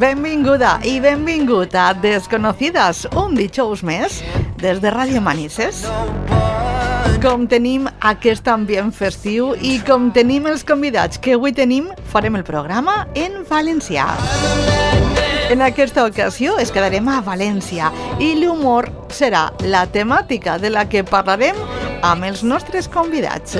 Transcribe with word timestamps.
Benvinguda 0.00 0.78
i 0.88 0.96
benvingut 1.04 1.74
a 1.76 1.90
Desconocides, 2.00 3.02
un 3.18 3.34
dijous 3.36 3.82
més 3.84 4.22
des 4.60 4.80
de 4.80 4.92
Ràdio 4.92 5.20
Manises. 5.20 5.82
Com 7.22 7.44
tenim 7.50 7.88
aquest 8.10 8.48
ambient 8.48 8.92
festiu 8.96 9.52
i 9.60 9.76
com 9.86 10.08
tenim 10.16 10.48
els 10.48 10.64
convidats 10.64 11.20
que 11.20 11.36
avui 11.36 11.52
tenim, 11.56 11.90
farem 12.12 12.38
el 12.40 12.44
programa 12.48 13.02
en 13.14 13.42
valencià. 13.50 14.08
En 15.52 15.62
aquesta 15.62 16.06
ocasió 16.08 16.56
es 16.58 16.72
quedarem 16.74 17.08
a 17.12 17.20
València 17.26 17.92
i 18.18 18.32
l'humor 18.40 18.88
serà 19.12 19.50
la 19.62 19.84
temàtica 19.86 20.56
de 20.58 20.72
la 20.72 20.88
que 20.90 21.04
parlarem 21.06 21.58
amb 22.02 22.26
els 22.28 22.42
nostres 22.44 22.88
convidats. 22.88 23.56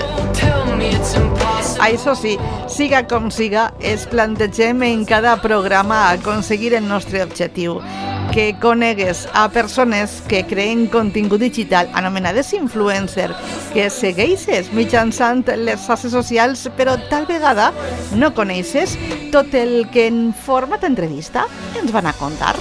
Això 1.82 2.14
sí, 2.18 2.36
siga 2.68 3.02
com 3.08 3.30
siga, 3.30 3.70
es 3.80 4.06
plantegem 4.10 4.82
en 4.86 5.04
cada 5.08 5.36
programa 5.42 6.10
aconseguir 6.10 6.74
el 6.74 6.86
nostre 6.88 7.22
objectiu, 7.24 7.80
que 8.32 8.54
conegues 8.60 9.26
a 9.32 9.48
persones 9.48 10.20
que 10.28 10.44
creen 10.44 10.86
contingut 10.92 11.40
digital 11.40 11.88
anomenades 11.94 12.52
influencer, 12.52 13.30
que 13.72 13.88
segueixes 13.90 14.72
mitjançant 14.76 15.44
les 15.62 15.86
xarxes 15.86 16.12
socials, 16.12 16.66
però 16.76 16.98
tal 17.10 17.28
vegada 17.30 17.72
no 18.14 18.34
coneixes 18.34 18.98
tot 19.32 19.54
el 19.54 19.86
que 19.92 20.08
en 20.10 20.32
format 20.34 20.84
entrevista 20.84 21.46
ens 21.80 21.92
van 21.94 22.12
a 22.12 22.16
contar. 22.20 22.56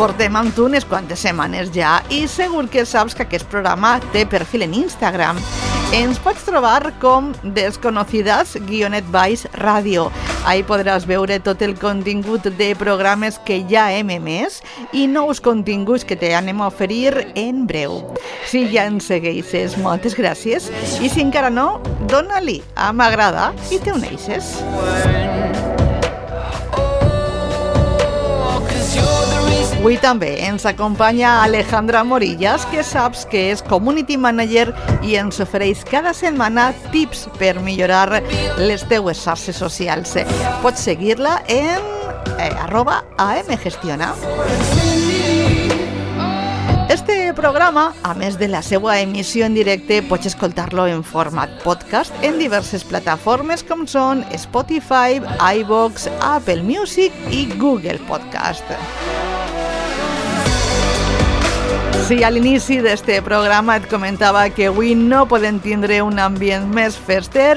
Portem 0.00 0.32
amb 0.32 0.54
tu 0.56 0.64
unes 0.64 0.86
quantes 0.88 1.20
setmanes 1.20 1.68
ja 1.74 1.98
i 2.08 2.22
segur 2.24 2.62
que 2.72 2.86
saps 2.88 3.12
que 3.12 3.26
aquest 3.26 3.44
programa 3.52 3.98
té 4.14 4.22
perfil 4.24 4.62
en 4.64 4.72
Instagram. 4.78 5.36
Ens 5.92 6.16
pots 6.24 6.46
trobar 6.46 6.94
com 7.02 7.28
Desconocidas 7.44 8.54
guionet 8.64 9.04
baix 9.12 9.42
ràdio. 9.60 10.06
Ahí 10.48 10.62
podràs 10.64 11.04
veure 11.04 11.36
tot 11.44 11.60
el 11.60 11.74
contingut 11.76 12.48
de 12.48 12.70
programes 12.80 13.36
que 13.44 13.58
ja 13.68 13.90
hem 13.92 14.14
emès 14.16 14.62
i 14.96 15.04
nous 15.04 15.42
continguts 15.44 16.08
que 16.08 16.16
t'anem 16.16 16.64
a 16.64 16.70
oferir 16.72 17.26
en 17.34 17.66
breu. 17.68 18.00
Si 18.48 18.70
ja 18.72 18.86
ens 18.88 19.10
segueixes, 19.12 19.76
moltes 19.84 20.16
gràcies. 20.16 20.72
I 21.04 21.12
si 21.12 21.20
encara 21.20 21.52
no, 21.52 21.74
dona-li 22.08 22.62
a 22.72 22.88
m'agrada 22.96 23.50
i 23.68 23.84
te 23.84 23.92
uneixes. 23.92 24.56
Avui 29.80 29.94
també 29.96 30.34
ens 30.44 30.66
acompanya 30.68 31.38
Alejandra 31.40 32.02
Morillas, 32.04 32.66
que 32.68 32.82
saps 32.84 33.22
que 33.24 33.46
és 33.48 33.62
Community 33.64 34.18
Manager 34.20 34.74
i 35.00 35.14
ens 35.16 35.40
ofereix 35.40 35.86
cada 35.88 36.12
setmana 36.12 36.66
tips 36.92 37.22
per 37.38 37.54
millorar 37.64 38.20
les 38.60 38.84
teues 38.90 39.22
xarxes 39.24 39.56
socials. 39.56 40.12
Pots 40.60 40.84
seguir-la 40.84 41.38
en 41.48 41.80
eh, 42.36 42.50
arroba 42.60 42.98
amgestiona. 43.16 44.10
Este 46.92 47.32
programa, 47.32 47.94
a 48.04 48.12
més 48.12 48.36
de 48.36 48.50
la 48.52 48.60
seva 48.60 48.98
emissió 49.00 49.48
en 49.48 49.56
directe, 49.56 50.02
pots 50.02 50.28
en 50.28 51.02
format 51.02 51.48
podcast 51.64 52.12
en 52.20 52.36
diverses 52.36 52.84
plataformes 52.84 53.64
com 53.64 53.86
són 53.86 54.26
Spotify, 54.36 55.24
iVoox, 55.40 56.10
Apple 56.20 56.60
Music 56.68 57.16
i 57.30 57.46
Google 57.56 57.96
Podcast. 58.06 58.76
Sí, 62.06 62.24
a 62.24 62.30
l'inici 62.30 62.80
d'este 62.82 63.20
programa 63.22 63.76
et 63.78 63.86
comentava 63.90 64.42
que 64.50 64.66
avui 64.70 64.96
no 64.98 65.24
podem 65.30 65.60
tindre 65.62 66.00
un 66.02 66.18
ambient 66.18 66.66
més 66.74 66.96
fester, 66.98 67.54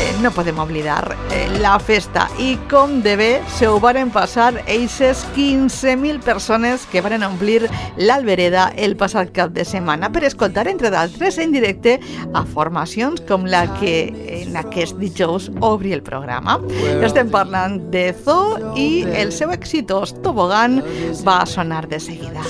eh, 0.00 0.14
no 0.22 0.30
podem 0.32 0.58
oblidar 0.58 1.16
eh, 1.30 1.46
la 1.60 1.78
festa 1.78 2.26
i 2.40 2.54
com 2.70 3.00
de 3.04 3.14
bé 3.20 3.30
se 3.56 3.68
ho 3.68 3.78
varen 3.82 4.10
passar 4.12 4.62
eixes 4.66 5.26
15.000 5.36 6.22
persones 6.24 6.86
que 6.90 7.02
varen 7.04 7.24
omplir 7.26 7.68
l'Albereda 8.00 8.70
el 8.76 8.96
passat 9.00 9.32
cap 9.36 9.52
de 9.56 9.64
setmana 9.68 10.10
per 10.12 10.24
escoltar, 10.24 10.66
entre 10.70 10.90
d'altres, 10.92 11.38
en 11.38 11.52
directe 11.52 11.98
a 12.32 12.44
formacions 12.44 13.20
com 13.28 13.44
la 13.44 13.66
que 13.78 13.94
en 14.40 14.56
aquest 14.56 14.96
dijous 15.00 15.50
obri 15.60 15.92
el 15.96 16.02
programa. 16.06 16.58
Estem 17.04 17.30
parlant 17.32 17.78
de 17.92 18.10
Zo 18.24 18.74
i 18.78 19.04
el 19.20 19.34
seu 19.36 19.52
exitós 19.52 20.14
Tobogan 20.24 20.80
va 21.26 21.42
sonar 21.46 21.86
de 21.90 22.00
seguida. 22.00 22.44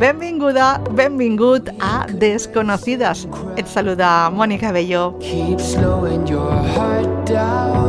Benvinguda, 0.00 0.74
benvingut 0.92 1.70
a 1.80 2.06
Desconocidas. 2.10 3.26
Et 3.56 3.68
saluda 3.70 4.30
Mònica 4.34 4.72
Bello. 4.74 5.14
Keep 5.22 5.60
slowing 5.60 6.24
your 6.34 6.50
heart 6.74 7.26
down. 7.26 7.84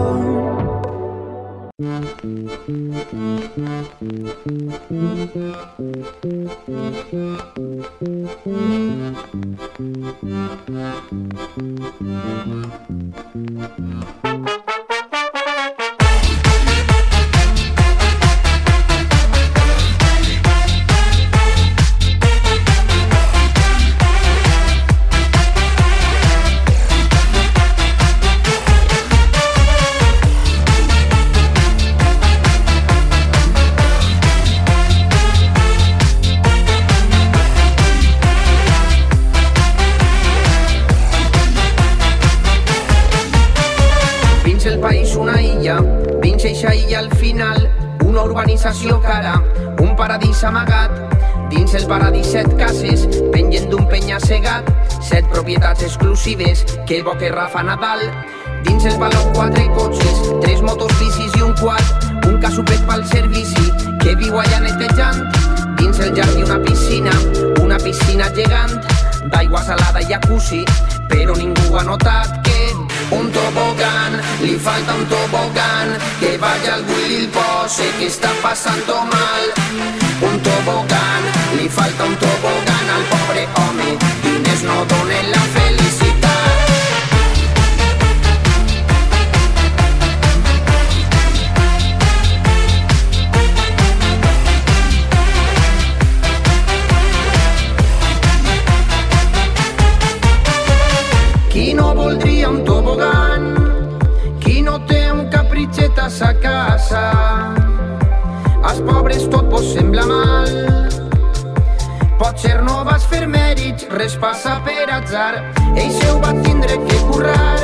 Res 113.95 114.15
passa 114.15 114.59
per 114.65 114.89
atzar. 114.91 115.33
Ell 115.75 115.91
se 115.91 116.09
ho 116.11 116.19
va 116.19 116.31
tindre 116.43 116.77
que 116.87 116.97
currar. 117.09 117.59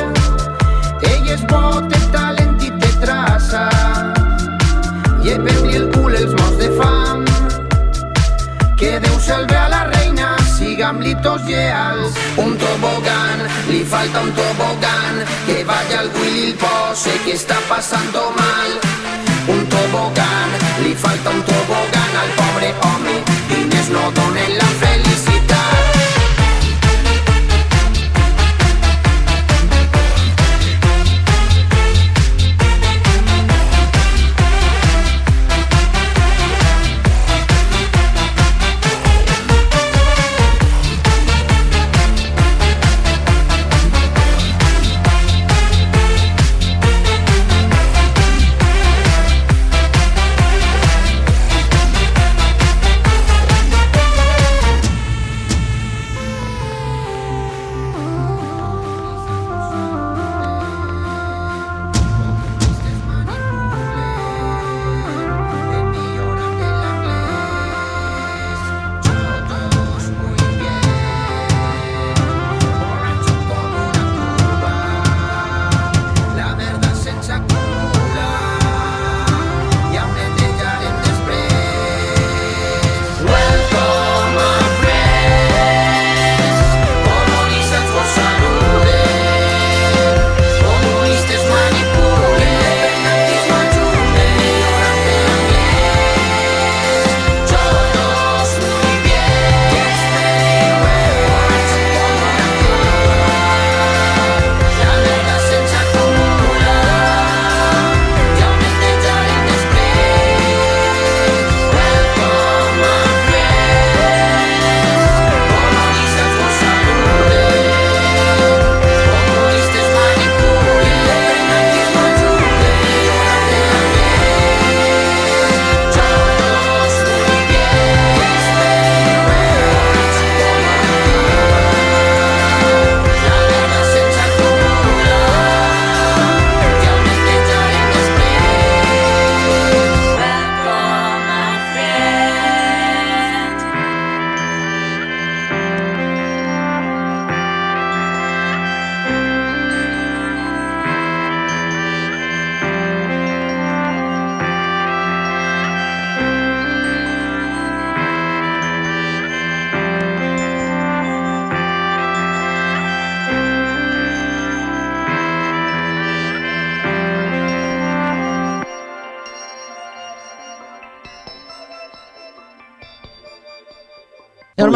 Ell 1.10 1.28
és 1.34 1.42
bo, 1.50 1.80
té 1.92 2.00
talent 2.14 2.62
i 2.62 2.70
té 2.80 2.90
traça. 3.02 3.64
I 5.22 5.36
per-li 5.44 5.76
el 5.80 5.88
cul 5.94 6.16
els 6.20 6.32
morts 6.38 6.58
de 6.60 6.70
fam. 6.78 7.24
Que 8.80 8.98
Déu 9.04 9.18
salve 9.26 9.56
a 9.56 9.68
la 9.74 9.82
reina, 9.90 10.30
sigam-li 10.56 11.14
tots 11.26 11.44
lleals. 11.50 12.16
Un 12.44 12.56
tobogán, 12.62 13.44
li 13.68 13.82
falta 13.84 14.24
un 14.26 14.32
tobogán, 14.38 15.22
que 15.46 15.62
vaya 15.68 16.00
al 16.00 16.10
Willy 16.16 16.48
el 16.50 16.56
pose 16.64 17.12
que 17.26 17.36
està 17.36 17.60
passant 17.68 18.10
mal. 18.40 18.72
Un 19.52 19.66
tobogán, 19.68 20.56
li 20.82 20.94
falta 20.94 21.30
un 21.30 21.42
tobogán 21.50 22.16
al 22.24 22.32
pobre 22.40 22.74
home, 22.88 23.20
diners 23.50 23.90
no 23.90 24.10
donen 24.16 24.58
la 24.58 24.64
felicitat. 24.64 24.91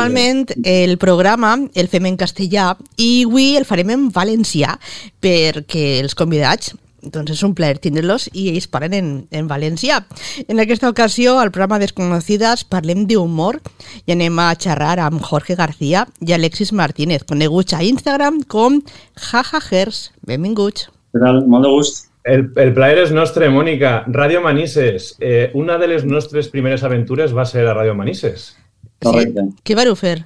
Normalment 0.07 0.47
el 0.63 0.99
programa 1.03 1.57
el 1.75 1.89
fem 1.91 2.07
en 2.07 2.17
castellà 2.21 2.73
i 2.97 3.25
avui 3.27 3.57
el 3.59 3.67
farem 3.67 3.91
en 3.91 4.09
valencià 4.15 4.77
perquè 5.23 5.97
els 5.99 6.15
convidats 6.15 6.75
doncs 7.07 7.33
és 7.35 7.43
un 7.47 7.55
plaer 7.55 7.81
tindre-los 7.83 8.29
i 8.33 8.49
ells 8.53 8.67
parlen 8.71 8.95
en, 8.97 9.11
en 9.31 9.47
valencià. 9.51 10.01
En 10.47 10.59
aquesta 10.63 10.91
ocasió, 10.91 11.37
al 11.39 11.53
programa 11.55 11.79
Desconocidas, 11.79 12.65
parlem 12.67 13.05
d'humor 13.07 13.61
i 14.07 14.15
anem 14.15 14.41
a 14.43 14.49
xerrar 14.59 14.97
amb 15.05 15.23
Jorge 15.23 15.55
García 15.59 16.07
i 16.19 16.35
Alexis 16.35 16.73
Martínez, 16.73 17.23
coneguts 17.29 17.77
a 17.77 17.85
Instagram 17.87 18.43
com 18.51 18.81
jajajers. 19.29 20.11
Benvinguts. 20.27 20.91
Què 21.15 21.23
tal? 21.23 21.45
Molt 21.47 21.67
de 21.67 21.73
gust. 21.75 22.07
El, 22.27 22.49
el 22.59 22.73
plaer 22.75 23.05
és 23.05 23.15
nostre, 23.15 23.47
Mònica. 23.55 24.01
Ràdio 24.11 24.43
Manises. 24.43 25.13
Eh, 25.23 25.53
una 25.55 25.79
de 25.79 25.87
les 25.93 26.03
nostres 26.03 26.51
primeres 26.51 26.83
aventures 26.83 27.35
va 27.35 27.47
ser 27.47 27.63
a 27.63 27.75
Ràdio 27.75 27.95
Manises. 27.95 28.57
Correcte. 29.03 29.41
Sí. 29.51 29.63
Què 29.65 29.77
vareu 29.77 29.95
fer? 29.97 30.25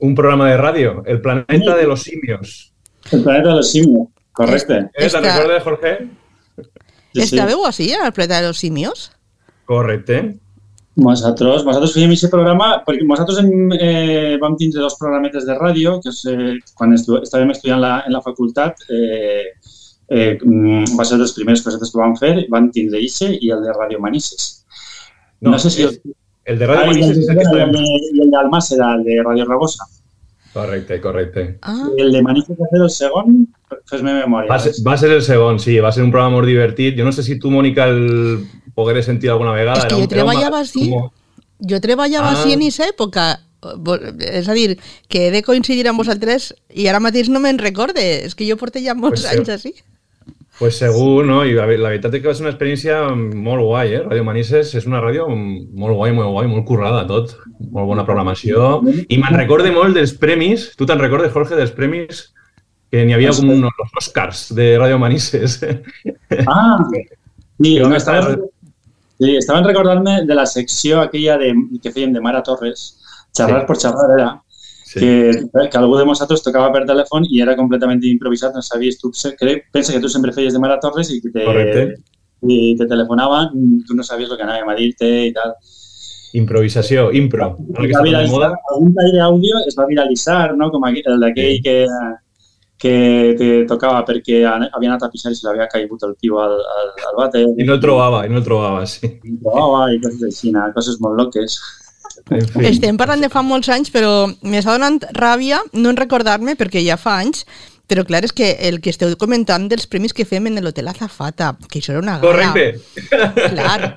Un 0.00 0.14
programa 0.14 0.48
de 0.50 0.56
ràdio, 0.58 1.02
El 1.06 1.20
planeta 1.20 1.76
de 1.76 1.86
los 1.86 2.02
simios. 2.02 2.72
El 3.12 3.22
planeta 3.22 3.48
de 3.50 3.54
los 3.56 3.70
simios. 3.70 4.08
Correcte. 4.32 4.74
¿Eh? 4.78 4.90
Esta- 4.94 5.20
¿Te 5.20 5.28
recuerdas, 5.32 5.62
Jorge? 5.64 5.98
Sí, 6.56 7.26
sí. 7.26 7.36
Estàveu 7.36 7.64
així, 7.66 7.92
al 7.92 8.12
planeta 8.12 8.40
de 8.40 8.46
los 8.48 8.58
simios? 8.58 9.10
Correcte. 9.66 10.38
Nosaltres, 11.00 11.64
nosaltres 11.64 11.92
fèiem 11.94 12.10
aquest 12.12 12.30
programa 12.32 12.82
perquè 12.84 13.04
nosaltres 13.06 13.38
hem, 13.40 13.72
eh, 13.72 14.36
vam 14.42 14.56
tindre 14.58 14.80
dos 14.82 14.96
programetes 14.98 15.46
de 15.46 15.54
ràdio 15.54 16.00
que 16.02 16.10
és, 16.10 16.24
eh, 16.28 16.56
quan 16.74 16.92
estu 16.92 17.16
estàvem 17.22 17.50
estudiant 17.54 17.80
la, 17.80 17.92
en 18.06 18.12
la 18.12 18.20
facultat 18.20 18.76
eh, 18.90 19.54
eh, 20.10 20.38
mm, 20.42 20.96
va 20.98 21.04
ser 21.06 21.16
dels 21.18 21.32
primers 21.32 21.62
cosetes 21.62 21.90
que 21.92 21.98
vam 22.00 22.16
fer, 22.18 22.46
van 22.50 22.70
tindre 22.74 23.00
Ixe 23.00 23.30
i 23.40 23.50
el 23.54 23.62
de 23.62 23.72
Ràdio 23.72 24.00
Manises. 24.02 24.64
No, 25.40 25.52
No, 25.52 25.58
sé 25.58 25.70
si... 25.70 25.82
és- 25.84 26.00
El 26.44 26.58
de 26.58 26.66
Ràdio 26.66 26.80
Ah, 26.80 26.84
i 26.84 26.88
Manises 26.88 27.18
és 27.18 27.28
el 27.28 27.36
que 27.36 27.42
el, 27.42 27.46
estàvem... 27.46 27.72
de, 27.72 27.82
i 28.16 28.20
el 28.24 28.30
d'Almàssera, 28.32 28.94
el 28.96 29.04
de 29.04 29.18
Ràdio 29.22 29.46
Rabosa. 29.46 29.84
Correcte, 30.52 31.00
correcte. 31.00 31.58
Ah, 31.62 31.86
I 31.96 32.00
el 32.02 32.12
de 32.12 32.22
Manises 32.26 32.56
va 32.58 32.66
ser 32.72 32.80
el 32.82 32.90
segon, 32.90 33.36
fes-me 33.86 34.14
memòria. 34.16 34.50
Va 34.50 34.58
ser, 34.58 34.72
va 34.86 34.96
ser 34.98 35.10
el 35.14 35.22
segon, 35.22 35.60
sí, 35.62 35.76
va 35.78 35.92
ser 35.92 36.02
un 36.02 36.10
programa 36.10 36.36
molt 36.40 36.48
divertit. 36.48 36.96
Jo 36.98 37.04
no 37.06 37.12
sé 37.12 37.22
si 37.22 37.38
tu, 37.38 37.50
Mònica, 37.54 37.86
el 37.92 38.46
pogueré 38.74 39.02
sentir 39.06 39.30
alguna 39.30 39.52
vegada. 39.52 39.78
És 39.78 39.84
que 39.86 39.94
Era 39.94 39.96
jo 39.96 40.02
un- 40.02 40.02
era 40.02 40.24
un 40.24 40.30
treballava 40.30 40.56
mag- 40.56 40.66
així. 40.66 40.90
com- 40.90 41.10
jo 41.70 41.80
treballava 41.80 42.30
Ah. 42.30 42.34
així 42.40 42.52
en 42.54 42.60
aquesta 42.64 42.88
època. 42.88 43.28
Vol- 43.76 44.16
És 44.18 44.48
a 44.48 44.54
dir, 44.54 44.78
que 45.06 45.26
he 45.26 45.30
de 45.30 45.42
coincidir 45.42 45.86
amb 45.86 45.98
vosaltres 46.00 46.54
i 46.74 46.86
ara 46.88 46.98
mateix 46.98 47.28
no 47.28 47.38
me'n 47.40 47.58
recorde. 47.58 48.24
És 48.24 48.34
que 48.34 48.48
jo 48.48 48.56
porto 48.56 48.80
ja 48.80 48.94
molts 48.94 49.20
Pues 49.20 49.30
sí. 49.30 49.36
anys 49.38 49.48
així. 49.50 49.74
Pues 50.60 50.76
segur, 50.76 51.24
no? 51.24 51.38
I 51.48 51.54
la, 51.56 51.64
la 51.64 51.88
veritat 51.88 52.12
és 52.14 52.20
que 52.20 52.28
va 52.28 52.34
ser 52.36 52.44
una 52.44 52.50
experiència 52.52 52.98
molt 53.16 53.64
guai, 53.64 53.94
eh? 53.96 54.02
Ràdio 54.04 54.26
Manises 54.26 54.74
és 54.76 54.84
una 54.86 55.00
ràdio 55.00 55.24
molt 55.32 55.96
guai, 55.96 56.12
molt 56.12 56.34
guai, 56.34 56.50
molt 56.50 56.66
currada 56.68 57.06
tot. 57.08 57.32
Molt 57.72 57.88
bona 57.88 58.04
programació. 58.04 58.74
I 59.08 59.16
me'n 59.22 59.38
recorde 59.40 59.72
molt 59.72 59.96
dels 59.96 60.12
premis. 60.20 60.68
Tu 60.76 60.84
te'n 60.88 61.00
recordes, 61.00 61.32
Jorge, 61.32 61.56
dels 61.56 61.72
premis 61.72 62.26
que 62.92 63.06
n'hi 63.06 63.14
havia 63.16 63.32
com 63.32 63.48
uns 63.54 63.64
los 63.64 63.96
Oscars 64.02 64.44
de 64.58 64.74
Ràdio 64.82 64.98
Manises. 65.00 65.60
Ah, 66.44 66.76
sí, 66.92 67.78
no, 67.80 67.94
estaven, 67.96 68.42
sí, 69.16 69.36
estaven 69.40 69.64
recordant-me 69.64 70.20
de 70.28 70.34
la 70.36 70.44
secció 70.46 71.00
aquella 71.06 71.38
de, 71.40 71.54
que 71.82 71.92
fèiem 71.94 72.12
de 72.12 72.20
Mara 72.20 72.42
Torres, 72.44 72.98
xerrar 73.36 73.62
Sí. 73.62 73.66
por 73.68 73.78
xerrar 73.80 74.08
era, 74.18 74.28
Sí. 74.90 74.98
que, 74.98 75.68
que 75.70 75.78
algú 75.78 75.94
de 75.94 76.04
nosaltres 76.04 76.40
tocava 76.42 76.72
per 76.74 76.80
telèfon 76.82 77.22
i 77.30 77.38
era 77.44 77.54
completament 77.54 78.00
improvisat, 78.08 78.56
no 78.56 78.62
sabies 78.66 78.96
tu, 78.98 79.12
crec, 79.38 79.68
pensa 79.70 79.92
que 79.94 80.00
tu 80.02 80.08
sempre 80.10 80.32
feies 80.34 80.56
de 80.56 80.58
Mara 80.58 80.80
Torres 80.82 81.12
i 81.14 81.20
que 81.22 81.30
te, 81.30 81.44
Correcte. 81.46 81.84
i 82.42 82.74
te 82.74 82.88
telefonaven, 82.90 83.84
tu 83.86 83.94
no 83.94 84.02
sabies 84.02 84.32
el 84.32 84.40
que 84.40 84.48
anàvem 84.48 84.72
a 84.72 84.74
dir-te 84.74 85.10
i 85.28 85.30
tal. 85.36 85.54
Improvisació, 86.40 87.12
impro. 87.14 87.52
Ara 87.76 87.86
que 87.86 88.02
de 88.02 88.26
moda. 88.32 88.50
Un 88.80 88.90
tall 88.96 89.14
d'àudio 89.14 89.62
es 89.68 89.78
va 89.78 89.86
viralitzar, 89.86 90.56
no? 90.58 90.72
com 90.74 90.88
el 90.90 90.98
d'aquell 91.22 91.56
sí. 91.56 91.62
que, 91.62 91.76
que 92.82 92.94
te 93.38 93.50
tocava 93.70 94.02
perquè 94.08 94.42
havia 94.42 94.90
anat 94.90 95.06
a 95.06 95.10
pisar 95.12 95.30
i 95.30 95.38
se 95.38 95.46
l'havia 95.46 95.70
caigut 95.70 96.02
el 96.02 96.16
tio 96.18 96.42
al, 96.42 96.56
al, 96.58 96.90
al 97.12 97.18
vàter. 97.18 97.44
I 97.46 97.66
no 97.68 97.78
el 97.78 97.82
trobava, 97.86 98.24
i 98.26 98.34
no 98.34 98.42
el 98.42 98.46
trobava, 98.46 98.82
sí. 98.90 99.06
I 99.06 99.36
no 99.36 99.38
el 99.38 99.44
trobava 99.46 99.84
i 99.94 100.02
coses 100.02 100.26
així, 100.32 100.50
coses 100.74 100.98
molt 100.98 101.22
loques. 101.22 101.60
En 102.30 102.46
fi. 102.46 102.66
Estem 102.70 102.98
parlant 103.00 103.22
de 103.24 103.30
fa 103.32 103.42
molts 103.42 103.70
anys, 103.72 103.90
però 103.94 104.28
m'està 104.42 104.76
donant 104.76 105.00
ràbia 105.16 105.62
no 105.72 105.92
en 105.92 105.98
recordar-me, 105.98 106.56
perquè 106.58 106.82
ja 106.84 106.98
fa 107.00 107.18
anys, 107.24 107.46
però 107.90 108.04
clar, 108.06 108.22
és 108.22 108.32
que 108.36 108.52
el 108.68 108.78
que 108.84 108.92
esteu 108.94 109.16
comentant 109.18 109.66
dels 109.70 109.88
premis 109.90 110.14
que 110.14 110.28
fem 110.28 110.46
en 110.46 110.60
l'Hotel 110.62 110.92
Azafata, 110.92 111.56
que 111.66 111.80
això 111.80 111.96
era 111.96 112.04
una 112.04 112.20
gala. 112.22 112.52
Correcte. 112.54 113.48
Clar. 113.56 113.96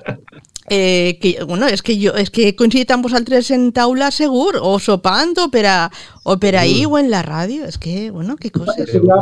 Eh, 0.66 1.18
que, 1.20 1.36
bueno, 1.44 1.68
és 1.68 1.82
que 1.84 1.94
jo 2.00 2.14
és 2.16 2.30
que 2.32 2.48
he 2.48 2.54
coincidit 2.56 2.90
amb 2.90 3.04
vosaltres 3.04 3.50
en 3.52 3.68
taula 3.76 4.08
segur, 4.10 4.56
o 4.56 4.78
sopant, 4.80 5.36
o 5.38 5.50
per, 5.52 5.66
a, 5.68 5.76
o 6.24 6.38
per 6.40 6.56
ahir, 6.56 6.86
o 6.88 6.96
en 6.98 7.10
la 7.12 7.20
ràdio. 7.22 7.66
És 7.68 7.76
que, 7.78 8.10
bueno, 8.10 8.36
que 8.40 8.50
coses. 8.50 8.88
Ja, 8.88 9.18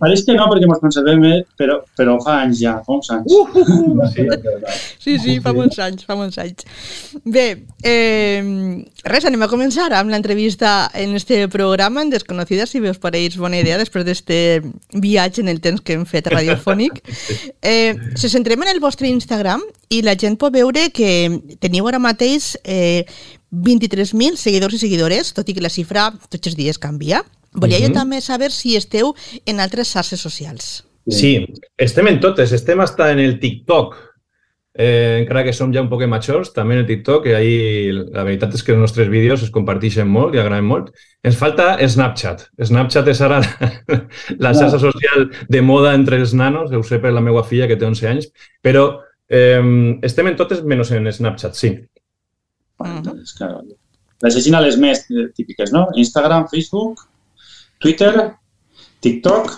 pareix 0.00 0.24
que 0.26 0.36
no, 0.36 0.44
perquè 0.50 0.68
ens 0.68 0.82
conservem, 0.82 1.24
eh, 1.30 1.38
però, 1.58 1.78
però 1.96 2.18
fa 2.22 2.36
anys 2.42 2.60
ja, 2.60 2.74
fa 2.84 2.98
uns 2.98 3.08
anys. 3.14 3.32
Uh, 3.32 3.48
uh, 3.62 4.02
uh. 4.04 4.74
Sí, 5.00 5.16
sí, 5.22 5.38
fa 5.44 5.54
molts 5.56 5.80
anys, 5.80 6.04
fa 6.04 6.16
molts 6.18 6.36
anys. 6.42 6.66
Bé, 7.24 7.46
eh, 7.80 8.44
res, 9.08 9.24
anem 9.24 9.46
a 9.46 9.48
començar 9.48 9.88
amb 9.96 10.12
l'entrevista 10.12 10.90
en 10.92 11.16
este 11.16 11.46
programa 11.48 12.04
en 12.04 12.12
Desconocides, 12.12 12.74
si 12.74 12.82
us 12.84 13.00
pareix 13.00 13.38
bona 13.40 13.62
idea, 13.62 13.80
després 13.80 14.04
d'este 14.04 14.38
viatge 14.92 15.40
en 15.40 15.48
el 15.48 15.62
temps 15.64 15.80
que 15.80 15.96
hem 15.96 16.04
fet 16.08 16.28
radiofònic. 16.32 17.00
Eh, 17.64 17.94
se 18.18 18.28
centrem 18.28 18.60
en 18.60 18.68
el 18.68 18.80
vostre 18.80 19.08
Instagram 19.08 19.62
i 19.94 20.02
la 20.04 20.14
gent 20.20 20.36
pot 20.40 20.52
veure 20.52 20.90
que 20.92 21.08
teniu 21.62 21.86
ara 21.88 22.00
mateix 22.02 22.50
eh, 22.60 23.06
23.000 23.62 24.36
seguidors 24.40 24.74
i 24.74 24.80
seguidores, 24.82 25.32
tot 25.36 25.48
i 25.48 25.54
que 25.54 25.62
la 25.62 25.72
xifra 25.72 26.10
tots 26.28 26.50
els 26.50 26.56
dies 26.58 26.80
canvia. 26.80 27.22
Volia 27.54 27.78
uh 27.78 27.82
-huh. 27.82 27.88
jo 27.88 27.94
també 27.94 28.20
saber 28.20 28.50
si 28.50 28.76
esteu 28.76 29.14
en 29.46 29.60
altres 29.60 29.92
xarxes 29.92 30.20
socials. 30.20 30.84
Sí, 31.08 31.46
estem 31.76 32.06
en 32.08 32.20
totes. 32.20 32.52
Estem 32.52 32.80
hasta 32.80 33.12
en 33.12 33.18
el 33.18 33.38
TikTok. 33.38 33.94
Eh, 34.76 35.18
encara 35.20 35.44
que 35.44 35.52
som 35.52 35.72
ja 35.72 35.80
un 35.80 35.88
poc 35.88 36.04
majors, 36.06 36.52
també 36.52 36.74
en 36.74 36.80
el 36.80 36.86
TikTok, 36.86 37.26
i 37.26 37.32
ahí 37.32 37.92
la 37.92 38.24
veritat 38.24 38.54
és 38.54 38.62
que 38.64 38.72
els 38.72 38.80
nostres 38.80 39.08
vídeos 39.08 39.42
es 39.42 39.50
comparteixen 39.50 40.08
molt 40.08 40.34
i 40.34 40.38
agraden 40.38 40.64
molt. 40.64 40.90
Ens 41.22 41.36
falta 41.36 41.78
Snapchat. 41.88 42.48
Snapchat 42.60 43.06
és 43.08 43.20
ara 43.20 43.40
la 44.38 44.52
xarxa 44.52 44.78
social 44.80 45.30
de 45.48 45.62
moda 45.62 45.94
entre 45.94 46.16
els 46.16 46.34
nanos, 46.34 46.72
ho 46.72 46.82
sé 46.82 46.98
per 46.98 47.12
la 47.12 47.20
meva 47.20 47.44
filla 47.44 47.68
que 47.68 47.76
té 47.76 47.86
11 47.86 48.08
anys, 48.08 48.32
però 48.60 49.00
Eh, 49.28 49.98
estem 50.02 50.28
en 50.28 50.36
totes 50.36 50.62
menys 50.68 50.92
en 50.92 51.10
Snapchat, 51.12 51.56
sí. 51.56 51.72
Bueno, 52.78 52.98
entonces, 52.98 53.32
claro. 53.32 53.62
Les 54.22 54.52
a 54.52 54.60
les 54.60 54.76
més 54.80 55.04
típiques, 55.34 55.72
no? 55.72 55.88
Instagram, 55.94 56.48
Facebook, 56.48 57.06
Twitter, 57.78 58.32
TikTok, 59.00 59.52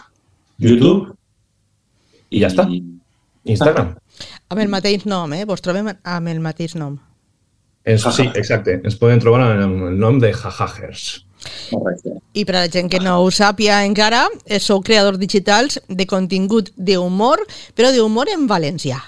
YouTube... 0.59 1.13
I 2.35 2.41
ja 2.43 2.49
està. 2.51 2.65
Instagram. 3.47 3.93
Amb 4.51 4.61
el 4.61 4.71
mateix 4.73 5.05
nom, 5.07 5.31
eh? 5.37 5.45
Vos 5.47 5.63
trobem 5.63 5.93
amb 5.95 6.33
el 6.33 6.41
mateix 6.43 6.75
nom. 6.75 6.97
Es, 7.87 8.03
sí, 8.17 8.27
exacte. 8.35 8.81
Ens 8.83 8.99
poden 8.99 9.23
trobar 9.23 9.45
amb 9.45 9.87
el 9.93 9.99
nom 10.03 10.19
de 10.19 10.33
Jajajers. 10.35 11.05
Correcte. 11.71 12.17
I 12.35 12.43
per 12.49 12.57
a 12.57 12.65
la 12.65 12.71
gent 12.73 12.91
que 12.91 12.99
no 13.03 13.21
ho 13.23 13.31
sàpia 13.31 13.85
encara, 13.87 14.25
eh, 14.45 14.59
sou 14.59 14.83
creadors 14.83 15.21
digitals 15.23 15.79
de 15.87 16.07
contingut 16.11 16.73
d'humor, 16.75 17.45
però 17.79 17.93
d'humor 17.95 18.33
en 18.33 18.49
valencià. 18.51 18.99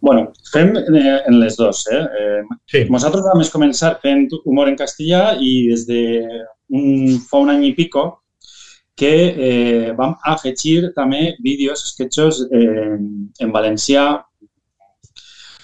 Bueno, 0.00 0.32
fem 0.52 0.72
eh, 0.76 1.18
en 1.28 1.38
les 1.40 1.56
dues. 1.56 1.84
Eh? 1.92 2.00
eh 2.20 2.42
sí. 2.72 2.84
Nosaltres 2.88 3.26
vam 3.26 3.44
començar 3.52 3.98
fent 4.02 4.28
humor 4.44 4.70
en 4.70 4.78
castellà 4.78 5.36
i 5.38 5.68
des 5.68 5.84
de 5.88 6.00
un, 6.72 7.18
fa 7.28 7.42
un 7.44 7.52
any 7.52 7.66
i 7.68 7.74
pico 7.76 8.06
que 9.00 9.12
eh, 9.28 9.92
vam 9.96 10.16
afegir 10.28 10.92
també 10.96 11.36
vídeos, 11.44 11.84
sketchos 11.92 12.42
eh, 12.52 12.96
en 13.40 13.52
valencià 13.52 14.04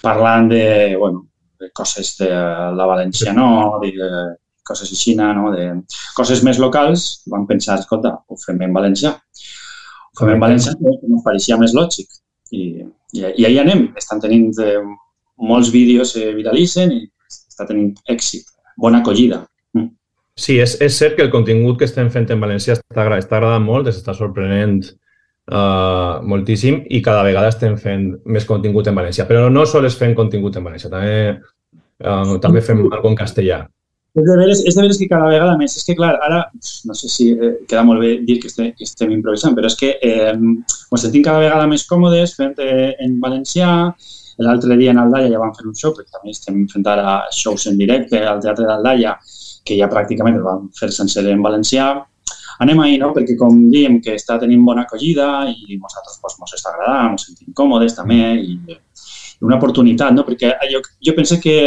parlant 0.01 0.49
de, 0.49 0.95
bueno, 0.97 1.25
de 1.59 1.69
coses 1.73 2.15
de 2.17 2.29
la 2.29 2.87
València, 2.89 3.33
no? 3.33 3.79
de, 3.81 3.91
de 3.97 4.11
coses 4.65 4.91
així, 4.93 5.15
no? 5.17 5.51
de 5.53 5.67
coses 6.17 6.43
més 6.45 6.61
locals. 6.61 7.07
Vam 7.33 7.45
pensar, 7.49 7.79
escolta, 7.81 8.13
ho 8.27 8.37
fem 8.41 8.61
en 8.65 8.73
valencià. 8.73 9.13
Ho 9.13 10.21
fem 10.21 10.35
en 10.35 10.45
valencià, 10.45 10.73
que 10.77 10.95
ens 11.09 11.25
pareixia 11.25 11.57
més 11.61 11.73
lògic. 11.77 12.09
I, 12.51 12.85
i, 13.13 13.23
i 13.25 13.45
ahí 13.47 13.59
anem. 13.61 13.87
Estan 13.99 14.21
tenint 14.23 14.51
eh, 14.63 14.79
molts 15.37 15.71
vídeos 15.73 16.15
eh, 16.17 16.31
viralitzen 16.35 16.93
i 16.95 17.03
està 17.27 17.67
tenint 17.69 17.93
èxit, 18.09 18.45
bona 18.77 19.01
acollida. 19.01 19.43
Mm. 19.77 19.89
Sí, 20.37 20.59
és, 20.61 20.77
és 20.83 20.97
cert 20.97 21.17
que 21.17 21.25
el 21.25 21.33
contingut 21.33 21.79
que 21.79 21.87
estem 21.89 22.11
fent 22.13 22.29
en 22.33 22.41
València 22.43 22.77
està, 22.77 23.07
està 23.17 23.39
agradant 23.39 23.65
molt, 23.65 23.89
està 23.89 24.13
sorprenent 24.17 24.81
uh, 24.85 26.21
moltíssim 26.27 26.83
i 26.93 27.01
cada 27.05 27.23
vegada 27.25 27.49
estem 27.53 27.77
fent 27.81 28.11
més 28.25 28.45
contingut 28.45 28.89
en 28.89 28.97
València. 28.97 29.25
Però 29.29 29.47
no 29.53 29.65
sols 29.65 29.97
fem 29.97 30.13
contingut 30.17 30.59
en 30.59 30.67
València, 30.67 30.91
també, 30.93 31.39
uh, 32.03 32.37
també 32.43 32.61
fem 32.61 32.85
alguna 32.85 33.15
en 33.15 33.19
castellà. 33.23 33.63
És 34.17 34.25
de 34.25 34.35
veres, 34.39 34.61
és 34.65 34.73
de 34.73 34.81
veres 34.81 34.97
que 34.97 35.07
cada 35.11 35.27
vegada 35.29 35.57
més. 35.59 35.75
És 35.77 35.85
que, 35.85 35.93
clar, 35.97 36.15
ara, 36.25 36.39
no 36.89 36.95
sé 36.97 37.09
si 37.13 37.29
eh, 37.35 37.51
queda 37.69 37.83
molt 37.85 38.01
bé 38.01 38.13
dir 38.25 38.39
que 38.41 38.49
estem, 38.49 38.71
que 38.73 38.85
estem 38.87 39.11
improvisant, 39.13 39.53
però 39.57 39.69
és 39.69 39.75
que 39.77 39.91
eh, 40.01 40.31
ens 40.33 41.03
sentim 41.03 41.25
cada 41.25 41.43
vegada 41.43 41.67
més 41.69 41.85
còmodes 41.85 42.33
fent 42.39 42.57
eh, 42.63 42.95
en 43.05 43.19
valencià. 43.21 43.69
L'altre 44.41 44.77
dia 44.77 44.93
en 44.93 45.01
Aldaia 45.01 45.29
ja 45.29 45.41
vam 45.41 45.53
fer 45.53 45.67
un 45.69 45.75
show, 45.77 45.93
perquè 45.93 46.15
també 46.15 46.33
estem 46.33 46.63
fent 46.71 46.85
ara 46.89 47.19
shows 47.33 47.67
en 47.69 47.77
directe 47.77 48.21
al 48.25 48.41
Teatre 48.41 48.65
d'Aldaia, 48.65 49.13
que 49.65 49.77
ja 49.77 49.89
pràcticament 49.91 50.39
el 50.39 50.45
vam 50.45 50.65
fer 50.77 50.89
sencer 50.95 51.25
en 51.29 51.43
valencià. 51.45 51.91
Anem 52.65 52.81
ahir, 52.81 52.97
no?, 53.03 53.11
perquè 53.13 53.35
com 53.37 53.59
diem 53.69 53.99
que 54.01 54.15
està 54.17 54.39
tenint 54.41 54.63
bona 54.65 54.87
acollida 54.87 55.27
i 55.51 55.77
nosaltres 55.77 56.17
pues, 56.23 56.57
està 56.57 56.73
agradant, 56.73 57.13
ens 57.13 57.27
sentim 57.29 57.53
còmodes 57.53 57.93
també 57.97 58.17
i, 58.41 58.57
i 58.65 59.45
una 59.45 59.59
oportunitat, 59.61 60.15
no? 60.17 60.25
perquè 60.25 60.55
jo, 60.71 60.81
jo 61.05 61.13
penso 61.13 61.37
que 61.43 61.57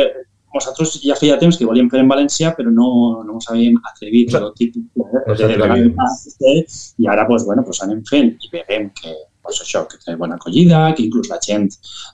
nosaltres 0.54 0.96
ja 1.04 1.16
feia 1.18 1.38
temps 1.40 1.58
que 1.58 1.66
volíem 1.68 1.88
fer 1.92 2.02
en 2.02 2.10
València, 2.10 2.52
però 2.56 2.72
no, 2.74 2.90
no 3.26 3.38
ens 3.38 3.48
havíem 3.50 3.78
atrevit 3.92 4.34
o 4.38 4.52
típic 4.56 4.84
de, 4.94 5.24
de, 5.38 5.50
de, 5.56 6.28
de, 6.44 6.54
i 6.98 7.10
ara 7.10 7.26
pues, 7.28 7.46
bueno, 7.46 7.64
pues 7.66 7.82
anem 7.86 8.02
fent 8.08 8.32
i 8.40 8.52
veiem 8.52 8.90
que 8.96 9.14
pues, 9.42 9.60
això, 9.64 9.84
que 9.90 10.00
té 10.04 10.16
bona 10.20 10.38
acollida, 10.40 10.88
que 10.96 11.06
inclús 11.06 11.30
la 11.30 11.40
gent 11.42 11.68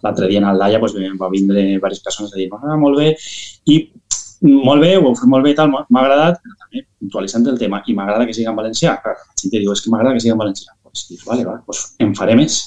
l'altre 0.05 0.29
dia 0.31 0.43
en 0.43 0.49
Aldaia 0.51 0.81
pues, 0.83 0.97
va 1.21 1.33
vindre 1.33 1.65
diverses 1.75 2.05
persones 2.05 2.35
a 2.35 2.41
dir 2.41 2.51
ah, 2.53 2.77
molt 2.81 3.01
bé, 3.01 3.15
i 3.73 3.81
molt 4.43 4.83
bé, 4.85 4.95
ho 4.97 5.09
heu 5.09 5.17
fet 5.17 5.31
molt 5.33 5.47
bé, 5.47 5.55
tal, 5.57 5.73
m'ha 5.73 6.03
agradat, 6.03 6.41
però 6.43 6.57
també 6.61 6.85
puntualitzant 7.01 7.47
el 7.53 7.59
tema, 7.59 7.83
i 7.89 7.95
m'agrada 7.97 8.27
que 8.29 8.35
sigui 8.37 8.49
en 8.51 8.59
valencià. 8.59 8.97
Clar, 9.03 9.15
la 9.17 9.41
gent 9.41 9.55
diu, 9.55 9.73
és 9.73 9.83
que 9.83 9.93
m'agrada 9.93 10.15
que 10.17 10.25
sigui 10.25 10.35
en 10.35 10.43
valencià. 10.43 10.75
Pues, 10.85 11.07
dius, 11.11 11.25
vale, 11.29 11.47
va, 11.49 11.57
pues 11.67 11.83
en 12.05 12.13
faré 12.19 12.37
més. 12.39 12.59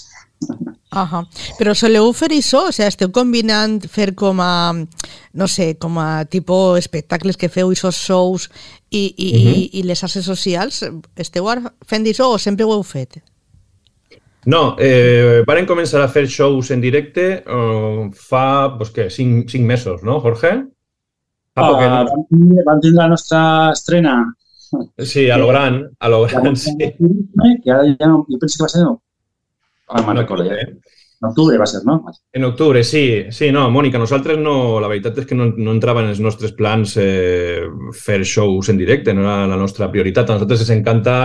Ahà. 0.90 1.22
Però 1.60 1.76
soleu 1.78 2.08
fer 2.18 2.32
això? 2.34 2.64
O 2.70 2.74
sigui, 2.74 2.88
esteu 2.90 3.12
combinant 3.14 3.78
fer 3.94 4.16
com 4.18 4.40
a, 4.42 4.74
no 4.74 5.48
sé, 5.48 5.76
com 5.78 6.00
a 6.02 6.26
tipus 6.26 6.80
espectacles 6.82 7.38
que 7.38 7.50
feu, 7.54 7.70
aquests 7.70 8.06
shows 8.08 8.50
i, 8.90 9.14
i, 9.16 9.30
uh 9.30 9.40
-huh. 9.40 9.54
i, 9.56 9.70
i 9.80 9.84
les 9.84 10.00
xarxes 10.00 10.26
socials? 10.26 10.84
Esteu 11.16 11.46
fent 11.86 12.06
això 12.06 12.34
o 12.34 12.38
sempre 12.38 12.66
ho 12.66 12.74
heu 12.74 12.84
fet? 12.84 13.22
No, 14.46 14.76
eh, 14.80 15.44
varen 15.46 15.68
començar 15.68 16.02
a 16.02 16.08
fer 16.08 16.28
shows 16.28 16.72
en 16.72 16.82
directe 16.82 17.44
eh, 17.46 18.10
fa, 18.14 18.76
pues 18.78 18.92
què, 18.96 19.10
cinc, 19.10 19.50
cinc 19.50 19.66
mesos, 19.66 20.02
no, 20.02 20.20
Jorge? 20.22 20.66
Fa 21.54 21.68
poquet. 21.68 21.90
Vam, 21.90 22.26
tindre, 22.30 22.64
vam 22.66 22.80
tindre 22.80 23.02
la 23.04 23.10
nostra 23.10 23.72
estrena. 23.74 24.34
Sí, 24.98 25.30
a 25.30 25.38
lo 25.38 25.48
gran, 25.48 25.90
a 26.00 26.10
lo 26.10 26.22
gran, 26.26 26.56
sí. 26.56 26.76
Que 26.78 27.72
ara 27.72 27.84
ja 28.00 28.08
no, 28.08 28.26
jo 28.30 28.40
penso 28.40 28.58
que 28.58 28.64
va 28.64 28.70
ser 28.70 28.84
no, 28.84 29.02
Ah, 29.90 30.06
me'n 30.06 30.22
recordo 30.22 30.46
ja. 30.48 30.58
En 31.20 31.28
octubre 31.28 31.58
va 31.60 31.66
ser, 31.68 31.82
no? 31.84 31.98
En 32.32 32.46
octubre, 32.48 32.82
sí. 32.88 33.26
Sí, 33.36 33.50
no, 33.52 33.66
Mònica, 33.74 34.00
nosaltres 34.00 34.38
no... 34.40 34.80
La 34.80 34.88
veritat 34.88 35.18
és 35.20 35.28
que 35.28 35.36
no, 35.36 35.50
no 35.52 35.74
entrava 35.76 36.04
en 36.06 36.14
els 36.14 36.22
nostres 36.24 36.54
plans 36.56 36.96
eh, 37.02 37.66
fer 37.92 38.22
shows 38.24 38.70
en 38.72 38.80
directe, 38.80 39.14
no 39.14 39.26
era 39.26 39.50
la 39.50 39.60
nostra 39.60 39.90
prioritat. 39.92 40.30
A 40.30 40.38
nosaltres 40.38 40.64
ens 40.64 40.72
encanta 40.78 41.18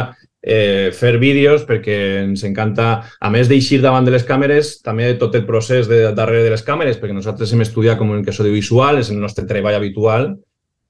eh, 0.43 0.91
fer 0.99 1.15
vídeos 1.23 1.63
perquè 1.69 1.99
ens 2.25 2.43
encanta, 2.49 2.89
a 3.21 3.31
més 3.31 3.47
d'eixir 3.53 3.79
davant 3.85 4.09
de 4.09 4.17
les 4.17 4.27
càmeres, 4.27 4.75
també 4.83 5.13
tot 5.21 5.39
el 5.39 5.47
procés 5.47 5.87
de 5.87 6.09
darrere 6.11 6.49
de 6.49 6.57
les 6.57 6.67
càmeres, 6.67 6.99
perquè 6.99 7.15
nosaltres 7.15 7.55
hem 7.55 7.63
estudiat 7.63 8.01
comunicació 8.01 8.43
audiovisual, 8.43 8.99
és 8.99 9.15
el 9.15 9.23
nostre 9.23 9.47
treball 9.47 9.79
habitual, 9.79 10.33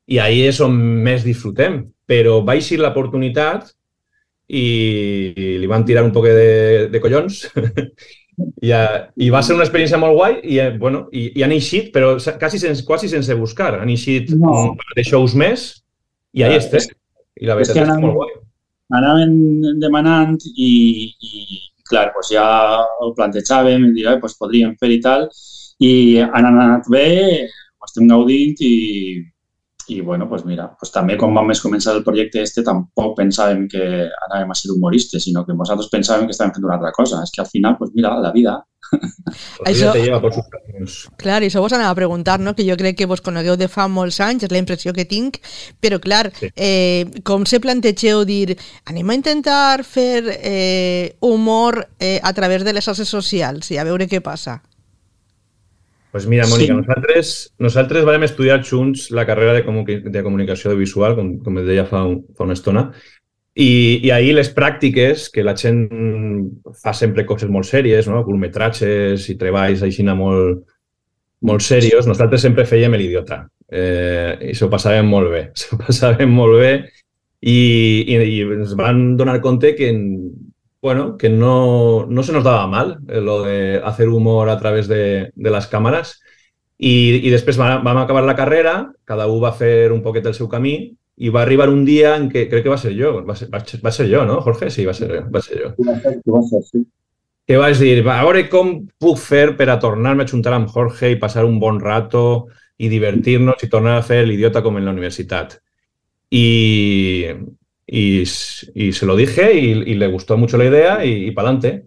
i 0.09 0.17
ahí 0.21 0.47
és 0.49 0.65
on 0.65 0.81
més 1.05 1.29
disfrutem. 1.29 1.83
Però 2.09 2.41
va 2.45 2.57
eixir 2.57 2.81
l'oportunitat 2.81 3.69
i, 4.49 4.67
li 5.61 5.71
van 5.71 5.87
tirar 5.89 6.05
un 6.05 6.13
poc 6.13 6.29
de, 6.29 6.89
de 6.93 7.01
collons 7.01 7.47
I, 8.65 8.73
i 9.23 9.31
va 9.31 9.43
ser 9.47 9.55
una 9.55 9.65
experiència 9.65 10.01
molt 10.01 10.17
guai 10.19 10.41
i, 10.43 10.59
eh, 10.59 10.71
bueno, 10.79 11.05
i, 11.15 11.29
i 11.39 11.45
han 11.47 11.55
eixit, 11.55 11.93
però 11.95 12.15
quasi 12.41 12.59
sense, 12.59 12.83
quasi 12.87 13.11
sense 13.11 13.35
buscar. 13.39 13.77
Han 13.79 13.93
eixit 13.93 14.33
no. 14.35 14.55
un 14.73 14.73
par 14.81 14.97
de 14.99 15.05
shows 15.07 15.37
més 15.39 15.69
i 16.35 16.43
ahí 16.43 16.59
estem. 16.59 16.89
I 17.39 17.47
la 17.47 17.55
veritat 17.59 17.77
és, 17.77 17.83
que 17.83 17.85
és, 17.87 17.93
és 17.95 18.03
molt 18.03 18.19
guai. 18.19 18.33
Anaven 18.99 19.79
demanant 19.83 20.35
i, 20.51 20.73
i 21.15 21.61
clar, 21.89 22.09
doncs 22.15 22.33
ja 22.35 22.47
ho 23.03 23.13
plantejàvem, 23.17 23.87
i 23.91 23.95
dir, 23.97 24.09
doncs 24.09 24.37
podríem 24.41 24.75
fer 24.81 24.91
i 24.97 24.99
tal, 25.05 25.29
i 25.83 25.93
han 26.25 26.51
anat 26.51 26.91
bé, 26.91 27.07
ho 27.79 27.89
estem 27.89 28.11
gaudint 28.11 28.61
i, 28.67 28.75
i 29.89 30.01
bueno, 30.01 30.29
pues 30.29 30.45
mira, 30.45 30.69
pues 30.79 30.93
també 30.93 31.17
quan 31.21 31.35
vam 31.35 31.51
començar 31.63 31.95
el 31.95 32.05
projecte 32.05 32.43
este 32.43 32.63
tampoc 32.65 33.17
pensàvem 33.19 33.67
que 33.71 33.85
anàvem 34.29 34.51
a 34.51 34.59
ser 34.59 34.73
humoristes, 34.73 35.25
sinó 35.25 35.45
que 35.45 35.57
nosaltres 35.57 35.91
pensàvem 35.93 36.27
que 36.27 36.37
estàvem 36.37 36.55
fent 36.57 36.65
una 36.65 36.79
altra 36.79 36.93
cosa. 36.93 37.23
És 37.23 37.33
que 37.35 37.43
al 37.43 37.51
final, 37.51 37.77
pues 37.79 37.93
mira, 37.95 38.15
la 38.21 38.33
vida... 38.33 38.63
La 39.65 39.73
vida 39.73 39.93
te 39.93 40.03
lleva 40.03 40.21
por 40.21 40.33
sus 40.33 40.45
caminos. 40.49 41.09
Clar, 41.17 41.43
i 41.43 41.49
això 41.49 41.63
vos 41.65 41.73
anava 41.73 41.95
a 41.95 41.99
preguntar, 41.99 42.39
no? 42.41 42.55
que 42.55 42.67
jo 42.67 42.77
crec 42.77 42.99
que 42.99 43.09
vos 43.11 43.23
conegueu 43.25 43.57
de 43.57 43.69
fa 43.69 43.89
molts 43.89 44.21
anys, 44.21 44.45
és 44.45 44.53
la 44.53 44.61
impressió 44.61 44.93
que 44.93 45.07
tinc, 45.09 45.41
però 45.81 45.99
clar, 46.05 46.29
sí. 46.37 46.51
eh, 46.55 47.23
com 47.25 47.47
se 47.49 47.61
plantegeu 47.65 48.25
dir 48.29 48.59
anem 48.91 49.11
a 49.11 49.17
intentar 49.17 49.85
fer 49.89 50.21
eh, 50.37 51.17
humor 51.21 51.87
eh, 51.99 52.21
a 52.23 52.33
través 52.37 52.65
de 52.65 52.77
les 52.77 52.85
xarxes 52.85 53.09
socials 53.09 53.73
i 53.73 53.81
a 53.81 53.89
veure 53.89 54.09
què 54.11 54.21
passa? 54.25 54.61
Pues 56.15 56.29
mira, 56.31 56.45
Mònica, 56.47 56.71
Sí. 56.71 56.79
nosaltres, 56.79 57.31
nosaltres 57.59 58.05
vam 58.07 58.23
estudiar 58.23 58.61
junts 58.63 59.09
la 59.11 59.25
carrera 59.27 59.53
de, 59.53 59.65
comuni 59.67 59.97
de 59.99 60.23
comunicació 60.23 60.71
audiovisual, 60.71 61.17
com, 61.17 61.33
com 61.43 61.59
et 61.59 61.65
deia 61.67 61.83
fa, 61.91 62.05
un, 62.07 62.21
fa 62.39 62.45
una 62.47 62.55
estona, 62.55 62.85
i, 63.57 63.99
i 63.99 64.13
ahir 64.15 64.37
les 64.37 64.53
pràctiques, 64.55 65.25
que 65.35 65.43
la 65.43 65.57
gent 65.59 65.81
fa 66.79 66.95
sempre 66.95 67.27
coses 67.27 67.51
molt 67.51 67.67
sèries, 67.67 68.07
no? 68.07 68.23
curtmetratges 68.23 69.27
i 69.27 69.35
treballs 69.41 69.83
així 69.83 70.07
molt, 70.07 70.63
molt 71.43 71.67
serios, 71.67 72.07
nosaltres 72.07 72.47
sempre 72.47 72.63
fèiem 72.63 72.95
l'idiota. 72.95 73.49
Eh, 73.67 74.53
I 74.53 74.55
s'ho 74.55 74.71
passàvem 74.71 75.11
molt 75.11 75.33
bé, 75.35 75.49
s'ho 75.59 75.81
passàvem 75.83 76.31
molt 76.31 76.61
bé 76.63 76.73
i, 77.43 77.59
i, 78.07 78.15
i 78.23 78.41
ens 78.55 78.79
van 78.79 79.17
donar 79.19 79.41
compte 79.43 79.75
que, 79.75 79.91
bueno, 80.85 81.17
que 81.17 81.31
no, 81.31 82.05
no 82.05 82.23
se 82.23 82.33
nos 82.35 82.45
daba 82.45 82.67
mal 82.67 82.99
eh, 83.09 83.19
lo 83.19 83.43
de 83.43 83.81
hacer 83.83 84.11
humor 84.11 84.51
a 84.51 84.59
través 84.59 84.87
de, 84.87 85.31
de 85.35 85.51
les 85.51 85.65
càmeres 85.73 86.19
i, 86.77 87.25
i 87.25 87.31
després 87.33 87.57
vam, 87.57 87.81
vam 87.87 88.03
acabar 88.03 88.21
la 88.29 88.35
carrera, 88.37 88.75
cada 89.09 89.25
un 89.33 89.41
va 89.41 89.55
fer 89.57 89.89
un 89.95 90.03
poquet 90.05 90.29
el 90.29 90.37
seu 90.37 90.51
camí 90.53 90.75
i 91.17 91.33
va 91.33 91.41
arribar 91.41 91.71
un 91.73 91.87
dia 91.89 92.13
en 92.19 92.29
què, 92.29 92.45
crec 92.51 92.67
que 92.67 92.75
va 92.75 92.77
ser 92.77 92.93
jo, 92.99 93.15
va 93.25 93.33
ser, 93.39 93.49
va, 93.49 93.63
va 93.65 93.95
ser 93.97 94.11
jo, 94.11 94.27
no, 94.29 94.43
Jorge? 94.45 94.69
Sí, 94.75 94.85
va 94.85 94.93
ser, 94.93 95.23
va 95.25 95.41
ser 95.41 95.63
jo. 95.63 95.73
Ho 95.73 96.37
va 96.37 96.45
sí. 96.69 96.85
Que 97.49 97.57
vaig 97.57 97.81
dir, 97.81 97.97
va, 98.05 98.19
a 98.21 98.29
veure 98.29 98.45
com 98.53 98.77
puc 99.01 99.17
fer 99.25 99.47
per 99.57 99.71
a 99.73 99.81
tornar-me 99.81 100.29
a 100.29 100.29
juntar 100.29 100.53
amb 100.59 100.69
Jorge 100.69 101.15
i 101.15 101.21
passar 101.23 101.49
un 101.49 101.57
bon 101.65 101.81
rato 101.81 102.27
i 102.77 102.93
divertir-nos 102.93 103.65
i 103.65 103.73
tornar 103.73 103.97
a 103.97 104.05
fer 104.05 104.27
l'idiota 104.29 104.61
com 104.61 104.77
en 104.77 104.85
la 104.85 104.93
universitat. 104.93 105.63
Y, 106.29 106.45
y, 107.87 108.23
y 108.23 108.93
se 108.93 109.07
lo 109.07 109.17
dije 109.17 109.55
y, 109.55 109.71
y 109.73 109.95
le 109.95 110.09
gustó 110.09 110.37
mucho 110.37 110.57
la 110.57 110.67
idea 110.67 111.05
y, 111.05 111.27
y 111.27 111.31
para 111.33 111.49
adelante. 111.49 111.87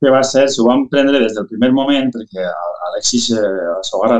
que 0.00 0.10
va 0.10 0.22
ser, 0.22 0.48
s'ho 0.50 0.64
vam 0.66 0.86
prendre 0.88 1.18
des 1.20 1.34
del 1.34 1.46
primer 1.50 1.72
moment, 1.74 2.10
perquè 2.14 2.44
Alexis 2.88 3.30
eh, 3.34 3.78
s'ho 3.82 3.98
agarra 3.98 4.18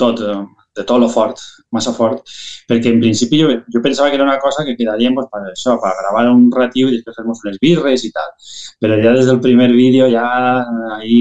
tot, 0.00 0.20
eh, 0.20 0.40
de 0.74 0.84
tot 0.88 0.98
lo 0.98 1.08
fort, 1.08 1.38
massa 1.70 1.92
fort, 1.94 2.24
perquè 2.66 2.90
en 2.90 2.98
principi 3.02 3.38
jo, 3.42 3.50
jo 3.70 3.82
pensava 3.84 4.10
que 4.10 4.18
era 4.18 4.24
una 4.26 4.38
cosa 4.42 4.64
que 4.66 4.74
quedaríem 4.78 5.14
pues, 5.14 5.28
per 5.30 5.42
això, 5.52 5.76
per 5.82 5.92
gravar 6.00 6.24
un 6.32 6.48
ratiu 6.50 6.88
i 6.90 6.96
després 6.96 7.18
fer 7.20 7.26
unes 7.26 7.60
birres 7.62 8.06
i 8.08 8.10
tal. 8.14 8.32
Però 8.82 8.98
ja 9.02 9.14
des 9.14 9.30
del 9.30 9.40
primer 9.44 9.70
vídeo 9.72 10.08
ja 10.10 10.26
ahí 10.98 11.20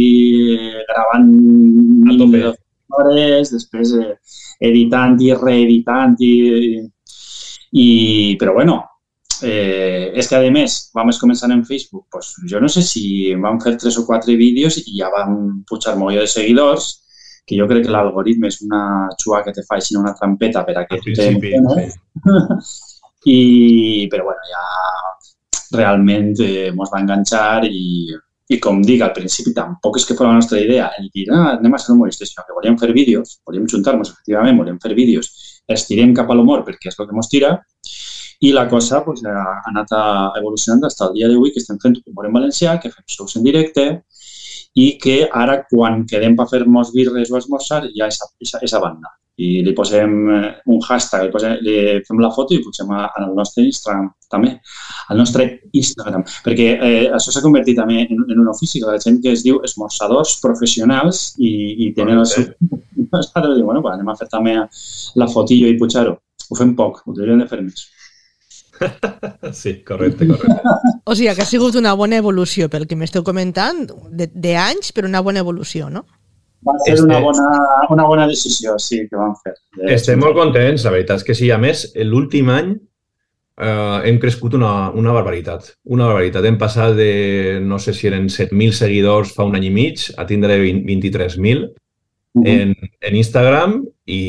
eh, 0.57 0.85
gravant 0.89 1.29
A 2.09 2.17
tope. 2.17 2.43
hores, 2.93 3.49
després 3.53 3.93
eh, 3.97 4.09
editant 4.61 5.15
i 5.21 5.31
reeditant 5.33 6.17
i, 6.21 6.33
i 7.73 7.87
però 8.39 8.53
bueno, 8.53 8.81
Eh, 9.41 10.11
és 10.13 10.27
que, 10.29 10.37
a 10.37 10.51
més, 10.53 10.75
vam 10.95 11.09
començar 11.19 11.49
en 11.51 11.63
Facebook. 11.65 12.05
Pues, 12.11 12.33
jo 12.49 12.59
no 12.61 12.69
sé 12.69 12.83
si 12.85 13.33
vam 13.35 13.59
fer 13.63 13.75
tres 13.81 13.97
o 13.97 14.05
quatre 14.05 14.35
vídeos 14.39 14.77
i 14.83 14.99
ja 14.99 15.09
vam 15.13 15.63
pujar 15.69 15.97
molló 15.97 16.21
de 16.21 16.29
seguidors, 16.29 17.03
que 17.45 17.57
jo 17.59 17.67
crec 17.67 17.85
que 17.85 17.91
l'algoritme 17.91 18.47
és 18.47 18.61
una 18.63 18.83
xua 19.19 19.41
que 19.43 19.53
te 19.55 19.63
fa 19.67 19.77
així 19.79 19.97
una 19.99 20.13
trampeta 20.15 20.63
per 20.67 20.77
a 20.79 20.85
que 20.87 20.99
tu 21.03 21.11
te 21.15 21.31
sí. 21.31 21.39
I, 23.33 24.07
però 24.11 24.27
bueno, 24.27 24.43
ja 24.51 24.63
realment 25.77 26.33
eh, 26.43 26.71
mos 26.75 26.91
va 26.91 27.01
enganxar 27.01 27.65
i, 27.67 28.11
i 28.51 28.59
com 28.63 28.81
dic, 28.83 29.01
al 29.01 29.13
principi 29.15 29.53
tampoc 29.55 29.99
és 29.99 30.07
que 30.07 30.15
fos 30.17 30.27
la 30.27 30.35
nostra 30.37 30.59
idea 30.59 30.89
el 30.99 31.09
dir, 31.13 31.29
ah, 31.31 31.53
anem 31.57 31.75
a 31.75 31.79
ser 31.81 31.93
humoristes, 31.95 32.31
sinó 32.31 32.43
que 32.47 32.55
volíem 32.55 32.77
fer 32.79 32.91
vídeos, 32.95 33.39
volíem 33.47 33.67
juntar-nos, 33.71 34.11
efectivament, 34.11 34.59
volíem 34.59 34.79
fer 34.83 34.93
vídeos, 34.97 35.31
els 35.67 35.87
tirem 35.87 36.11
cap 36.15 36.29
a 36.29 36.35
l'humor 36.37 36.65
perquè 36.67 36.91
és 36.91 36.99
el 36.99 37.07
que 37.09 37.15
mos 37.15 37.31
tira, 37.31 37.55
i 38.43 38.51
la 38.51 38.65
cosa 38.67 39.03
pues, 39.05 39.23
ha 39.25 39.43
anat 39.71 39.91
a, 39.95 40.03
evolucionant 40.39 40.83
fins 40.83 41.01
al 41.05 41.13
dia 41.15 41.29
d'avui 41.31 41.53
que 41.55 41.61
estem 41.63 41.77
fent 41.83 41.95
humor 42.05 42.27
en 42.27 42.33
valencià, 42.39 42.77
que 42.81 42.91
fem 42.91 43.05
shows 43.07 43.37
en 43.39 43.43
directe 43.47 43.85
i 44.75 44.87
que 45.01 45.17
ara 45.31 45.59
quan 45.69 46.01
quedem 46.09 46.35
per 46.35 46.47
fer 46.51 46.63
mos 46.65 46.91
birres 46.95 47.31
o 47.31 47.37
esmorzar 47.37 47.83
hi 47.89 48.01
ha 48.01 48.07
esa, 48.09 48.25
esa, 48.41 48.59
esa 48.65 48.79
banda. 48.83 49.11
I 49.37 49.63
li 49.65 49.71
posem 49.73 50.11
eh, 50.29 50.49
un 50.69 50.81
hashtag, 50.85 51.23
li, 51.25 51.31
posem, 51.33 51.55
li 51.65 51.75
fem 52.05 52.19
la 52.21 52.29
foto 52.35 52.53
i 52.53 52.59
posem 52.61 52.91
a- 52.93 53.07
al 53.17 53.31
nostre 53.37 53.63
Instagram 53.65 54.11
també, 54.29 54.51
al 55.09 55.17
nostre 55.17 55.47
Instagram. 55.73 56.25
Perquè 56.45 56.67
eh, 56.75 57.07
això 57.17 57.33
s'ha 57.33 57.41
convertit 57.41 57.77
també 57.79 58.03
en, 58.03 58.21
en 58.29 58.43
un 58.43 58.51
ofici 58.51 58.81
que 58.81 58.91
la 58.91 58.99
gent 59.01 59.17
que 59.23 59.33
es 59.33 59.41
diu 59.45 59.57
esmorzadors 59.65 60.35
professionals 60.43 61.23
i, 61.39 61.53
i 61.87 61.91
tenen 61.97 62.21
el 62.21 62.29
seu... 62.29 62.45
Diu, 63.13 63.65
bueno, 63.65 63.81
pues 63.81 63.93
anem 63.93 64.07
a 64.09 64.15
fer 64.17 64.25
també 64.29 64.53
la 65.21 65.27
fotillo 65.29 65.67
i 65.69 65.75
pujar-ho. 65.77 66.15
Ho 66.49 66.55
fem 66.57 66.71
poc, 66.77 67.03
ho 67.05 67.13
hauríem 67.13 67.41
de 67.43 67.49
fer 67.49 67.59
més. 67.61 67.83
Sí, 69.53 69.83
correcte, 69.83 70.27
correcte. 70.27 70.61
O 71.05 71.15
sigui, 71.15 71.33
que 71.35 71.41
ha 71.43 71.45
sigut 71.49 71.75
una 71.75 71.93
bona 71.99 72.17
evolució 72.21 72.69
pel 72.71 72.85
que 72.87 72.95
m'esteu 72.95 73.23
comentant, 73.27 73.85
de, 74.11 74.29
de 74.33 74.55
anys, 74.57 74.93
però 74.95 75.07
una 75.09 75.21
bona 75.21 75.41
evolució, 75.43 75.89
no? 75.91 76.05
Va 76.63 76.77
ser 76.85 76.93
Este- 76.93 77.03
una, 77.05 77.19
bona, 77.19 77.49
una 77.91 78.05
bona 78.07 78.25
decisió, 78.27 78.77
sí, 78.79 79.01
que 79.09 79.17
vam 79.19 79.33
fer. 79.43 79.53
De- 79.75 79.93
Estem 79.97 80.19
molt 80.23 80.35
contents, 80.37 80.85
la 80.87 80.93
veritat 80.95 81.19
és 81.19 81.27
que 81.27 81.35
sí. 81.35 81.51
A 81.51 81.57
més, 81.59 81.89
l'últim 82.07 82.49
any 82.49 82.71
eh, 83.57 83.99
hem 84.07 84.17
crescut 84.23 84.55
una, 84.55 84.89
una 84.95 85.11
barbaritat. 85.11 85.73
Una 85.91 86.07
barbaritat. 86.07 86.45
Hem 86.47 86.57
passat 86.57 86.95
de, 86.95 87.59
no 87.61 87.77
sé 87.83 87.93
si 87.93 88.07
eren 88.07 88.29
7.000 88.31 88.71
seguidors 88.79 89.35
fa 89.35 89.43
un 89.45 89.59
any 89.59 89.67
i 89.67 89.73
mig, 89.75 90.07
a 90.17 90.25
tindre 90.29 90.57
20 90.63 90.87
23.000 90.87 91.69
Mhm. 92.35 92.47
en, 92.49 92.71
en 93.05 93.15
Instagram 93.15 93.75
i, 94.09 94.21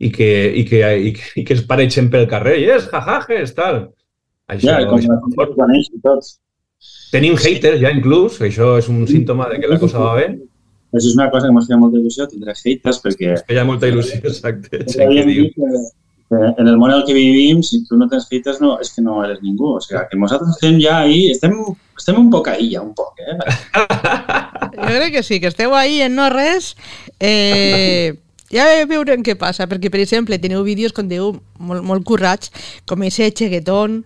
i, 0.00 0.10
que, 0.10 0.28
i, 0.56 0.64
que, 0.68 0.80
i, 0.80 1.12
que, 1.16 1.26
i 1.42 1.44
que 1.46 1.56
es 1.58 1.62
pareixen 1.68 2.08
pel 2.12 2.26
carrer. 2.30 2.56
Yes, 2.62 2.88
jajajes, 2.92 3.54
tal. 3.56 3.82
Això, 4.50 4.66
Ja, 4.72 4.78
com 4.88 4.98
això, 4.98 5.18
coneix 5.54 5.90
i 5.92 6.00
tots. 6.02 6.38
tenim 7.12 7.36
haters 7.38 7.80
ja 7.82 7.92
inclús, 7.94 8.40
això 8.42 8.72
és 8.80 8.88
un 8.90 9.04
símptoma 9.06 9.48
de 9.52 9.60
que 9.60 9.70
la 9.70 9.78
cosa 9.78 10.00
va 10.02 10.16
bé. 10.18 10.26
Això 10.90 11.06
és 11.06 11.14
una 11.14 11.28
cosa 11.30 11.46
que 11.46 11.54
m'ha 11.54 11.62
fet 11.62 11.78
molta 11.78 12.00
il·lusió, 12.00 12.26
tindré 12.26 12.56
haters, 12.56 12.98
perquè 13.04 13.36
Que 13.46 13.54
hi 13.54 13.60
ha 13.62 13.64
molta 13.68 13.86
il·lusió, 13.86 14.18
exacte. 14.24 14.80
ja 14.90 15.84
en 16.30 16.68
el 16.68 16.76
món 16.78 16.92
en 16.92 16.96
el 17.00 17.04
que 17.04 17.14
vivim, 17.14 17.60
si 17.62 17.84
tu 17.88 17.96
no 17.98 18.06
tens 18.08 18.28
haters, 18.30 18.60
no, 18.62 18.76
és 18.80 18.92
que 18.94 19.02
no 19.02 19.18
eres 19.24 19.40
ningú. 19.42 19.74
O 19.76 19.80
sigui, 19.82 20.00
que 20.10 20.18
nosaltres 20.18 20.54
estem 20.54 20.78
ja 20.82 21.00
ahí, 21.02 21.24
estem, 21.32 21.56
estem 21.98 22.20
un 22.20 22.30
poc 22.30 22.48
ahí, 22.52 22.68
ja, 22.74 22.82
un 22.82 22.94
poc, 22.94 23.18
eh? 23.18 23.34
Jo 24.70 24.94
crec 24.94 25.12
que 25.16 25.22
sí, 25.26 25.40
que 25.40 25.50
esteu 25.50 25.74
ahí 25.74 26.00
en 26.02 26.14
no 26.14 26.28
res. 26.30 26.76
Eh, 27.18 28.14
ja 28.50 28.66
veurem 28.90 29.22
què 29.26 29.36
passa, 29.38 29.66
perquè, 29.70 29.90
per 29.90 30.00
exemple, 30.02 30.38
teniu 30.42 30.62
vídeos, 30.66 30.92
com 30.96 31.08
diu, 31.08 31.32
molt, 31.58 31.82
molt 31.86 32.04
currats, 32.04 32.50
com 32.86 33.02
ese 33.06 33.30
xeguetón. 33.30 34.04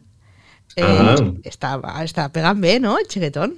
Eh, 0.76 0.82
Ah. 0.82 1.14
està, 1.46 1.76
està 2.02 2.28
pegant 2.34 2.58
bé, 2.60 2.78
no, 2.80 2.96
el 2.98 3.06
xeguetón? 3.06 3.56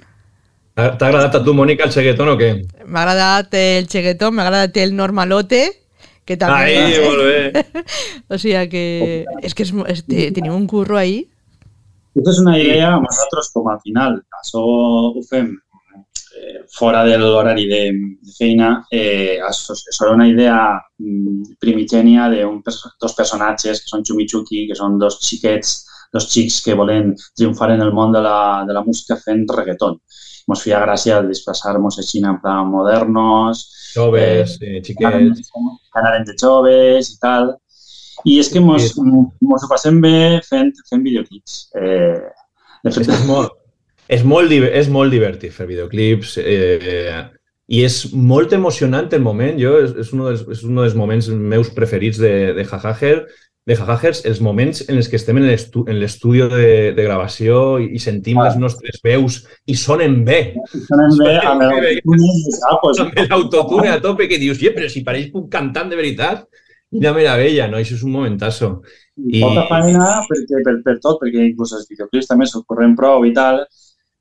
T'ha 0.77 0.91
agradat 0.93 1.33
a 1.35 1.43
tu, 1.43 1.53
Mònica, 1.57 1.85
el 1.87 1.91
xeguetón 1.91 2.29
o 2.29 2.37
què? 2.37 2.51
M'ha 2.85 3.01
agradat 3.01 3.53
el 3.57 3.87
xeguetón, 3.89 4.35
m'ha 4.35 4.43
agradat 4.45 4.77
el 4.77 4.93
normalote, 4.95 5.63
que 6.23 6.37
també... 6.37 6.75
Ai, 6.77 6.99
molt 7.01 7.23
bé. 7.25 7.83
o 8.29 8.37
sigui 8.37 8.67
que... 8.69 8.83
És 9.41 9.55
que 9.57 9.63
és, 9.65 9.71
és, 9.95 10.03
te- 10.05 10.29
teniu 10.35 10.53
un 10.53 10.67
curro 10.69 10.97
ahí. 10.99 11.23
Aquesta 12.13 12.31
és 12.35 12.39
una 12.43 12.53
idea, 12.59 12.91
nosaltres 13.01 13.49
com 13.53 13.67
al 13.69 13.79
final 13.81 14.19
això 14.43 14.61
ho 14.61 15.23
fem 15.29 15.51
eh, 16.37 16.61
fora 16.77 17.03
de 17.07 17.17
l'horari 17.17 17.65
de, 17.67 17.81
de 18.21 18.33
feina, 18.37 18.69
eh, 18.91 19.37
era 19.39 20.11
una 20.13 20.27
idea 20.29 20.57
mm, 20.99 21.57
primigènia 21.59 22.29
de 22.29 22.45
un, 22.45 22.61
pers- 22.63 22.85
dos 23.01 23.15
personatges 23.17 23.81
que 23.83 23.91
són 23.91 24.03
Chumichuki, 24.05 24.65
que 24.69 24.77
són 24.77 24.97
dos 25.01 25.19
xiquets, 25.25 25.73
dos 26.13 26.29
xics 26.31 26.61
que 26.63 26.75
volen 26.79 27.15
triomfar 27.35 27.71
en 27.73 27.81
el 27.83 27.91
món 27.93 28.13
de 28.15 28.21
la, 28.23 28.63
de 28.67 28.73
la 28.77 28.83
música 28.85 29.17
fent 29.19 29.45
reggaeton. 29.57 29.97
Mos 30.47 30.61
feia 30.63 30.79
gràcia 30.79 31.19
disfressar-nos 31.27 31.97
així 31.99 32.21
en 32.23 32.37
plan 32.39 32.69
modernos, 32.71 33.65
Joves, 33.95 34.57
eh, 34.61 34.79
xiquets... 34.85 35.49
que 35.51 35.99
anaren 35.99 36.23
de 36.27 36.35
joves 36.39 37.09
i 37.11 37.17
tal. 37.19 37.55
I 38.25 38.39
és 38.41 38.47
que 38.53 38.59
mos 38.63 38.87
ho 38.97 39.69
passem 39.69 39.99
bé 40.01 40.39
fent, 40.47 40.71
fent 40.89 41.03
videoclips. 41.03 41.57
Eh, 41.77 42.23
de 42.83 42.93
fet, 42.95 43.09
És 43.11 43.25
molt, 43.27 43.56
és 44.07 44.23
molt, 44.23 44.51
és 44.51 44.91
molt 44.91 45.11
divertit 45.11 45.53
fer 45.55 45.67
videoclips 45.69 46.37
eh, 46.41 46.77
eh, 46.77 47.23
i 47.67 47.83
és 47.83 47.97
molt 48.15 48.53
emocionant 48.55 49.11
el 49.11 49.25
moment. 49.25 49.57
Jo, 49.59 49.77
és, 49.83 49.95
és, 50.05 50.13
un 50.15 50.23
dels, 50.29 50.45
és 50.55 50.63
un 50.67 50.79
dels 50.79 50.95
moments 50.95 51.27
meus 51.55 51.73
preferits 51.75 52.21
de, 52.21 52.33
de 52.55 52.67
Jajager 52.67 53.19
de 53.67 53.75
Jajajers 53.75 54.21
els 54.29 54.37
moments 54.39 54.79
en 54.87 54.95
els 54.95 55.09
que 55.11 55.17
estem 55.19 55.41
en 55.41 55.45
l'estudi 55.99 56.45
de, 56.53 56.67
de 56.95 57.03
gravació 57.03 57.79
i, 57.83 57.89
i 57.97 57.99
sentim 57.99 58.39
ah. 58.39 58.45
les 58.47 58.55
nostres 58.61 59.01
veus 59.03 59.41
i 59.67 59.75
sonen 59.75 60.21
bé. 60.27 60.53
Sonen 60.85 61.17
bé 61.19 61.33
amb 61.43 61.65
l'autotune 63.27 63.91
a 63.91 63.99
tope 64.03 64.29
que 64.31 64.39
dius, 64.39 64.63
però 64.71 64.87
si 64.87 65.03
pareix 65.03 65.35
un 65.35 65.49
cantant 65.51 65.91
de 65.91 65.99
veritat, 65.99 66.45
quina 66.93 67.11
meravella, 67.17 67.67
no? 67.67 67.81
Això 67.81 67.97
és 67.97 68.05
un 68.07 68.15
momentazo. 68.15 68.77
I... 69.19 69.41
Poca 69.43 69.67
feina 69.73 70.07
perquè, 70.29 70.63
per, 70.63 70.77
per 70.85 70.95
tot, 71.03 71.19
perquè 71.25 71.49
inclús 71.49 71.75
els 71.75 71.91
videoclips 71.91 72.31
també 72.31 72.47
s'ho 72.47 72.63
corren 72.63 72.95
prou 72.95 73.27
i 73.27 73.35
tal, 73.35 73.65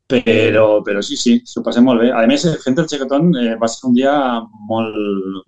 però, 0.07 0.83
però 0.87 1.03
sí, 1.03 1.17
sí, 1.19 1.35
s'ho 1.45 1.63
passem 1.67 1.85
molt 1.87 2.05
bé. 2.05 2.11
A 2.15 2.23
més, 2.31 2.45
fent 2.63 2.79
el 2.79 2.89
xicotón 2.91 3.33
eh, 3.35 3.55
va 3.59 3.69
ser 3.71 3.89
un 3.89 3.95
dia 3.97 4.15
molt, 4.71 4.99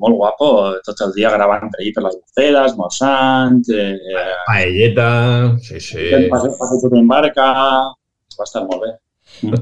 molt 0.02 0.18
guapo, 0.18 0.48
tot 0.86 1.02
el 1.06 1.14
dia 1.14 1.30
gravant 1.34 1.68
per 1.70 1.80
allà 1.80 1.92
per 1.94 2.06
les 2.06 2.16
bufetes, 2.18 2.72
esmorzant... 2.72 3.62
Eh, 3.70 3.92
eh, 3.94 4.38
Paelleta, 4.48 5.10
sí, 5.62 5.78
sí. 5.78 6.08
Passeig 6.32 6.88
en 6.90 7.10
barca, 7.10 7.52
va 8.38 8.48
estar 8.48 8.64
molt 8.66 8.82
bé. 8.86 8.96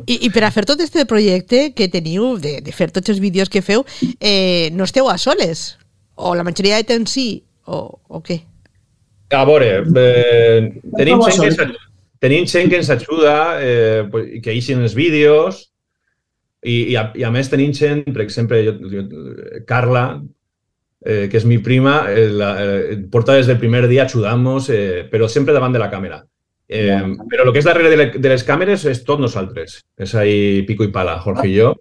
I, 0.07 0.17
I 0.25 0.31
per 0.33 0.47
a 0.47 0.53
fer 0.55 0.65
tot 0.65 0.81
aquest 0.81 1.03
projecte 1.11 1.71
que 1.77 1.91
teniu, 1.93 2.37
de, 2.41 2.59
de 2.65 2.73
fer 2.73 2.89
tots 2.95 3.13
els 3.13 3.21
vídeos 3.21 3.53
que 3.53 3.65
feu, 3.65 3.85
eh, 4.17 4.71
no 4.73 4.89
esteu 4.89 5.11
a 5.13 5.19
soles? 5.21 5.75
O 6.17 6.33
la 6.35 6.47
majoria 6.47 6.81
de 6.81 6.89
temps 6.89 7.13
sí? 7.13 7.43
O, 7.67 7.83
o 8.09 8.23
què? 8.25 8.41
A 9.37 9.43
veure, 9.45 9.83
eh, 9.83 10.61
tenim 10.97 11.21
gent 11.27 11.59
que 11.59 11.67
tenim 12.23 12.47
gent 12.47 12.71
que 12.71 12.81
ens 12.81 12.91
ajuda, 12.91 13.37
eh, 13.61 14.41
que 14.43 14.53
eixin 14.55 14.83
els 14.85 14.95
vídeos, 14.97 15.67
i, 16.63 16.93
i, 16.93 16.97
a, 16.97 17.11
i 17.15 17.27
a 17.27 17.31
més 17.31 17.51
tenim 17.53 17.75
gent, 17.77 18.05
per 18.13 18.25
exemple, 18.25 18.63
jo, 18.67 18.77
jo, 18.91 19.05
Carla, 19.69 20.07
eh, 21.05 21.27
que 21.31 21.39
és 21.39 21.47
mi 21.47 21.59
prima, 21.63 21.99
eh, 22.11 22.29
la, 22.33 22.53
eh, 22.63 22.97
porta 23.13 23.37
des 23.37 23.51
del 23.51 23.61
primer 23.63 23.85
dia 23.91 24.07
ajudant-nos, 24.07 24.71
eh, 24.75 25.05
però 25.11 25.29
sempre 25.31 25.55
davant 25.55 25.75
de 25.77 25.83
la 25.83 25.91
càmera. 25.93 26.23
Eh, 26.67 26.89
ja. 26.89 27.03
Però 27.31 27.47
el 27.47 27.53
que 27.55 27.63
és 27.63 27.69
darrere 27.69 27.93
de, 27.93 27.99
le, 28.01 28.09
de 28.19 28.33
les 28.33 28.47
càmeres 28.47 28.89
és 28.91 29.05
tot 29.07 29.23
nosaltres. 29.23 29.79
És 29.99 30.17
ahí 30.19 30.65
pico 30.67 30.87
i 30.87 30.91
pala, 30.95 31.21
Jorge 31.23 31.47
i 31.53 31.59
jo. 31.61 31.75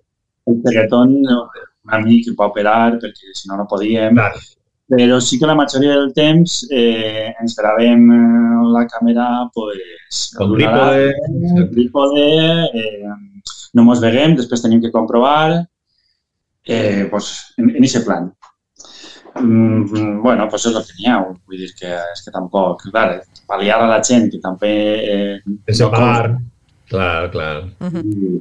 El 0.45 0.59
pegatón, 0.61 1.15
un 1.25 1.95
amic 1.97 2.27
que 2.27 2.35
va 2.37 2.51
operar, 2.51 2.99
perquè 3.01 3.33
si 3.33 3.49
no, 3.49 3.57
no 3.57 3.65
podíem. 3.71 4.13
Clar 4.13 4.35
però 4.87 5.19
sí 5.21 5.39
que 5.39 5.47
la 5.49 5.55
majoria 5.57 5.95
del 5.97 6.11
temps 6.13 6.59
eh, 6.69 7.33
ens 7.41 7.55
gravem 7.57 8.03
eh, 8.13 8.65
la 8.75 8.85
càmera 8.89 9.27
pues, 9.53 10.25
el 10.39 10.53
trípode, 10.53 11.07
el 11.57 11.69
trípode 11.71 12.25
eh, 12.69 13.13
no 13.73 13.85
mos 13.87 14.01
veguem, 14.03 14.35
després 14.37 14.61
tenim 14.61 14.81
que 14.83 14.93
comprovar 14.93 15.65
eh, 16.65 17.07
pues, 17.09 17.31
en, 17.57 17.71
en 17.75 17.83
aquest 17.83 18.05
plan. 18.05 18.29
Mm, 19.35 20.21
bueno, 20.23 20.47
pues 20.49 20.65
és 20.69 20.75
el 20.75 20.85
que 20.87 20.95
n'hi 20.95 21.09
ha. 21.11 21.17
Vull 21.19 21.59
dir 21.59 21.71
que 21.75 21.91
és 21.91 22.21
que 22.23 22.31
tampoc, 22.31 22.85
clar, 22.93 23.09
pal·liar 23.49 23.81
a 23.83 23.89
la 23.89 23.99
gent 24.03 24.29
que 24.31 24.39
també... 24.43 24.71
Eh, 25.03 25.33
no 25.45 25.89
bar, 25.91 26.37
clar, 26.87 27.31
clar. 27.33 27.57
Uh 27.81 27.89
-huh. 27.89 28.05
I, 28.05 28.31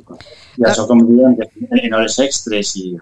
I 0.61 0.69
això, 0.71 0.87
com 0.87 1.03
diuen, 1.09 1.35
en 1.83 1.95
hores 1.99 2.19
extres 2.23 2.77
i 2.77 2.95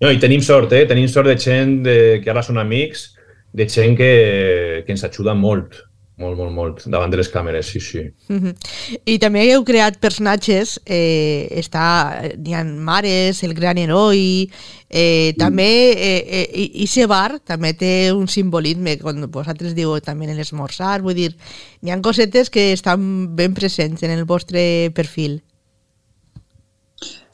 no, 0.00 0.10
i 0.10 0.20
tenim 0.22 0.42
sort, 0.44 0.72
eh? 0.72 0.84
Tenim 0.90 1.08
sort 1.08 1.30
de 1.30 1.38
gent 1.40 1.82
de, 1.86 1.96
que 2.24 2.30
ara 2.30 2.42
són 2.42 2.60
amics, 2.62 3.10
de 3.54 3.68
gent 3.70 3.96
que, 3.98 4.12
que 4.86 4.94
ens 4.94 5.04
ajuda 5.06 5.34
molt, 5.38 5.78
molt, 6.18 6.36
molt, 6.38 6.52
molt, 6.54 6.82
davant 6.90 7.10
de 7.10 7.18
les 7.18 7.30
càmeres, 7.30 7.66
sí, 7.72 7.80
sí. 7.80 8.02
Mm 8.28 8.38
-hmm. 8.38 8.54
I 9.04 9.18
també 9.18 9.50
heu 9.50 9.64
creat 9.64 9.98
personatges, 9.98 10.80
eh, 10.86 11.48
està, 11.50 12.36
n'hi 12.38 12.54
ha 12.54 12.64
Mares, 12.64 13.42
el 13.42 13.54
gran 13.54 13.78
heroi, 13.78 14.48
eh, 14.90 15.32
mm. 15.32 15.38
també, 15.38 15.92
eh, 15.92 16.50
eh, 16.54 16.70
i 16.74 16.86
se 16.86 17.06
bar 17.06 17.40
també 17.44 17.74
té 17.74 18.12
un 18.12 18.28
simbolisme, 18.28 18.98
quan 18.98 19.30
vosaltres 19.30 19.74
diu 19.74 19.98
també 20.00 20.26
en 20.26 20.36
l'esmorzar, 20.36 21.02
vull 21.02 21.14
dir, 21.14 21.34
n'hi 21.82 21.90
ha 21.90 22.00
cosetes 22.00 22.50
que 22.50 22.72
estan 22.72 23.34
ben 23.34 23.54
presents 23.54 24.02
en 24.02 24.10
el 24.10 24.24
vostre 24.24 24.90
perfil. 24.94 25.42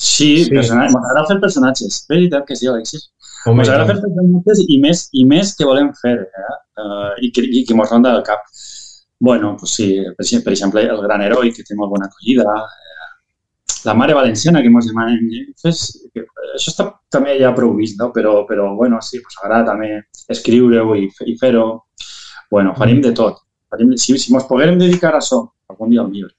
Sí, 0.01 0.47
sí. 0.47 0.55
m'agrada 0.57 1.27
fer 1.29 1.37
personatges. 1.43 2.01
És 2.01 2.09
veritat 2.09 2.47
que 2.49 2.57
sí, 2.57 2.69
Alexis. 2.71 3.11
M'agrada 3.45 3.85
fer 3.91 3.99
personatges 4.01 4.63
i 4.65 4.79
més, 4.81 5.03
i 5.13 5.27
més 5.29 5.53
que 5.59 5.69
volem 5.69 5.91
fer 6.01 6.15
eh? 6.25 6.55
uh, 6.81 7.11
i, 7.21 7.29
que, 7.37 7.45
i 7.45 7.67
que 7.69 7.77
mos 7.77 7.93
ronda 7.93 8.15
del 8.15 8.25
cap. 8.25 8.47
Bueno, 9.21 9.53
pues 9.61 9.75
sí, 9.77 9.91
per, 10.17 10.25
per 10.47 10.55
exemple, 10.55 10.87
el 10.89 11.03
gran 11.05 11.21
heroi, 11.21 11.53
que 11.53 11.67
té 11.69 11.77
molt 11.77 11.93
bona 11.93 12.09
acollida, 12.09 12.47
eh, 12.49 13.11
la 13.85 13.95
mare 13.95 14.17
valenciana 14.17 14.63
que 14.65 14.73
mos 14.73 14.89
demanen, 14.89 15.53
fes, 15.61 15.83
que, 16.15 16.25
això 16.55 16.73
està 16.73 16.87
també 17.13 17.37
ja 17.43 17.53
prou 17.57 17.75
vist, 17.77 18.01
no? 18.01 18.09
però, 18.17 18.39
però 18.49 18.71
bueno, 18.79 19.03
sí, 19.05 19.21
pues 19.21 19.37
agrada 19.43 19.75
també 19.75 19.93
escriure-ho 20.33 20.97
i, 20.97 21.11
i 21.29 21.37
fer-ho. 21.41 21.67
Bueno, 22.51 22.73
farem 22.81 23.05
de 23.05 23.13
tot. 23.13 23.45
Farem, 23.69 23.93
si, 24.01 24.17
si 24.17 24.33
mos 24.33 24.49
poguérem 24.49 24.81
dedicar 24.81 25.13
a 25.13 25.21
això, 25.21 25.45
algun 25.69 25.93
dia 25.93 26.01
al 26.01 26.09
millor, 26.09 26.33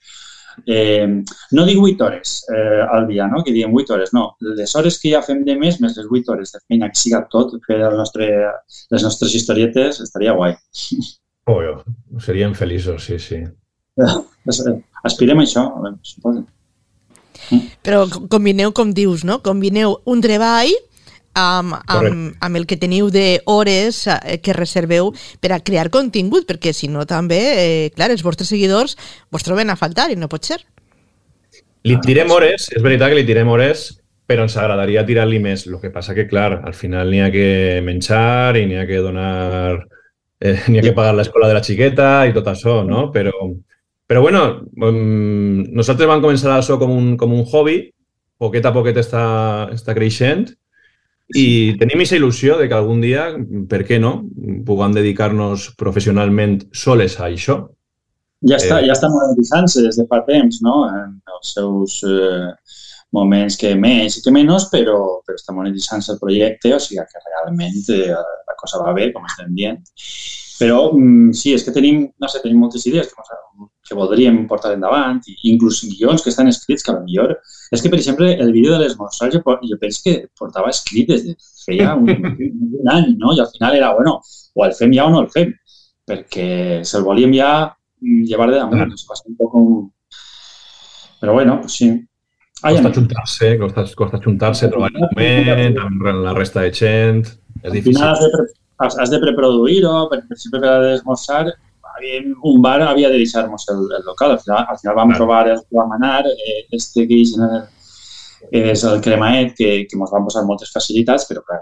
Eh, 0.65 1.07
no 1.51 1.65
dic 1.65 1.79
8 1.81 2.05
hores 2.05 2.35
eh, 2.53 2.81
al 2.83 3.07
dia, 3.07 3.27
no? 3.27 3.43
que 3.43 3.53
diem 3.55 3.73
8 3.73 3.93
hores, 3.95 4.13
no. 4.13 4.35
Les 4.57 4.75
hores 4.75 4.99
que 5.01 5.13
ja 5.13 5.23
fem 5.25 5.43
de 5.47 5.55
més, 5.59 5.79
més 5.81 5.97
les 5.97 6.07
8 6.09 6.33
hores 6.33 6.53
de 6.53 6.61
feina, 6.67 6.89
que 6.91 6.99
siga 6.99 7.23
tot, 7.31 7.57
fer 7.67 7.81
el 7.81 7.97
nostre, 7.97 8.29
les 8.91 9.03
nostres 9.07 9.35
historietes, 9.35 10.01
estaria 10.03 10.35
guai. 10.37 10.55
Oh, 11.49 11.61
seríem 12.19 12.53
feliços, 12.55 13.05
sí, 13.05 13.19
sí. 13.19 13.43
Aspirem 15.03 15.41
a 15.41 15.47
això, 15.47 15.65
suposo. 16.05 16.45
Però 17.83 18.05
combineu, 18.29 18.71
com 18.71 18.93
dius, 18.95 19.25
no? 19.27 19.39
Combineu 19.43 19.97
un 20.05 20.21
treball 20.23 20.71
amb, 21.33 21.77
amb, 21.87 22.35
amb 22.39 22.59
el 22.59 22.67
que 22.67 22.77
teniu 22.79 23.09
d'hores 23.13 24.03
eh, 24.07 24.37
que 24.43 24.55
reserveu 24.57 25.11
per 25.39 25.53
a 25.55 25.61
crear 25.63 25.89
contingut, 25.93 26.47
perquè 26.49 26.73
si 26.75 26.89
no 26.91 27.05
també, 27.09 27.41
eh, 27.55 27.89
clar, 27.95 28.11
els 28.11 28.23
vostres 28.23 28.51
seguidors 28.51 28.97
vos 29.31 29.45
troben 29.47 29.69
a 29.69 29.79
faltar 29.79 30.11
i 30.11 30.19
no 30.19 30.29
pot 30.31 30.45
ser. 30.45 30.61
Li 31.87 31.97
tirem 32.03 32.29
hores, 32.29 32.69
és 32.75 32.83
veritat 32.83 33.09
que 33.09 33.17
li 33.17 33.25
tirem 33.25 33.49
hores, 33.49 33.87
però 34.29 34.45
ens 34.45 34.55
agradaria 34.59 35.05
tirar-li 35.05 35.39
més. 35.43 35.65
El 35.67 35.79
que 35.81 35.91
passa 35.93 36.15
que, 36.15 36.27
clar, 36.29 36.61
al 36.63 36.75
final 36.77 37.09
n'hi 37.11 37.23
ha 37.23 37.31
que 37.33 37.81
menjar 37.85 38.57
i 38.59 38.67
n'hi 38.67 38.79
ha 38.79 38.87
que 38.89 39.01
donar... 39.03 39.81
Eh, 40.41 40.57
n'hi 40.69 40.79
ha 40.79 40.85
que 40.85 40.95
pagar 40.97 41.15
l'escola 41.17 41.49
de 41.49 41.57
la 41.57 41.63
xiqueta 41.65 42.11
i 42.29 42.35
tot 42.35 42.47
això, 42.49 42.81
no? 42.85 43.09
Però, 43.13 43.33
però 44.09 44.23
bueno, 44.23 44.43
um, 44.81 45.61
nosaltres 45.73 46.09
vam 46.09 46.23
començar 46.23 46.55
això 46.55 46.79
com 46.81 46.93
un, 46.93 47.11
com 47.17 47.33
un 47.33 47.43
hobby, 47.45 47.81
poquet 48.41 48.65
a 48.65 48.73
poquet 48.73 48.97
està, 49.01 49.25
està 49.73 49.93
creixent, 49.97 50.47
i 51.37 51.75
tenim 51.79 52.01
aquesta 52.01 52.17
il·lusió 52.17 52.57
de 52.59 52.67
que 52.69 52.77
algun 52.77 53.01
dia, 53.03 53.29
per 53.69 53.83
què 53.87 53.99
no, 54.01 54.17
puguem 54.67 54.95
dedicar-nos 54.95 55.71
professionalment 55.79 56.59
soles 56.75 57.17
a 57.19 57.27
això. 57.29 57.61
Ja 58.49 58.57
està, 58.57 58.79
eh... 58.81 58.87
ja 58.89 58.95
està 58.95 59.09
monetitzant-se 59.13 59.83
des 59.85 59.99
de 59.99 60.07
fa 60.09 60.21
temps, 60.27 60.61
no? 60.65 60.81
En 60.89 61.17
els 61.35 61.53
seus 61.55 61.99
eh, 62.07 62.49
moments 63.13 63.57
que 63.59 63.73
més 63.77 64.17
i 64.17 64.23
que 64.25 64.33
menys, 64.33 64.67
però, 64.73 64.97
però 65.25 65.37
està 65.37 65.55
monetitzant-se 65.55 66.15
el 66.15 66.21
projecte, 66.21 66.73
o 66.75 66.79
sigui 66.81 67.05
que 67.11 67.25
realment 67.27 67.77
eh, 67.93 68.15
la 68.15 68.57
cosa 68.57 68.81
va 68.81 68.95
bé, 68.97 69.11
com 69.13 69.27
estem 69.29 69.53
dient. 69.57 69.83
Però 70.61 70.81
mm, 70.93 71.35
sí, 71.37 71.53
és 71.57 71.65
que 71.65 71.73
tenim, 71.75 72.07
no 72.21 72.29
sé, 72.29 72.41
tenim 72.43 72.61
moltes 72.61 72.85
idees 72.89 73.09
que, 73.09 73.29
que 73.91 73.97
voldríem 73.99 74.45
portar 74.47 74.71
endavant, 74.77 75.19
i 75.27 75.51
inclús 75.51 75.81
guions 75.91 76.23
que 76.23 76.31
estan 76.31 76.47
escrits 76.51 76.87
que 76.87 76.95
millor... 76.95 77.35
És 77.71 77.83
que, 77.83 77.91
per 77.91 77.99
exemple, 77.99 78.27
el 78.43 78.51
vídeo 78.51 78.73
de 78.73 78.81
l'esmorzar 78.81 79.29
jo, 79.31 79.39
jo 79.43 79.77
penso 79.79 80.01
que 80.03 80.15
portava 80.39 80.71
escrit 80.71 81.11
des 81.11 81.25
de 81.27 81.35
feia 81.65 81.93
un, 81.95 82.09
un 82.09 82.89
any, 82.91 83.13
no? 83.19 83.35
I 83.35 83.43
al 83.43 83.51
final 83.51 83.77
era, 83.77 83.93
bueno, 83.95 84.17
o 84.55 84.65
el 84.65 84.75
fem 84.75 84.95
ja 84.95 85.05
o 85.07 85.13
no 85.13 85.21
el 85.23 85.29
fem, 85.31 85.53
perquè 86.07 86.81
se'l 86.87 87.05
volíem 87.07 87.35
ja 87.35 87.51
llevar 88.01 88.49
de 88.51 88.59
damunt. 88.59 88.81
Ah. 88.87 89.11
Va 89.11 89.19
un 89.27 89.37
poc. 89.39 89.59
Però 91.21 91.33
bueno, 91.37 91.59
pues 91.61 91.77
sí. 91.77 91.91
Ai, 92.61 92.75
costa 92.75 92.93
juntar-se, 92.93 93.57
costa, 93.57 93.85
costa 93.97 94.19
juntar-se, 94.21 94.69
trobar 94.69 94.91
el 94.93 95.01
moment, 95.01 95.79
amb 95.81 96.07
la 96.25 96.33
resta 96.37 96.65
de 96.65 96.73
gent... 96.75 97.23
És 97.61 97.73
difícil. 97.73 98.01
Al 98.01 98.17
final 98.17 98.17
has 98.17 98.21
de, 98.21 98.29
pre 98.33 99.03
has 99.05 99.13
de 99.13 99.19
preproduir-ho, 99.21 99.95
per, 100.09 100.21
per 100.27 100.37
exemple, 100.37 100.61
per 100.61 100.69
a 100.69 100.79
l'esmorzar, 100.83 101.43
un 102.43 102.61
bar 102.61 102.81
havia 102.81 103.09
de 103.09 103.17
deixar-nos 103.17 103.67
el, 103.69 103.83
el 103.97 104.03
local. 104.05 104.31
Al 104.31 104.39
final, 104.39 104.65
al 104.69 104.79
final 104.79 104.95
vam 104.95 105.11
claro. 105.11 105.19
trobar 105.19 105.43
el 105.49 105.61
que 105.61 105.77
vam 105.77 105.91
anar, 105.97 106.25
eh, 106.27 106.65
este 106.71 107.07
que 107.07 107.21
és, 107.21 107.35
és 108.51 108.83
el 108.83 109.01
cremaet, 109.01 109.53
que, 109.57 109.69
que 109.89 109.99
ens 109.99 110.11
van 110.13 110.25
posar 110.25 110.45
moltes 110.47 110.73
facilitats, 110.73 111.27
però 111.29 111.43
clar, 111.45 111.61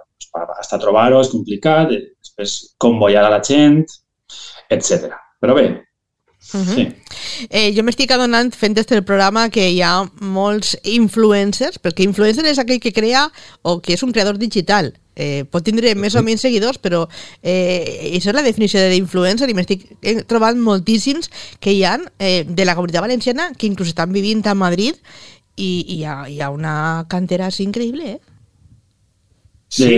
hasta 0.60 0.80
trobar-ho 0.80 1.20
és 1.22 1.34
complicat, 1.34 1.94
eh, 1.96 2.16
després 2.22 2.58
convoyar 2.78 3.28
a 3.28 3.36
la 3.36 3.44
gent, 3.44 3.86
etc. 4.70 5.14
Però 5.40 5.56
bé, 5.56 5.70
Uh 6.54 6.62
-huh. 6.62 6.76
sí. 6.76 6.88
eh, 7.50 7.76
jo 7.76 7.84
m'estic 7.84 8.12
adonant 8.12 8.56
fent 8.56 8.78
este 8.78 8.96
el 8.96 9.04
programa 9.04 9.50
que 9.50 9.70
hi 9.70 9.82
ha 9.82 10.10
molts 10.22 10.78
influencers, 10.84 11.78
perquè 11.78 12.02
influencer 12.04 12.46
és 12.46 12.58
aquell 12.58 12.80
que 12.80 12.94
crea 12.94 13.30
o 13.62 13.82
que 13.82 13.94
és 13.94 14.04
un 14.04 14.12
creador 14.12 14.38
digital 14.38 14.94
eh, 15.20 15.44
pot 15.44 15.66
tindre 15.68 15.92
més 16.00 16.16
o 16.16 16.24
menys 16.26 16.48
seguidors, 16.48 16.80
però 16.82 17.04
eh, 17.44 18.16
això 18.16 18.32
és 18.32 18.38
la 18.40 18.46
definició 18.46 18.82
d'influencer 18.90 19.50
i 19.52 19.58
m'estic 19.58 19.86
trobant 20.32 20.60
moltíssims 20.64 21.30
que 21.60 21.76
hi 21.76 21.84
ha 21.84 21.98
eh, 22.18 22.46
de 22.48 22.66
la 22.66 22.78
comunitat 22.80 23.04
valenciana 23.06 23.52
que 23.58 23.68
inclús 23.68 23.92
estan 23.92 24.16
vivint 24.16 24.46
a 24.48 24.56
Madrid 24.58 24.98
i, 25.60 25.72
i 25.82 26.00
hi, 26.00 26.04
ha, 26.08 26.22
hi 26.32 26.40
ha 26.42 26.52
una 26.56 27.06
cantera 27.12 27.50
així 27.50 27.66
increïble, 27.68 28.16
eh? 28.16 28.20
Sí. 29.70 29.90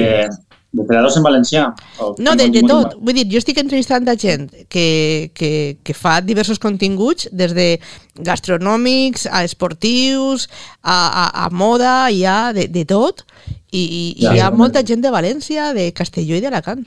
De 0.71 0.86
creadors 0.88 1.17
en 1.19 1.23
valencià? 1.23 1.65
O 1.99 2.13
No, 2.23 2.34
de, 2.39 2.47
de 2.51 2.62
tot. 2.63 2.93
Vull 3.03 3.17
dir, 3.17 3.25
jo 3.34 3.41
estic 3.41 3.57
entrevistant 3.60 4.07
a 4.07 4.15
gent 4.19 4.47
que, 4.71 5.31
que, 5.36 5.51
que 5.84 5.95
fa 5.95 6.21
diversos 6.23 6.62
continguts, 6.63 7.27
des 7.36 7.51
de 7.57 7.67
gastronòmics 8.15 9.27
a 9.27 9.43
esportius, 9.47 10.47
a, 10.79 10.95
a, 10.95 11.25
a 11.45 11.49
moda, 11.51 11.95
hi 12.07 12.23
ha 12.23 12.53
de, 12.55 12.69
de 12.71 12.86
tot, 12.88 13.25
i, 13.71 13.81
i, 13.81 14.03
i 14.19 14.25
Ja, 14.25 14.34
hi 14.34 14.41
ha 14.41 14.49
ja. 14.49 14.51
molta 14.55 14.84
gent 14.84 15.03
de 15.03 15.12
València, 15.13 15.71
de 15.75 15.88
Castelló 15.95 16.36
i 16.36 16.43
d'Alacant. 16.43 16.84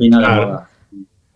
Clar. 0.00 0.66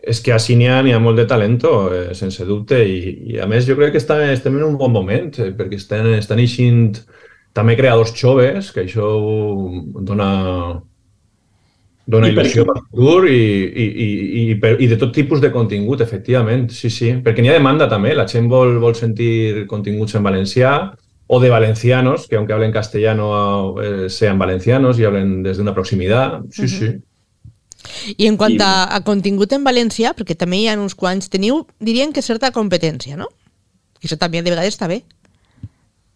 És 0.01 0.21
que 0.25 0.33
així 0.33 0.55
n'hi 0.57 0.65
ha, 0.65 0.79
n'hi 0.81 0.95
ha 0.97 0.99
molt 1.01 1.19
de 1.21 1.27
talento, 1.29 1.71
eh, 1.93 2.15
sense 2.17 2.45
dubte, 2.47 2.79
i, 2.81 3.35
i 3.35 3.41
a 3.41 3.45
més 3.49 3.67
jo 3.67 3.75
crec 3.77 3.93
que 3.93 4.01
està, 4.01 4.17
estem 4.33 4.57
en 4.57 4.65
un 4.65 4.77
bon 4.79 4.89
moment, 4.93 5.29
eh, 5.37 5.51
perquè 5.57 5.77
estan, 5.77 6.09
estan 6.17 6.41
eixint 6.41 6.95
també 7.53 7.75
creadors 7.77 8.15
joves, 8.17 8.71
que 8.73 8.87
això 8.87 9.11
dona, 10.07 10.31
dona 12.09 12.31
I 12.31 12.33
il·lusió 12.33 12.65
per 12.65 12.79
futur 12.79 13.29
i, 13.29 13.37
i, 13.37 13.85
i, 13.85 14.09
i, 14.41 14.57
per, 14.63 14.73
i 14.81 14.89
de 14.89 14.97
tot 14.97 15.13
tipus 15.13 15.43
de 15.43 15.51
contingut, 15.53 16.01
efectivament, 16.01 16.65
sí, 16.73 16.89
sí, 16.89 17.13
perquè 17.21 17.45
n'hi 17.45 17.53
ha 17.53 17.59
demanda 17.59 17.85
també, 17.91 18.15
la 18.17 18.25
gent 18.31 18.49
vol, 18.49 18.79
vol 18.81 18.97
sentir 18.97 19.67
continguts 19.69 20.17
en 20.17 20.25
valencià 20.25 20.73
o 21.33 21.39
de 21.39 21.49
valencianos, 21.49 22.27
que 22.27 22.35
aunque 22.35 22.51
hablen 22.51 22.73
castellano 22.75 23.75
eh, 23.81 24.09
sean 24.09 24.37
valencianos 24.37 24.99
y 24.99 25.05
hablen 25.05 25.43
desde 25.43 25.61
una 25.61 25.73
proximidad, 25.73 26.41
sí, 26.51 26.67
sí. 26.67 26.89
I 28.17 28.27
en 28.27 28.35
quant 28.37 28.57
I- 28.59 28.61
a, 28.61 28.95
a 28.95 28.99
contingut 29.07 29.53
en 29.55 29.63
valencià, 29.63 30.11
perquè 30.17 30.35
també 30.37 30.59
hi 30.59 30.67
ha 30.67 30.75
uns 30.77 30.93
quants, 30.93 31.29
teniu, 31.31 31.63
dirien 31.79 32.11
que 32.13 32.21
certa 32.21 32.51
competència, 32.51 33.15
no? 33.17 33.29
I 34.03 34.09
això 34.09 34.17
també 34.19 34.41
de 34.43 34.51
vegades 34.51 34.75
està 34.75 34.89
bé. 34.91 34.99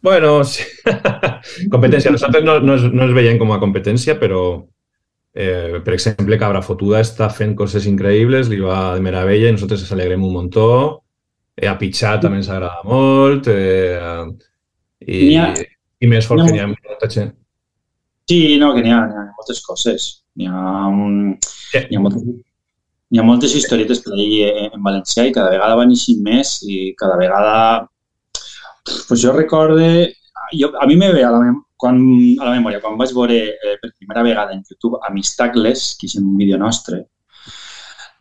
Bueno, 0.06 0.43
sí. 0.43 0.63
competència. 1.73 2.12
Nosaltres 2.13 2.43
no, 2.45 2.60
no, 2.60 2.75
es, 2.75 2.84
no 2.91 3.08
es 3.08 3.13
veiem 3.15 3.39
com 3.41 3.54
a 3.56 3.60
competència, 3.63 4.17
però, 4.19 4.41
eh, 5.34 5.80
per 5.86 5.95
exemple, 5.95 6.38
Cabra 6.41 6.62
Fotuda 6.65 6.99
està 7.01 7.30
fent 7.34 7.56
coses 7.58 7.88
increïbles, 7.89 8.51
li 8.51 8.60
va 8.62 8.91
de 8.97 9.01
meravella 9.06 9.49
i 9.49 9.56
nosaltres 9.56 9.86
ens 9.88 9.95
alegrem 9.95 10.28
un 10.28 10.36
muntó. 10.41 10.67
Eh, 11.56 11.69
a 11.71 11.78
Pitxar 11.80 12.17
també 12.21 12.41
ens 12.43 12.51
agrada 12.51 12.84
molt. 12.86 13.47
Eh, 13.47 14.28
i, 15.01 15.36
ha- 15.39 15.53
I 16.01 16.08
més 16.12 16.27
fort 16.27 16.41
ha 16.41 16.45
que 16.47 16.53
n'hi 16.55 16.63
ha 16.63 16.67
molta 16.71 17.10
gent. 17.12 17.34
Sí, 18.29 18.58
no, 18.62 18.73
que 18.75 18.81
n'hi 18.86 18.91
ha, 18.93 19.01
ha 19.05 19.25
moltes 19.38 19.62
coses. 19.65 20.10
N'hi 20.36 20.47
ha, 20.49 20.62
Sí. 21.71 21.79
ha, 21.95 21.99
moltes, 22.01 22.23
n'hi 23.12 23.19
ha 23.19 23.23
moltes 23.27 23.53
historietes 23.55 24.01
per 24.03 24.13
ahir 24.15 24.47
en 24.73 24.81
valencià 24.84 25.25
i 25.27 25.34
cada 25.36 25.51
vegada 25.53 25.75
van 25.79 25.91
eixint 25.93 26.21
més 26.25 26.58
i 26.67 26.93
cada 26.97 27.17
vegada... 27.21 27.88
Pues 29.08 29.21
jo 29.21 29.31
recorde... 29.34 30.13
Jo, 30.53 30.69
a 30.79 30.86
mi 30.86 30.95
me 30.95 31.12
ve 31.13 31.23
a 31.25 31.31
la, 31.34 31.39
mem 31.41 31.55
quan, 31.81 31.97
a 32.39 32.45
la 32.45 32.51
memòria, 32.53 32.79
quan 32.84 32.97
vaig 32.99 33.12
veure 33.17 33.38
eh, 33.49 33.77
per 33.81 33.89
primera 33.97 34.21
vegada 34.23 34.53
en 34.53 34.62
YouTube 34.62 34.99
Amistacles, 35.10 35.95
que 35.99 36.05
és 36.05 36.13
un 36.19 36.36
vídeo 36.38 36.60
nostre, 36.62 36.99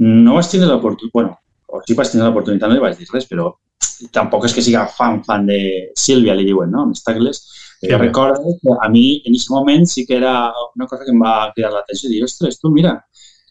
no 0.01 0.35
vaig 0.39 0.49
tindre 0.51 0.71
l'oportunitat... 0.71 1.13
Bueno, 1.13 1.35
o 1.69 1.83
sí 1.85 1.95
vaig 1.99 2.09
tindre 2.11 2.31
l'oportunitat, 2.31 2.71
no 2.71 2.79
li 2.79 2.83
vaig 2.85 2.97
dir 2.99 3.09
res, 3.13 3.27
però 3.29 3.51
tampoc 4.13 4.47
és 4.49 4.55
que 4.55 4.63
siga 4.65 4.87
fan, 4.91 5.23
fan 5.25 5.47
de 5.47 5.59
Sílvia, 5.99 6.35
li 6.35 6.47
diuen, 6.49 6.71
no? 6.71 6.83
Amistacles. 6.89 7.43
Sí, 7.81 7.89
Jo 7.91 7.97
home. 7.97 8.07
recordo 8.07 8.55
que 8.63 8.77
a 8.81 8.89
mi, 8.89 9.23
en 9.25 9.35
aquest 9.35 9.51
moment, 9.51 9.87
sí 9.87 10.07
que 10.07 10.17
era 10.17 10.53
una 10.77 10.87
cosa 10.87 11.05
que 11.05 11.13
em 11.13 11.21
va 11.23 11.53
cridar 11.55 11.73
l'atenció. 11.73 12.11
Dir, 12.11 12.23
ostres, 12.25 12.59
tu, 12.61 12.71
mira, 12.71 12.95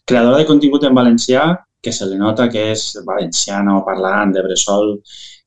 creadora 0.04 0.38
de 0.38 0.48
contingut 0.48 0.84
en 0.84 0.94
valencià, 0.94 1.46
que 1.84 1.92
se 1.92 2.06
li 2.08 2.16
nota 2.16 2.48
que 2.48 2.70
és 2.72 2.84
valenciano, 3.06 3.82
parlant 3.86 4.32
de 4.32 4.42
bressol, 4.46 4.94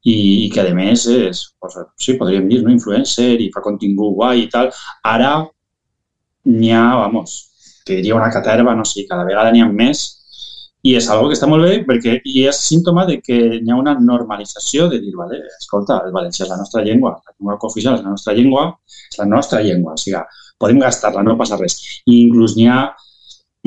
i, 0.04 0.46
i 0.46 0.50
que, 0.54 0.62
a 0.62 0.76
més, 0.76 1.08
és, 1.12 1.44
pues, 1.60 1.78
sí, 2.00 2.16
podríem 2.20 2.48
dir, 2.50 2.62
no? 2.64 2.72
influencer 2.72 3.36
i 3.42 3.52
fa 3.54 3.64
contingut 3.66 4.16
guai 4.16 4.46
i 4.46 4.50
tal. 4.54 4.70
Ara 5.04 5.34
n'hi 6.46 6.72
ha, 6.72 6.84
vamos, 7.02 7.36
te 7.86 7.96
diria 7.98 8.16
una 8.16 8.32
caterva, 8.32 8.76
no 8.76 8.86
sé, 8.86 9.06
cada 9.10 9.26
vegada 9.28 9.52
n'hi 9.52 9.62
ha 9.62 9.68
més, 9.72 10.06
i 10.88 10.94
és 10.96 11.08
algo 11.12 11.28
que 11.30 11.36
està 11.36 11.48
molt 11.50 11.66
bé 11.68 11.80
perquè 11.88 12.18
i 12.32 12.46
és 12.50 12.60
símptoma 12.70 13.06
de 13.10 13.18
que 13.24 13.38
hi 13.58 13.72
ha 13.72 13.80
una 13.80 13.96
normalització 14.00 14.88
de 14.92 15.02
dir, 15.04 15.14
vale, 15.20 15.40
escolta, 15.58 16.00
el 16.08 16.14
valencià 16.16 16.46
és 16.46 16.52
la 16.54 16.60
nostra 16.62 16.84
llengua, 16.86 17.16
la 17.18 17.34
llengua 17.34 17.58
cooficial 17.64 17.98
és 17.98 18.06
la 18.06 18.14
nostra 18.14 18.36
llengua, 18.38 18.64
és 19.12 19.20
la 19.20 19.28
nostra 19.34 19.62
llengua, 19.66 19.98
o 19.98 20.02
sigui, 20.02 20.22
podem 20.62 20.82
gastar-la, 20.86 21.26
no 21.26 21.36
passa 21.40 21.60
res. 21.60 21.78
I 22.06 22.22
inclús 22.24 22.56
n'hi 22.58 22.68
ha, 22.72 22.80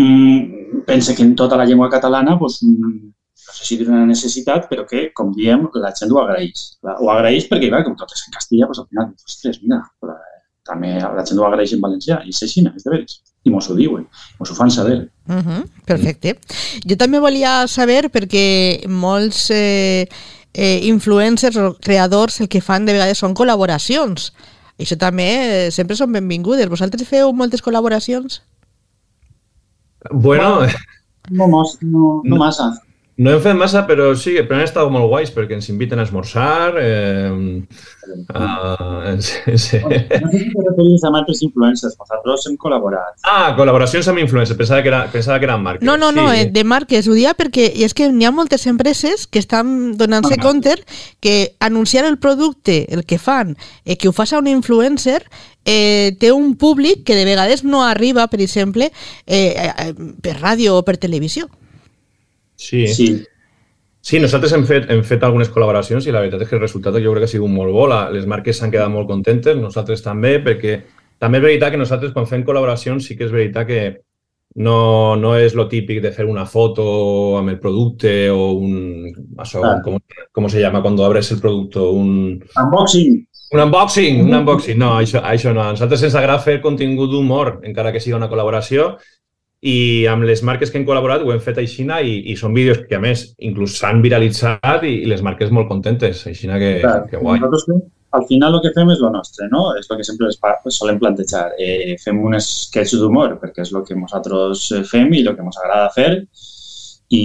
mm, 0.01 0.83
pense 0.89 1.15
que 1.17 1.27
en 1.27 1.35
tota 1.43 1.59
la 1.61 1.67
llengua 1.69 1.91
catalana, 1.93 2.39
doncs, 2.41 2.63
mm, 2.65 3.13
no 3.47 3.55
sé 3.59 3.65
si 3.67 3.77
dir 3.77 3.89
una 3.89 4.07
necessitat, 4.07 4.69
però 4.71 4.87
que, 4.89 5.11
com 5.15 5.33
diem, 5.37 5.69
la 5.85 5.93
gent 6.01 6.13
ho 6.13 6.21
agraeix. 6.25 6.67
Ho 6.83 7.11
agraeix 7.11 7.49
perquè, 7.51 7.69
clar, 7.69 7.85
com 7.85 7.97
tot 7.97 8.13
és 8.17 8.27
en 8.27 8.37
castellà, 8.39 8.71
doncs, 8.71 8.83
al 8.83 8.89
final, 8.91 9.13
ostres, 9.29 9.61
mira, 9.63 9.83
també 10.67 10.95
la 11.01 11.25
gent 11.27 11.39
ho 11.41 11.47
agraeix 11.47 11.73
en 11.75 11.81
valencià, 11.81 12.21
i 12.25 12.31
és 12.35 12.43
així, 12.43 12.65
és 12.77 12.85
de 12.85 12.91
veres. 12.91 13.21
I 13.45 13.51
mos 13.51 13.71
ho 13.71 13.75
diuen, 13.75 14.05
mos 14.39 14.51
ho 14.51 14.55
fan 14.55 14.71
saber. 14.71 15.09
Uh 15.29 15.41
-huh, 15.41 15.63
perfecte. 15.87 16.39
Jo 16.87 16.97
també 16.97 17.19
volia 17.19 17.67
saber, 17.69 18.11
perquè 18.13 18.87
molts 18.89 19.51
eh, 19.51 20.07
eh, 20.53 20.81
influencers 20.87 21.57
o 21.57 21.75
creadors 21.81 22.41
el 22.41 22.49
que 22.49 22.61
fan 22.61 22.85
de 22.85 22.93
vegades 22.93 23.19
són 23.19 23.35
col·laboracions. 23.35 24.33
Això 24.79 24.97
també 24.99 25.67
eh, 25.67 25.71
sempre 25.71 25.97
són 25.97 26.13
benvingudes. 26.13 26.69
Vosaltres 26.69 27.09
feu 27.09 27.33
moltes 27.33 27.63
col·laboracions? 27.63 28.43
Bueno, 30.13 30.67
No, 31.31 31.47
mos- 31.47 31.79
no, 31.83 32.23
no 32.25 32.37
massa. 32.37 32.73
No 33.21 33.35
hem 33.35 33.41
fet 33.45 33.57
massa, 33.59 33.83
però 33.85 34.11
sí, 34.17 34.33
però 34.41 34.57
han 34.57 34.65
estat 34.65 34.89
molt 34.93 35.11
guais 35.11 35.31
perquè 35.35 35.59
ens 35.59 35.69
inviten 35.69 36.01
a 36.01 36.07
esmorzar. 36.07 36.73
Eh, 36.81 37.61
a, 38.33 39.17
sí, 39.21 39.59
sí. 39.61 39.81
No 39.83 40.31
sé 40.31 40.39
si 40.39 40.49
te 40.55 40.65
referís 40.65 41.05
amb 41.05 41.19
altres 41.21 41.43
influencers, 41.45 41.99
nosaltres 42.01 42.47
hem 42.49 42.57
col·laborat. 42.63 43.19
Ah, 43.29 43.53
col·laboracions 43.59 44.09
amb 44.09 44.23
influencers. 44.23 44.57
Pensava 44.57 44.81
que, 44.81 44.89
era, 44.89 45.03
pensava 45.13 45.39
que 45.39 45.49
eren 45.51 45.61
marques. 45.67 45.85
No, 45.87 45.99
no, 46.01 46.11
no, 46.17 46.31
sí. 46.33 46.41
eh, 46.41 46.49
de 46.51 46.65
marques. 46.65 47.11
Ho 47.13 47.19
dia 47.19 47.37
perquè 47.37 47.69
i 47.77 47.85
és 47.85 47.95
que 47.97 48.09
n'hi 48.09 48.25
ha 48.25 48.33
moltes 48.33 48.65
empreses 48.71 49.27
que 49.29 49.43
estan 49.45 49.99
donant-se 50.01 50.39
Ah. 50.39 50.43
compte 50.43 50.79
que 51.21 51.57
anunciar 51.61 52.05
el 52.07 52.19
producte, 52.19 52.87
el 52.95 53.05
que 53.05 53.19
fan, 53.19 53.57
eh, 53.85 53.97
que 53.97 54.09
ho 54.09 54.13
fas 54.17 54.33
a 54.33 54.39
un 54.39 54.47
influencer, 54.49 55.25
eh, 55.65 56.17
té 56.19 56.33
un 56.33 56.57
públic 56.57 57.05
que 57.05 57.15
de 57.15 57.25
vegades 57.29 57.65
no 57.65 57.85
arriba, 57.85 58.27
per 58.29 58.41
exemple, 58.41 58.93
eh, 59.27 59.73
eh, 59.77 59.95
per 60.23 60.39
ràdio 60.41 60.79
o 60.79 60.85
per 60.85 60.97
televisió. 60.97 61.51
Sí. 62.61 62.87
sí. 62.93 63.09
Sí. 64.03 64.21
Nosaltres 64.21 64.53
hem 64.57 64.63
fet, 64.69 64.87
hem 64.93 65.03
fet 65.05 65.23
algunes 65.27 65.51
col·laboracions 65.53 66.07
i 66.09 66.13
la 66.15 66.21
veritat 66.23 66.45
és 66.45 66.49
que 66.49 66.57
el 66.57 66.63
resultat 66.63 66.95
jo 67.01 67.13
crec 67.13 67.25
que 67.27 67.29
ha 67.29 67.35
sigut 67.35 67.51
molt 67.53 67.73
bo. 67.75 67.87
La, 67.91 68.05
les 68.13 68.25
marques 68.29 68.57
s'han 68.61 68.71
quedat 68.73 68.89
molt 68.93 69.09
contentes, 69.11 69.57
nosaltres 69.61 70.01
també, 70.05 70.39
perquè 70.45 70.79
també 71.21 71.41
és 71.41 71.45
veritat 71.45 71.75
que 71.75 71.81
nosaltres 71.83 72.15
quan 72.17 72.29
fem 72.29 72.45
col·laboracions 72.47 73.05
sí 73.05 73.17
que 73.19 73.27
és 73.29 73.33
veritat 73.35 73.67
que 73.69 73.81
no, 74.57 75.15
no 75.21 75.35
és 75.39 75.53
lo 75.55 75.69
típic 75.71 76.01
de 76.03 76.11
fer 76.17 76.25
una 76.27 76.47
foto 76.49 77.37
amb 77.39 77.53
el 77.53 77.59
producte 77.63 78.15
o 78.33 78.53
un... 78.57 79.13
Això, 79.39 79.61
Ah. 79.63 79.77
com, 79.85 79.99
com 80.33 80.49
se 80.49 80.61
llama 80.65 80.81
cuando 80.83 81.05
abres 81.05 81.31
el 81.33 81.39
producto? 81.41 81.91
Un, 81.93 82.41
Unboxing. 82.57 83.13
un 83.53 83.61
unboxing, 83.67 84.25
un 84.25 84.35
unboxing. 84.41 84.79
No, 84.81 84.95
això, 84.99 85.21
això 85.23 85.53
no. 85.55 85.63
A 85.63 85.71
nosaltres 85.77 86.03
ens 86.09 86.15
agrada 86.19 86.41
fer 86.43 86.61
contingut 86.65 87.11
d'humor, 87.13 87.61
encara 87.69 87.93
que 87.93 88.01
sigui 88.01 88.17
una 88.17 88.31
col·laboració, 88.33 88.97
i 89.63 90.07
amb 90.09 90.25
les 90.25 90.41
marques 90.43 90.71
que 90.73 90.79
hem 90.81 90.87
col·laborat 90.89 91.21
ho 91.21 91.33
hem 91.35 91.41
fet 91.45 91.59
aixina 91.61 91.99
i, 92.01 92.15
i 92.33 92.37
són 92.37 92.55
vídeos 92.57 92.79
que, 92.89 92.97
a 92.97 93.01
més, 93.03 93.27
inclús 93.45 93.75
s'han 93.77 94.01
viralitzat 94.01 94.85
i, 94.89 94.95
i 95.03 95.09
les 95.11 95.21
marques 95.23 95.51
molt 95.53 95.69
contentes. 95.69 96.23
Aixina 96.31 96.57
que, 96.59 96.79
Clar, 96.81 97.03
que 97.11 97.21
guai. 97.21 97.41
Nosaltres 97.43 97.67
al 98.13 98.25
final 98.27 98.57
el 98.57 98.63
que 98.65 98.73
fem 98.75 98.89
és 98.91 98.99
lo 98.99 99.11
nostre, 99.15 99.47
no? 99.53 99.69
És 99.79 99.87
el 99.91 99.99
que 100.01 100.05
sempre 100.09 100.27
les 100.31 100.39
pa- 100.41 100.57
solem 100.73 100.97
plantejar. 100.99 101.53
Eh, 101.61 101.95
fem 102.03 102.19
un 102.25 102.35
sketch 102.41 102.97
d'humor, 102.99 103.37
perquè 103.43 103.63
és 103.63 103.71
el 103.77 103.85
que 103.87 103.95
nosaltres 103.95 104.65
eh, 104.73 104.81
fem 104.89 105.13
i 105.15 105.21
el 105.27 105.37
que 105.37 105.45
ens 105.45 105.61
agrada 105.61 105.93
fer. 105.95 106.09
I, 107.11 107.21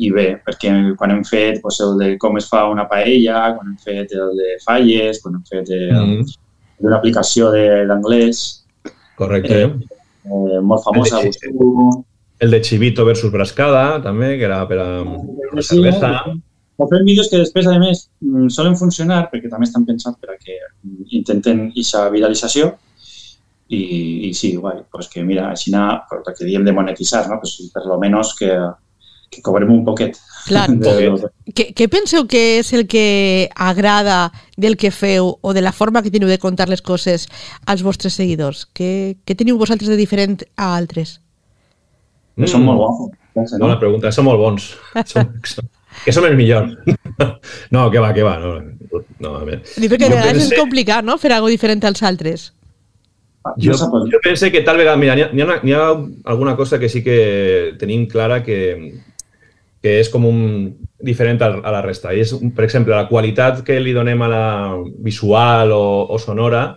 I 0.00 0.10
bé, 0.16 0.26
perquè 0.44 0.70
quan 0.96 1.10
hem 1.12 1.22
fet 1.28 1.58
pues, 1.62 1.78
el 1.84 1.98
de 2.00 2.14
com 2.18 2.38
es 2.40 2.46
fa 2.48 2.62
una 2.72 2.86
paella, 2.88 3.50
quan 3.56 3.68
hem 3.68 3.78
fet 3.84 4.12
el 4.16 4.30
de 4.38 4.54
falles, 4.64 5.20
quan 5.22 5.36
hem 5.38 5.42
fet 5.48 5.68
el, 5.76 5.90
Mm, 5.92 6.28
d'una 6.80 6.96
aplicació 6.96 7.50
de 7.52 7.84
l'anglès 7.84 8.40
correcte. 9.20 9.58
Eh, 9.68 9.99
eh, 10.24 10.60
molt 10.60 10.82
famosa, 10.84 11.20
El 11.20 11.30
de- 11.30 11.48
Agustú. 11.50 12.04
El 12.40 12.50
de 12.50 12.60
Chivito 12.62 13.04
versus 13.04 13.30
Brascada, 13.30 14.00
també, 14.02 14.38
que 14.38 14.44
era 14.48 14.62
per 14.68 14.78
a, 14.80 14.86
per 15.04 15.58
a 15.58 15.62
Sí, 15.62 15.76
cervesa. 15.76 16.22
O 16.80 16.86
fem 16.88 17.04
vídeos 17.04 17.28
que 17.28 17.36
després, 17.36 17.66
a 17.68 17.74
més, 17.78 18.06
mm, 18.24 18.48
solen 18.48 18.76
funcionar 18.80 19.26
perquè 19.30 19.50
també 19.52 19.66
estan 19.68 19.84
pensats 19.84 20.16
per 20.18 20.30
a 20.32 20.38
que 20.40 20.56
intenten 21.18 21.66
aquesta 21.68 22.06
viralització 22.08 22.70
i, 23.68 24.28
i 24.28 24.32
sí, 24.34 24.54
guai, 24.56 24.78
pues 24.90 25.08
que 25.12 25.22
mira, 25.22 25.50
així 25.50 25.70
anar, 25.74 26.06
el 26.16 26.24
que 26.34 26.46
diem 26.48 26.64
de 26.64 26.72
monetitzar, 26.72 27.28
no? 27.28 27.36
pues 27.42 27.70
per 27.74 27.84
lo 27.86 27.98
menos 28.00 28.32
que, 28.38 28.48
que 29.30 29.42
cobrem 29.46 29.70
un 29.70 29.84
poquet. 29.86 30.18
Clar, 30.48 30.66
de, 30.74 31.30
Què, 31.54 31.70
què 31.76 31.86
penseu 31.92 32.26
que 32.26 32.58
és 32.58 32.72
el 32.74 32.86
que 32.90 33.48
agrada 33.54 34.32
del 34.58 34.76
que 34.80 34.90
feu 34.90 35.36
o 35.40 35.54
de 35.54 35.62
la 35.62 35.72
forma 35.72 36.02
que 36.02 36.10
teniu 36.10 36.28
de 36.28 36.40
contar 36.42 36.68
les 36.68 36.82
coses 36.82 37.28
als 37.66 37.84
vostres 37.86 38.18
seguidors? 38.18 38.66
Què, 38.74 39.16
què 39.24 39.36
teniu 39.38 39.60
vosaltres 39.60 39.92
de 39.92 39.98
diferent 40.00 40.40
a 40.56 40.74
altres? 40.76 41.20
que 42.40 42.48
són 42.48 42.64
molt 42.64 42.80
guapos. 42.80 43.12
No? 43.36 43.66
Bona 43.66 43.76
pregunta, 43.80 44.10
som 44.14 44.26
molt 44.26 44.40
bons. 44.40 44.70
Som, 45.10 45.28
som, 45.46 45.66
que 46.04 46.14
som 46.14 46.26
els 46.26 46.38
millors. 46.38 46.74
No, 47.74 47.90
que 47.92 48.00
va, 48.00 48.14
que 48.16 48.24
va. 48.24 48.38
No, 48.40 48.54
no 49.20 49.34
a 49.36 49.42
veure. 49.44 49.60
Dic 49.76 49.90
perquè 49.92 50.08
Jo 50.08 50.14
de 50.14 50.16
vegades 50.22 50.46
és 50.46 50.56
complicat, 50.56 51.04
no?, 51.06 51.18
fer 51.20 51.34
alguna 51.36 51.52
diferent 51.52 51.84
als 51.84 52.02
altres. 52.06 52.46
Jo, 53.60 53.74
jo 53.74 54.20
pense 54.24 54.50
que 54.52 54.62
tal 54.64 54.80
vegada, 54.80 54.98
mira, 55.00 55.14
n'hi 55.16 55.42
ha, 55.42 55.46
ha, 55.46 55.84
ha 55.84 56.32
alguna 56.32 56.56
cosa 56.56 56.78
que 56.80 56.90
sí 56.92 57.02
que 57.04 57.74
tenim 57.80 58.06
clara 58.08 58.42
que, 58.44 58.58
que 59.82 59.96
és 60.00 60.10
com 60.12 60.26
un 60.28 60.40
diferent 61.00 61.40
a, 61.42 61.50
la 61.72 61.80
resta. 61.84 62.12
I 62.12 62.20
és, 62.24 62.34
per 62.54 62.66
exemple, 62.66 62.94
la 62.94 63.08
qualitat 63.08 63.62
que 63.64 63.78
li 63.80 63.94
donem 63.96 64.20
a 64.22 64.28
la 64.28 64.44
visual 65.00 65.72
o, 65.72 65.84
o 66.12 66.18
sonora, 66.20 66.76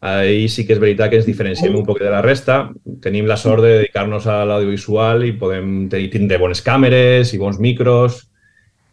ahí 0.00 0.48
sí 0.52 0.66
que 0.66 0.76
és 0.76 0.82
veritat 0.82 1.10
que 1.10 1.20
ens 1.22 1.26
diferenciem 1.28 1.74
un 1.78 1.86
poc 1.88 2.02
de 2.02 2.12
la 2.12 2.20
resta. 2.24 2.66
Tenim 3.02 3.26
la 3.28 3.38
sort 3.40 3.64
de 3.64 3.72
dedicar-nos 3.80 4.28
a 4.28 4.42
l'audiovisual 4.44 5.24
i 5.24 5.32
podem 5.40 5.88
tenir, 5.92 6.12
tindre 6.12 6.40
bones 6.42 6.60
càmeres 6.64 7.32
i 7.32 7.40
bons 7.40 7.58
micros. 7.62 8.26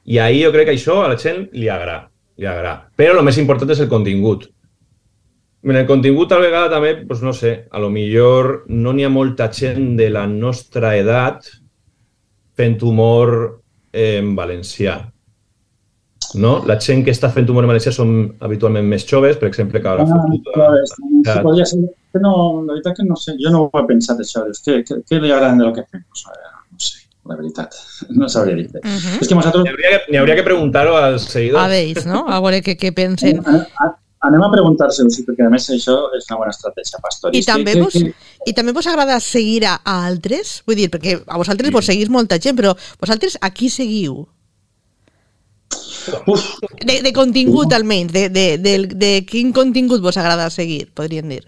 I 0.08 0.20
ahir 0.24 0.48
jo 0.48 0.56
crec 0.56 0.72
que 0.72 0.78
això 0.78 1.02
a 1.04 1.12
la 1.12 1.20
gent 1.20 1.50
li 1.52 1.68
agrada. 1.72 2.08
Li 2.40 2.48
agrada. 2.50 2.90
Però 2.98 3.18
el 3.20 3.26
més 3.28 3.38
important 3.38 3.76
és 3.76 3.84
el 3.84 3.92
contingut. 3.92 4.48
En 5.64 5.78
el 5.80 5.86
contingut, 5.88 6.28
tal 6.28 6.42
vegada, 6.44 6.72
també, 6.74 6.96
doncs 7.08 7.22
no 7.24 7.32
sé, 7.36 7.54
a 7.72 7.80
lo 7.80 7.88
millor 7.92 8.66
no 8.68 8.92
n'hi 8.92 9.06
ha 9.08 9.12
molta 9.12 9.48
gent 9.52 9.94
de 10.00 10.10
la 10.12 10.26
nostra 10.28 10.96
edat 11.00 11.48
fent 12.58 12.82
humor 12.84 13.34
en 13.94 14.36
valencià. 14.36 15.00
No? 16.34 16.54
La 16.66 16.80
gent 16.82 17.04
que 17.06 17.14
està 17.14 17.30
fent 17.34 17.50
humor 17.50 17.68
en 17.68 17.74
valencià 17.74 17.94
són 17.94 18.14
habitualment 18.42 18.88
més 18.90 19.06
joves, 19.10 19.38
per 19.38 19.50
exemple, 19.52 19.82
que 19.82 19.90
ara... 19.90 20.06
Ah, 20.06 20.22
futura, 20.30 20.70
sí, 20.90 21.36
podria 21.46 21.68
ser, 21.70 21.82
no, 22.22 22.34
la 22.64 22.74
veritat 22.74 22.98
que 22.98 23.06
no 23.06 23.18
sé, 23.20 23.36
jo 23.42 23.54
no 23.54 23.68
ho 23.68 23.82
he 23.82 23.86
pensat 23.90 24.22
això, 24.24 24.46
què, 24.66 24.80
què, 24.88 25.00
què 25.10 25.22
li 25.22 25.32
agrada 25.32 25.54
de 25.60 25.68
lo 25.68 25.74
que 25.76 25.86
fem? 25.86 26.02
Pues, 26.10 26.26
no 26.74 26.82
sé, 26.88 27.04
la 27.30 27.38
veritat, 27.38 27.78
no 28.20 28.30
sabria 28.30 28.58
dir. 28.62 28.70
Uh 28.82 28.82
-huh. 28.82 29.20
És 29.22 29.28
que 29.28 29.36
nosaltres... 29.36 29.64
N'hi 29.64 29.76
hauria, 29.76 30.00
que, 30.06 30.18
hauria 30.24 30.36
que 30.40 30.48
preguntar-ho 30.50 30.96
als 30.98 31.30
seguidors. 31.30 31.64
A 31.64 31.68
veure, 31.68 32.06
no? 32.06 32.26
A 32.28 32.40
veure 32.42 32.64
què, 32.66 32.78
què 32.78 32.94
pensen. 32.94 33.44
Anem 34.24 34.44
a 34.46 34.48
preguntar-se-ho, 34.52 35.10
sí, 35.12 35.26
perquè 35.28 35.44
a 35.44 35.52
més 35.52 35.66
això 35.74 35.98
és 36.16 36.30
una 36.30 36.38
bona 36.40 36.54
estratègia, 36.54 37.00
Pastor. 37.04 37.34
I 37.36 37.42
també, 37.44 37.74
vos, 37.76 37.98
que... 37.98 38.14
I 38.48 38.54
també 38.56 38.72
vos 38.76 38.88
agrada 38.88 39.18
seguir 39.24 39.66
a, 39.68 39.74
a 39.84 39.98
altres? 40.08 40.62
Vull 40.68 40.80
dir, 40.80 40.88
perquè 40.94 41.18
a 41.28 41.40
vosaltres 41.42 41.68
sí. 41.68 41.76
vos 41.76 41.90
seguís 41.92 42.12
molta 42.14 42.40
gent, 42.40 42.56
però 42.60 42.72
vosaltres 43.02 43.36
a 43.44 43.50
qui 43.52 43.68
seguiu? 43.74 44.22
Uf. 46.32 46.46
De, 46.86 47.02
de 47.04 47.12
contingut, 47.16 47.68
Uf. 47.68 47.76
almenys, 47.76 48.14
de, 48.16 48.30
de, 48.32 48.46
de, 48.64 48.78
de 49.04 49.12
quin 49.28 49.52
contingut 49.56 50.04
vos 50.04 50.20
agrada 50.22 50.48
seguir, 50.54 50.86
podríem 50.96 51.28
dir? 51.36 51.42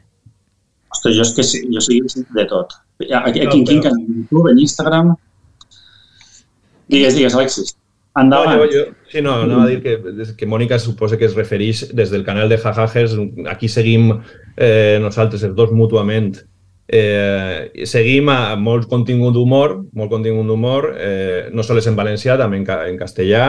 Ostres, 0.91 1.15
jo 1.15 1.23
és 1.23 1.33
que 1.37 1.47
jo 1.77 1.85
seguim 1.87 2.27
de 2.35 2.47
tot. 2.51 2.75
Aquí, 2.99 3.39
aquí, 3.39 3.63
aquí, 3.63 3.79
en 3.87 4.03
YouTube, 4.19 4.51
en 4.51 4.59
Instagram... 4.59 5.15
Digues, 6.91 7.15
digues, 7.15 7.33
Alexis. 7.33 7.77
Endavant. 8.15 8.55
No, 8.55 8.63
jo, 8.63 8.71
jo, 8.71 9.09
sí, 9.11 9.21
no, 9.21 9.35
anava 9.43 9.65
a 9.65 9.69
dir 9.73 9.81
que, 9.83 9.95
que 10.39 10.47
Mònica 10.47 10.79
suposa 10.79 11.17
que 11.19 11.27
es 11.27 11.35
refereix 11.35 11.89
des 11.95 12.13
del 12.13 12.23
canal 12.23 12.47
de 12.49 12.57
Jajajes. 12.57 13.17
Aquí 13.51 13.67
seguim 13.67 14.11
eh, 14.55 14.97
nosaltres, 15.03 15.43
els 15.43 15.55
dos 15.57 15.73
mútuament, 15.75 16.31
eh, 16.87 17.71
seguim 17.83 18.31
a 18.31 18.55
molt 18.55 18.87
contingut 18.87 19.35
d'humor, 19.35 19.81
molt 19.93 20.13
contingut 20.15 20.47
d'humor, 20.47 20.93
eh, 20.95 21.47
no 21.51 21.63
sols 21.63 21.91
en 21.91 21.99
valencià, 21.99 22.37
també 22.39 22.61
en, 22.63 22.69
en 22.93 22.99
castellà. 23.01 23.47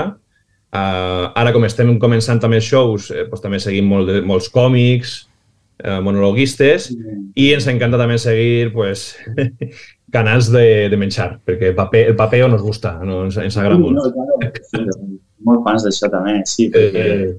Uh, 0.76 1.30
ara, 1.38 1.52
com 1.54 1.64
estem 1.64 1.94
començant 2.02 2.40
també 2.42 2.58
shows, 2.60 3.12
eh, 3.14 3.22
doncs 3.30 3.44
també 3.44 3.60
seguim 3.62 3.86
molt 3.88 4.10
de, 4.10 4.18
molts 4.26 4.50
còmics, 4.52 5.12
eh, 5.78 6.00
monologuistes, 6.04 6.90
i 7.38 7.52
ens 7.54 7.68
encanta 7.70 8.00
també 8.00 8.18
seguir 8.20 8.72
pues, 8.74 9.12
canals 10.16 10.50
de, 10.52 10.66
de 10.92 10.98
menjar, 11.00 11.30
perquè 11.46 11.70
el 11.72 11.78
paper, 11.78 12.06
el 12.12 12.18
paper 12.18 12.46
nos 12.50 12.64
gusta, 12.64 12.96
no? 13.04 13.24
ens, 13.28 13.36
ens 13.44 13.58
agrada 13.60 13.78
molt. 13.80 14.00
No, 14.00 14.10
claro. 14.12 14.52
Sí, 14.72 14.84
molt 15.46 15.62
fans 15.66 15.84
d'això 15.86 16.10
també, 16.12 16.40
sí, 16.48 16.70
perquè 16.72 17.04
eh, 17.12 17.34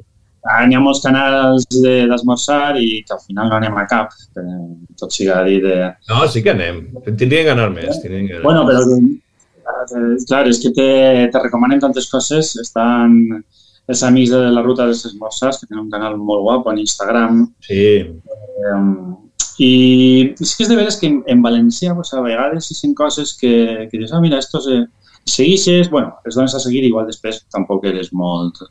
hi 0.48 0.76
ha 0.78 0.82
molts 0.82 1.02
canals 1.04 1.66
d'esmorzar 1.74 2.78
i 2.80 3.04
que 3.04 3.16
al 3.16 3.22
final 3.26 3.50
no 3.52 3.58
anem 3.58 3.78
a 3.78 3.86
cap, 3.90 4.14
tot 5.00 5.14
siga 5.14 5.42
dit 5.48 5.64
de... 5.66 5.78
No, 6.10 6.24
sí 6.32 6.44
que 6.46 6.54
anem, 6.54 6.86
tindrien 7.10 7.48
que 7.48 7.56
anar 7.56 7.70
més. 7.74 8.00
Tindrien 8.04 8.30
que 8.30 8.38
anar 8.38 8.46
bueno, 8.48 8.66
però 8.70 8.86
eh, 8.88 10.16
clar, 10.28 10.46
és 10.48 10.62
que 10.64 10.74
te, 10.78 10.90
te 11.34 11.44
recomanen 11.44 11.84
tantes 11.84 12.10
coses, 12.12 12.56
estan 12.64 13.20
els 13.88 14.04
amics 14.04 14.34
de 14.34 14.42
la 14.52 14.64
ruta 14.64 14.88
dels 14.88 15.06
esmorzars, 15.10 15.60
que 15.60 15.68
tenen 15.70 15.86
un 15.86 15.92
canal 15.92 16.18
molt 16.20 16.44
guapo 16.48 16.74
en 16.74 16.82
Instagram. 16.84 17.46
Sí. 17.68 17.84
Eh, 18.04 18.82
i 19.58 20.36
és 20.38 20.54
que 20.54 20.66
és 20.66 20.70
de 20.70 20.78
veres 20.78 21.00
que 21.02 21.10
en, 21.10 21.22
en 21.26 21.42
valencià 21.42 21.96
pues, 21.98 22.14
a 22.14 22.22
vegades 22.22 22.70
hi 22.70 22.78
sent 22.78 22.94
coses 22.98 23.34
que, 23.40 23.88
que 23.90 23.98
dius, 23.98 24.14
ah, 24.14 24.22
mira, 24.22 24.38
estos 24.38 24.68
eh, 24.70 24.84
seguixes, 25.26 25.90
bueno, 25.90 26.16
els 26.26 26.38
dones 26.38 26.54
a 26.56 26.62
seguir, 26.62 26.84
igual 26.86 27.10
després 27.10 27.44
tampoc 27.54 27.88
eres 27.90 28.14
molt... 28.14 28.64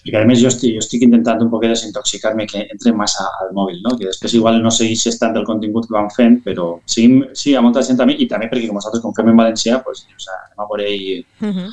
Perquè 0.00 0.22
a 0.22 0.24
més 0.24 0.40
jo 0.40 0.48
estic, 0.48 0.72
jo 0.72 0.80
estic 0.80 1.02
intentant 1.04 1.42
un 1.44 1.50
poc 1.52 1.66
desintoxicar-me 1.68 2.46
que 2.48 2.62
entre 2.62 2.92
massa 2.96 3.26
al 3.42 3.50
mòbil, 3.52 3.82
no? 3.84 3.92
que 4.00 4.06
després 4.08 4.32
igual 4.38 4.56
no 4.64 4.72
seguixes 4.72 5.18
tant 5.20 5.36
el 5.36 5.44
contingut 5.44 5.84
que 5.90 5.92
van 5.92 6.08
fent, 6.14 6.38
però 6.46 6.70
seguim, 6.88 7.18
sí, 7.36 7.52
a 7.52 7.60
molta 7.60 7.82
gent 7.84 8.00
també, 8.00 8.16
i 8.16 8.24
també 8.30 8.48
perquè 8.48 8.70
com 8.70 8.80
nosaltres 8.80 9.04
com 9.04 9.12
fem 9.16 9.28
en 9.28 9.42
valencià, 9.42 9.82
pues, 9.84 10.06
o 10.08 10.22
sea, 10.24 10.38
anem 10.46 10.64
a 10.64 10.68
veure 10.70 10.88
ell, 10.88 11.20
uh 11.20 11.52
-huh. 11.52 11.68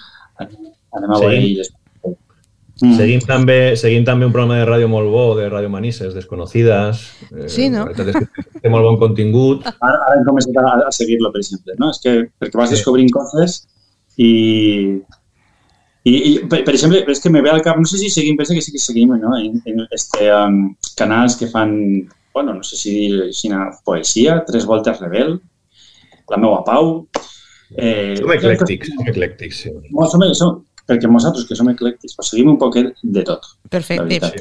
anem 0.99 1.15
a 1.15 1.21
veure 1.23 1.39
ell 1.39 1.63
Mm. 2.77 2.93
Seguim, 2.93 3.21
també, 3.25 3.57
seguim 3.79 4.03
també 4.05 4.27
un 4.27 4.33
programa 4.33 4.59
de 4.59 4.65
ràdio 4.69 4.89
molt 4.91 5.09
bo, 5.09 5.23
de 5.37 5.47
Ràdio 5.49 5.69
Manises, 5.73 6.13
Desconocides. 6.13 7.01
Eh, 7.31 7.47
sí, 7.49 7.69
no? 7.73 7.87
La 7.89 8.05
és 8.05 8.17
que 8.19 8.61
té 8.61 8.69
molt 8.69 8.85
bon 8.85 8.99
contingut. 9.01 9.65
Ara, 9.65 9.95
ara 9.95 10.17
hem 10.19 10.27
començat 10.27 10.59
a, 10.61 10.65
a 10.85 10.91
seguir-lo, 10.93 11.31
per 11.33 11.41
exemple. 11.41 11.77
No? 11.81 11.89
És 11.95 12.03
que 12.03 12.13
perquè 12.37 12.59
vas 12.59 12.69
sí. 12.69 12.77
descobrint 12.77 13.09
coses 13.15 13.63
i, 14.21 14.29
i, 16.05 16.13
i 16.13 16.33
per, 16.45 16.61
per 16.67 16.75
exemple, 16.75 17.01
és 17.09 17.23
que 17.23 17.33
me 17.33 17.41
ve 17.45 17.53
al 17.53 17.65
cap, 17.65 17.81
no 17.81 17.89
sé 17.89 17.97
si 18.01 18.11
seguim, 18.13 18.37
penso 18.37 18.53
que 18.53 18.61
sí 18.61 18.75
que 18.75 18.83
seguim, 18.83 19.17
no? 19.17 19.33
En, 19.39 19.57
en 19.65 19.83
este, 19.89 20.29
um, 20.33 20.75
canals 20.99 21.39
que 21.41 21.49
fan, 21.49 21.73
bueno, 22.37 22.53
no 22.59 22.63
sé 22.63 22.77
si 22.77 22.93
dir 22.93 23.33
una 23.49 23.71
poesia, 23.85 24.43
Tres 24.45 24.69
voltes 24.69 25.01
rebel, 25.01 25.39
La 26.29 26.37
meua 26.37 26.61
pau... 26.67 27.07
Eh, 27.75 28.15
som 28.15 28.31
eclèctics, 28.31 28.93
som 28.93 29.07
eclèctics, 29.11 29.65
sí. 29.65 29.71
Som, 30.11 30.23
som, 30.35 30.51
perquè 30.87 31.09
nosaltres, 31.11 31.45
que 31.47 31.55
som 31.57 31.67
eclèctics, 31.69 32.15
pues 32.15 32.31
seguim 32.31 32.53
un 32.53 32.59
poquet 32.61 32.93
de 33.03 33.23
tot. 33.27 33.43
Perfecte. 33.69 34.31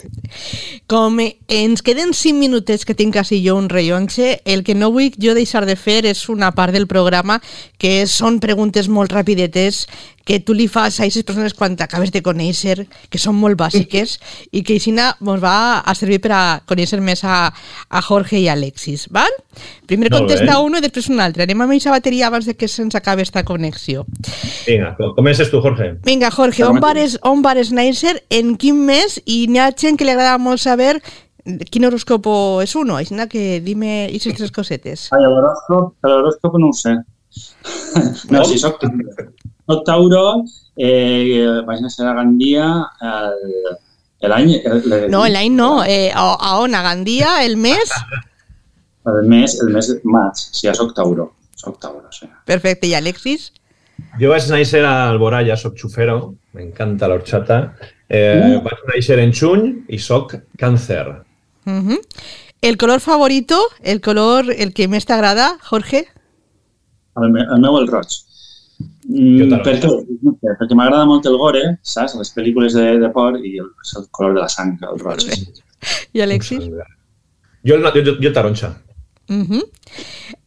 Com 0.86 1.18
ens 1.20 1.82
queden 1.82 2.14
5 2.14 2.38
minutets 2.38 2.86
que 2.86 2.94
tinc 2.94 3.16
quasi 3.16 3.40
jo 3.42 3.56
un 3.58 3.68
rellonge, 3.68 4.40
el 4.44 4.62
que 4.62 4.76
no 4.78 4.92
vull 4.94 5.10
jo 5.18 5.34
deixar 5.34 5.64
de 5.66 5.76
fer 5.76 6.04
és 6.06 6.28
una 6.30 6.52
part 6.54 6.74
del 6.76 6.86
programa 6.86 7.40
que 7.82 8.06
són 8.06 8.38
preguntes 8.40 8.88
molt 8.88 9.12
rapidetes 9.12 9.86
que 10.26 10.40
tu 10.42 10.56
li 10.58 10.66
fas 10.66 10.98
a 10.98 11.04
aquestes 11.04 11.22
persones 11.22 11.54
quan 11.54 11.76
t'acabes 11.78 12.10
de 12.10 12.20
conèixer, 12.26 12.88
que 13.08 13.18
són 13.22 13.36
molt 13.38 13.54
bàsiques, 13.60 14.16
i 14.50 14.64
que 14.66 14.74
així 14.80 14.90
ens 14.90 15.42
va 15.42 15.56
a 15.78 15.94
servir 15.94 16.18
per 16.24 16.32
a 16.34 16.40
conèixer 16.66 16.98
més 17.00 17.22
a, 17.22 17.52
a 17.88 18.02
Jorge 18.02 18.40
i 18.42 18.48
Alexis, 18.50 19.06
val? 19.14 19.30
Primer 19.86 20.10
contesta 20.10 20.58
un 20.64 20.74
i 20.76 20.82
després 20.82 21.06
un 21.14 21.22
altre. 21.22 21.46
Anem 21.46 21.62
amb 21.62 21.76
aquesta 21.76 21.94
bateria 21.94 22.26
abans 22.26 22.50
de 22.50 22.56
que 22.58 22.66
se'ns 22.66 22.98
acabi 22.98 23.22
esta 23.22 23.44
connexió. 23.46 24.02
Vinga, 24.66 24.96
comences 25.14 25.52
tu, 25.52 25.62
Jorge. 25.62 25.92
Vinga, 26.04 26.32
Jorge, 26.34 26.66
on 26.66 26.82
vares, 26.82 27.20
on 27.22 27.46
vares 27.46 27.70
néixer, 27.70 28.18
en 28.34 28.56
quin 28.58 28.82
mes, 28.90 29.20
i 29.24 29.44
n'hi 29.46 29.62
ha 29.62 29.70
gent 29.70 29.94
que 29.94 30.08
li 30.08 30.16
agrada 30.16 30.42
molt 30.42 30.64
saber 30.64 30.96
quin 31.70 31.86
horoscopo 31.86 32.62
és 32.64 32.74
uno, 32.74 32.98
així 32.98 33.14
que 33.30 33.60
dime 33.62 34.08
aquestes 34.08 34.40
tres 34.40 34.50
cosetes. 34.50 35.10
Ai, 35.14 35.22
l'horoscopo 35.22 36.58
no 36.58 36.74
ho 36.74 36.74
sé. 36.74 36.98
No, 38.32 38.40
si 38.48 38.56
soc, 38.58 38.80
soc 39.66 39.84
Tauro, 39.86 40.44
eh, 40.78 41.62
vaig 41.66 41.82
néixer 41.82 42.06
a 42.06 42.14
Gandia 42.14 42.66
l'any... 44.22 44.56
No, 45.12 45.26
l'any 45.28 45.52
no, 45.52 45.84
eh, 45.84 46.10
a, 46.14 46.24
a 46.34 46.56
on? 46.62 46.74
A 46.74 46.82
Gandia, 46.82 47.44
el 47.44 47.56
mes? 47.56 47.92
El 49.06 49.28
mes, 49.30 49.52
el 49.62 49.68
mes 49.70 49.86
de 49.86 50.00
maig, 50.02 50.34
sí, 50.34 50.64
ja 50.66 50.72
soc 50.74 50.90
Tauro. 50.96 51.28
Soc 51.54 51.76
Tauro, 51.78 52.08
sí. 52.10 52.26
Perfecte, 52.44 52.88
i 52.90 52.94
Alexis? 52.98 53.52
Jo 54.18 54.32
vaig 54.32 54.48
néixer 54.50 54.80
a 54.82 54.94
Alboraya, 55.12 55.54
soc 55.54 55.76
xufero, 55.78 56.16
m'encanta 56.58 57.06
l'orxata. 57.06 57.60
Eh, 58.10 58.56
uh. 58.56 58.58
Vaig 58.64 58.82
néixer 58.90 59.20
en 59.22 59.30
juny 59.30 59.68
i 59.94 60.00
soc 60.02 60.34
càncer. 60.58 61.04
Uh 61.70 61.78
-huh. 61.86 62.00
El 62.62 62.76
color 62.76 62.98
favorito, 62.98 63.60
el 63.80 64.00
color 64.00 64.50
el 64.50 64.74
que 64.74 64.88
més 64.88 65.06
t'agrada, 65.06 65.56
Jorge? 65.62 66.08
El, 67.16 67.30
me, 67.30 67.46
el 67.46 67.60
meu, 67.60 67.78
el 67.78 67.86
roig. 67.86 68.10
Mm, 68.78 69.52
per 69.64 69.76
què? 69.80 69.90
Perquè 70.42 70.76
m'agrada 70.76 71.06
molt 71.08 71.26
el 71.30 71.38
gore, 71.40 71.62
saps? 71.86 72.16
Les 72.18 72.32
pel·lícules 72.34 72.74
de, 72.76 72.86
de 73.00 73.10
por 73.14 73.38
i 73.40 73.56
el, 73.62 73.70
el 73.70 74.08
color 74.16 74.34
de 74.36 74.42
la 74.42 74.48
sang, 74.52 74.74
el 74.84 74.98
roig. 75.00 75.30
I 76.16 76.24
Alexis? 76.24 76.66
Jo, 77.66 77.78
jo, 77.80 77.92
jo, 77.94 78.16
jo 78.22 78.32
taronxa. 78.34 78.74
Uh 79.28 79.42
-huh. 79.42 79.62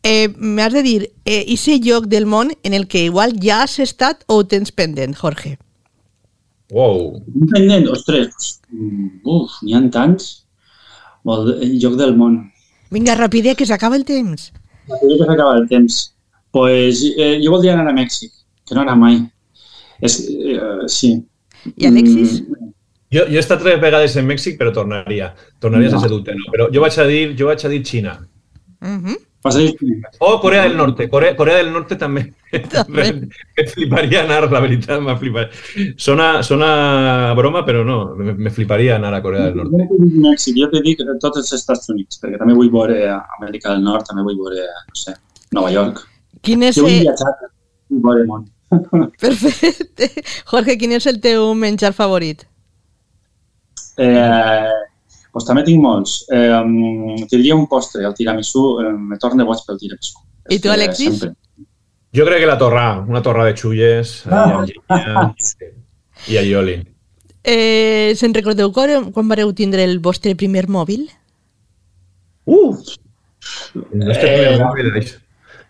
eh, 0.03 0.29
M'has 0.37 0.73
de 0.73 0.83
dir, 0.83 1.11
eh, 1.25 1.45
ese 1.47 1.79
lloc 1.79 2.05
del 2.05 2.25
món 2.25 2.51
en 2.63 2.73
el 2.73 2.87
que 2.87 3.03
igual 3.03 3.33
ja 3.41 3.63
has 3.63 3.79
estat 3.79 4.23
o 4.27 4.45
tens 4.45 4.71
pendent, 4.71 5.15
Jorge? 5.15 5.57
Wow. 6.71 7.23
Pendent? 7.51 7.89
Ostres, 7.89 8.61
mm, 8.69 9.21
uf, 9.23 9.51
n'hi 9.63 9.73
ha 9.73 9.89
tants. 9.89 10.45
El 11.25 11.79
lloc 11.79 11.95
del 11.95 12.15
món. 12.15 12.51
Vinga, 12.89 13.15
rapidez, 13.15 13.55
que 13.55 13.65
s'acaba 13.65 13.95
el 13.95 14.05
temps. 14.05 14.53
Rapidez, 14.87 15.17
que 15.19 15.25
s'acaba 15.25 15.57
el 15.57 15.67
temps 15.67 16.13
pues, 16.51 17.03
eh, 17.15 17.39
jo 17.43 17.51
voldria 17.51 17.75
anar 17.75 17.89
a 17.91 17.95
Mèxic, 17.95 18.31
que 18.65 18.75
no 18.75 18.81
anar 18.85 18.97
mai. 18.97 19.21
És, 20.01 20.21
eh, 20.29 20.87
sí. 20.87 21.13
I 21.75 21.87
Alexis? 21.87 22.41
Mm, 22.41 22.59
Jo, 23.09 23.23
jo 23.25 23.39
he 23.39 23.41
estat 23.41 23.57
tres 23.63 23.79
vegades 23.81 24.13
en 24.21 24.27
Mèxic, 24.29 24.59
però 24.59 24.69
tornaria. 24.73 25.31
Tornaria 25.61 25.89
no. 25.89 25.97
sense 25.97 26.11
dubte, 26.11 26.35
no. 26.37 26.51
Però 26.53 26.67
jo 26.73 26.83
vaig 26.83 26.99
a 27.01 27.07
dir, 27.09 27.23
jo 27.39 27.47
vaig 27.49 27.63
a 27.65 27.71
dir 27.71 27.81
Xina. 27.81 28.19
Uh 28.81 28.99
-huh. 29.01 29.17
Vas 29.41 29.55
a 29.55 29.59
dir... 29.59 29.73
O 30.19 30.39
Corea 30.39 30.63
del 30.63 30.77
Norte. 30.77 31.09
Corea, 31.09 31.35
Corea 31.35 31.57
del 31.57 31.71
Norte 31.71 31.95
també. 31.95 32.33
també. 32.71 33.29
me 33.57 33.65
fliparia 33.65 34.23
anar, 34.23 34.51
la 34.51 34.59
veritat, 34.59 35.01
me 35.01 35.15
fliparia. 35.17 35.49
Sona, 35.97 36.43
sona 36.43 37.33
broma, 37.33 37.63
però 37.65 37.83
no, 37.83 38.15
me, 38.15 38.33
me 38.33 38.51
fliparia 38.51 38.97
anar 38.97 39.13
a 39.13 39.21
Corea 39.21 39.45
del 39.45 39.55
Norte. 39.55 39.87
Mèxic, 39.97 40.55
jo 40.59 40.69
te 40.69 40.81
dic 40.81 40.99
tots 41.19 41.37
els 41.37 41.51
Estats 41.53 41.89
Units, 41.89 42.19
perquè 42.21 42.37
també 42.37 42.53
vull 42.53 42.69
veure 42.69 43.09
Amèrica 43.39 43.73
del 43.73 43.81
Nord, 43.81 44.05
també 44.05 44.21
vull 44.21 44.37
veure, 44.37 44.67
no 44.87 44.95
sé, 44.95 45.15
Nova 45.51 45.71
York. 45.71 46.05
Quin 46.45 46.63
és 46.63 46.75
Jo 46.77 46.83
vull 46.85 46.93
el... 46.93 47.07
viatjar, 47.07 47.33
món. 48.29 48.45
Perfecte. 49.23 50.09
Jorge, 50.51 50.77
quin 50.77 50.93
és 50.97 51.07
el 51.09 51.19
teu 51.23 51.53
menjar 51.57 51.91
favorit? 51.97 52.45
Eh, 53.99 54.69
doncs 55.33 55.47
també 55.47 55.63
tinc 55.67 55.81
molts. 55.83 56.19
Eh, 56.31 57.25
te 57.27 57.35
diria 57.37 57.57
un 57.57 57.65
postre, 57.71 58.05
el 58.07 58.13
tiramisú, 58.17 58.63
eh, 58.83 58.93
me 58.93 59.17
torna 59.21 59.45
boig 59.47 59.63
pel 59.67 59.79
tiramisú. 59.81 60.21
I 60.49 60.59
tu, 60.59 60.69
Eh, 60.69 60.73
Alexis? 60.77 61.19
sempre. 61.19 61.35
Jo 62.13 62.25
crec 62.25 62.39
que 62.41 62.47
la 62.49 62.57
torrà, 62.57 62.85
una 63.07 63.21
torra 63.21 63.43
de 63.45 63.53
xulles, 63.53 64.23
Ah. 64.29 64.65
ah. 64.89 65.33
i 66.27 66.37
allioli. 66.37 66.79
Eh, 67.43 68.13
se'n 68.15 68.33
recordeu 68.33 68.71
quan, 68.73 69.11
quan 69.13 69.27
vareu 69.29 69.53
tindre 69.53 69.83
el 69.83 69.99
vostre 69.99 70.35
primer 70.35 70.67
mòbil? 70.67 71.07
Uh! 72.45 72.75
El 73.93 74.07
nostre 74.07 74.27
primer 74.27 74.57
mòbil, 74.59 74.89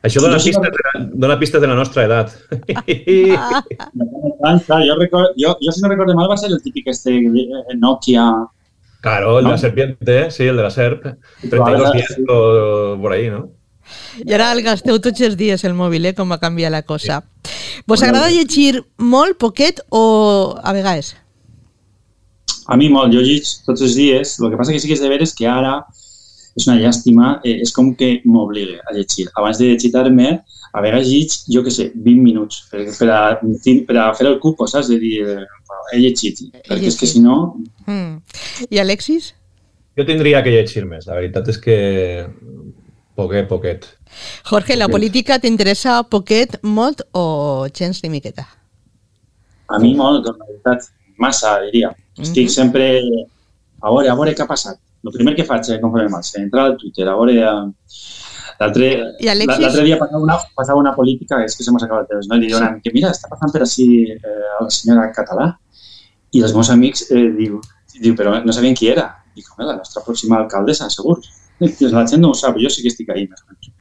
això. 0.03 0.21
Dona 0.23 0.39
sí 0.39 0.51
pistes, 0.51 0.71
de 0.71 0.85
la, 0.85 1.05
dona 1.25 1.39
pistes 1.39 1.61
de 1.61 1.67
la 1.67 1.75
nostra 1.75 2.05
edat. 2.05 2.35
Ah, 3.35 3.63
clar, 4.65 4.83
jo, 4.85 4.95
record, 4.99 5.35
jo, 5.37 5.55
jo 5.61 5.71
si 5.75 5.81
no 5.81 5.91
recordo 5.91 6.15
mal 6.15 6.29
va 6.31 6.37
ser 6.37 6.51
el 6.51 6.61
típic 6.61 6.87
este 6.87 7.17
eh, 7.17 7.75
Nokia 7.77 8.29
Claro, 9.01 9.39
el 9.39 9.45
de 9.45 9.47
¿No? 9.47 9.51
la 9.51 9.57
serpiente, 9.57 10.31
sí, 10.31 10.43
el 10.43 10.57
de 10.57 10.63
la 10.63 10.69
serp. 10.69 11.05
Vale, 11.05 11.49
32 11.49 11.91
sí. 11.91 11.97
días 11.97 12.17
o 12.27 12.97
por 13.01 13.13
ahí, 13.13 13.29
¿no? 13.29 13.49
I 14.21 14.35
ara 14.35 14.51
el 14.53 14.61
gasteu 14.61 14.99
tots 15.01 15.23
els 15.25 15.37
dies, 15.39 15.63
el 15.65 15.73
mòbil, 15.73 16.09
eh? 16.11 16.13
Com 16.17 16.29
va 16.29 16.37
canviar 16.41 16.69
la 16.73 16.83
cosa. 16.83 17.23
Vos 17.87 18.01
Bueno, 18.01 18.09
agrada 18.09 18.29
llegir 18.29 18.83
molt, 18.97 19.39
poquet 19.39 19.81
o 19.89 20.59
a 20.61 20.73
vegades? 20.75 21.15
A 22.67 22.77
mi 22.77 22.89
molt, 22.89 23.13
jo 23.15 23.23
lleig 23.23 23.47
tots 23.65 23.81
els 23.81 23.95
dies. 23.97 24.35
El 24.39 24.51
que 24.51 24.59
passa 24.59 24.75
que 24.75 24.81
sí 24.83 24.91
que 24.91 24.97
és 24.97 25.01
de 25.01 25.09
veres 25.09 25.33
que 25.33 25.47
ara 25.47 25.79
és 26.59 26.67
una 26.67 26.77
llàstima, 26.79 27.39
eh, 27.43 27.57
és 27.63 27.71
com 27.75 27.93
que 27.95 28.19
m'obliga 28.25 28.81
a 28.85 28.93
llegir. 28.93 29.29
Abans 29.39 29.57
de 29.57 29.71
llegir-me, 29.71 30.41
a 30.73 30.81
vegades 30.85 31.07
lleig, 31.09 31.33
jo 31.49 31.63
que 31.65 31.71
sé, 31.73 31.87
20 31.95 32.21
minuts 32.21 32.65
per, 32.69 32.83
per, 32.99 33.07
a, 33.09 33.21
per 33.87 33.97
a 33.97 34.13
fer 34.13 34.27
el 34.27 34.37
cupo, 34.43 34.67
saps? 34.69 34.87
De 34.91 34.99
dir, 35.01 35.23
eh, 35.25 35.45
he 35.93 35.99
llegit. 36.03 36.43
Perquè 36.67 36.91
és 36.91 36.97
que 36.99 37.07
llegit. 37.07 37.15
si 37.15 37.19
no, 37.25 37.55
Mm. 37.89 38.19
I 38.69 38.77
Alexis? 38.77 39.31
Jo 39.97 40.05
tindria 40.05 40.43
que 40.43 40.51
llegir 40.53 40.85
més. 40.85 41.07
La 41.09 41.15
veritat 41.17 41.47
és 41.49 41.57
que 41.57 42.27
poquet, 43.15 43.47
poquet. 43.49 43.87
Jorge, 44.45 44.75
la 44.75 44.85
Poquet. 44.85 44.91
política 44.93 45.39
t'interessa 45.39 46.03
poquet, 46.03 46.59
molt 46.63 47.01
o 47.13 47.67
gens 47.73 48.03
ni 48.03 48.09
miqueta? 48.09 48.45
a 49.69 49.77
mi 49.77 49.91
molt, 49.93 50.25
la 50.25 50.33
veritat, 50.33 50.85
massa, 51.17 51.59
diria. 51.61 51.91
Estic 52.17 52.47
Mhm. 52.47 52.53
sempre 52.53 52.85
a 53.81 53.89
veure, 53.91 54.09
a 54.09 54.15
veure 54.15 54.33
què 54.35 54.41
ha 54.41 54.47
passat. 54.47 54.79
El 55.05 55.13
primer 55.15 55.35
que 55.35 55.45
faig, 55.47 55.69
eh, 55.71 55.79
conforme 55.79 56.09
vaig, 56.11 56.31
eh, 56.35 56.41
entrar 56.43 56.65
al 56.65 56.77
Twitter, 56.77 57.07
a 57.07 57.15
veure... 57.15 57.35
eh, 57.39 57.71
L'altre 58.59 59.83
dia 59.85 59.95
passava 59.97 60.19
una, 60.23 60.35
passava 60.55 60.79
una 60.81 60.91
política, 60.95 61.37
és 61.45 61.55
que 61.55 61.63
se 61.63 61.71
m'ha 61.71 61.79
acabat 61.85 62.09
el 62.09 62.17
temps, 62.17 62.27
no? 62.27 62.35
I 62.35 62.47
diuen 62.49 62.81
que 62.83 62.91
mira, 62.93 63.11
està 63.15 63.29
passant 63.31 63.53
per 63.53 63.61
així 63.63 63.85
eh, 64.11 64.33
la 64.59 64.69
senyora 64.69 65.05
Català. 65.15 65.45
I 66.35 66.41
els 66.43 66.53
meus 66.53 66.69
amics 66.73 67.05
eh, 67.09 67.29
diu, 67.37 67.61
diu, 68.01 68.15
però 68.19 68.35
no 68.43 68.51
sabien 68.55 68.75
qui 68.75 68.89
era. 68.91 69.07
Dic, 69.35 69.47
home, 69.55 69.65
la 69.69 69.77
nostra 69.77 70.03
pròxima 70.05 70.41
alcaldessa, 70.43 70.89
segur. 70.91 71.17
I 71.63 71.71
la 71.91 72.03
gent 72.07 72.21
no 72.23 72.33
ho 72.33 72.37
sap, 72.37 72.59
jo 72.59 72.69
sí 72.71 72.83
que 72.83 72.91
estic 72.91 73.09
ahí. 73.15 73.25
més 73.31 73.39
o 73.45 73.47
menys. 73.53 73.71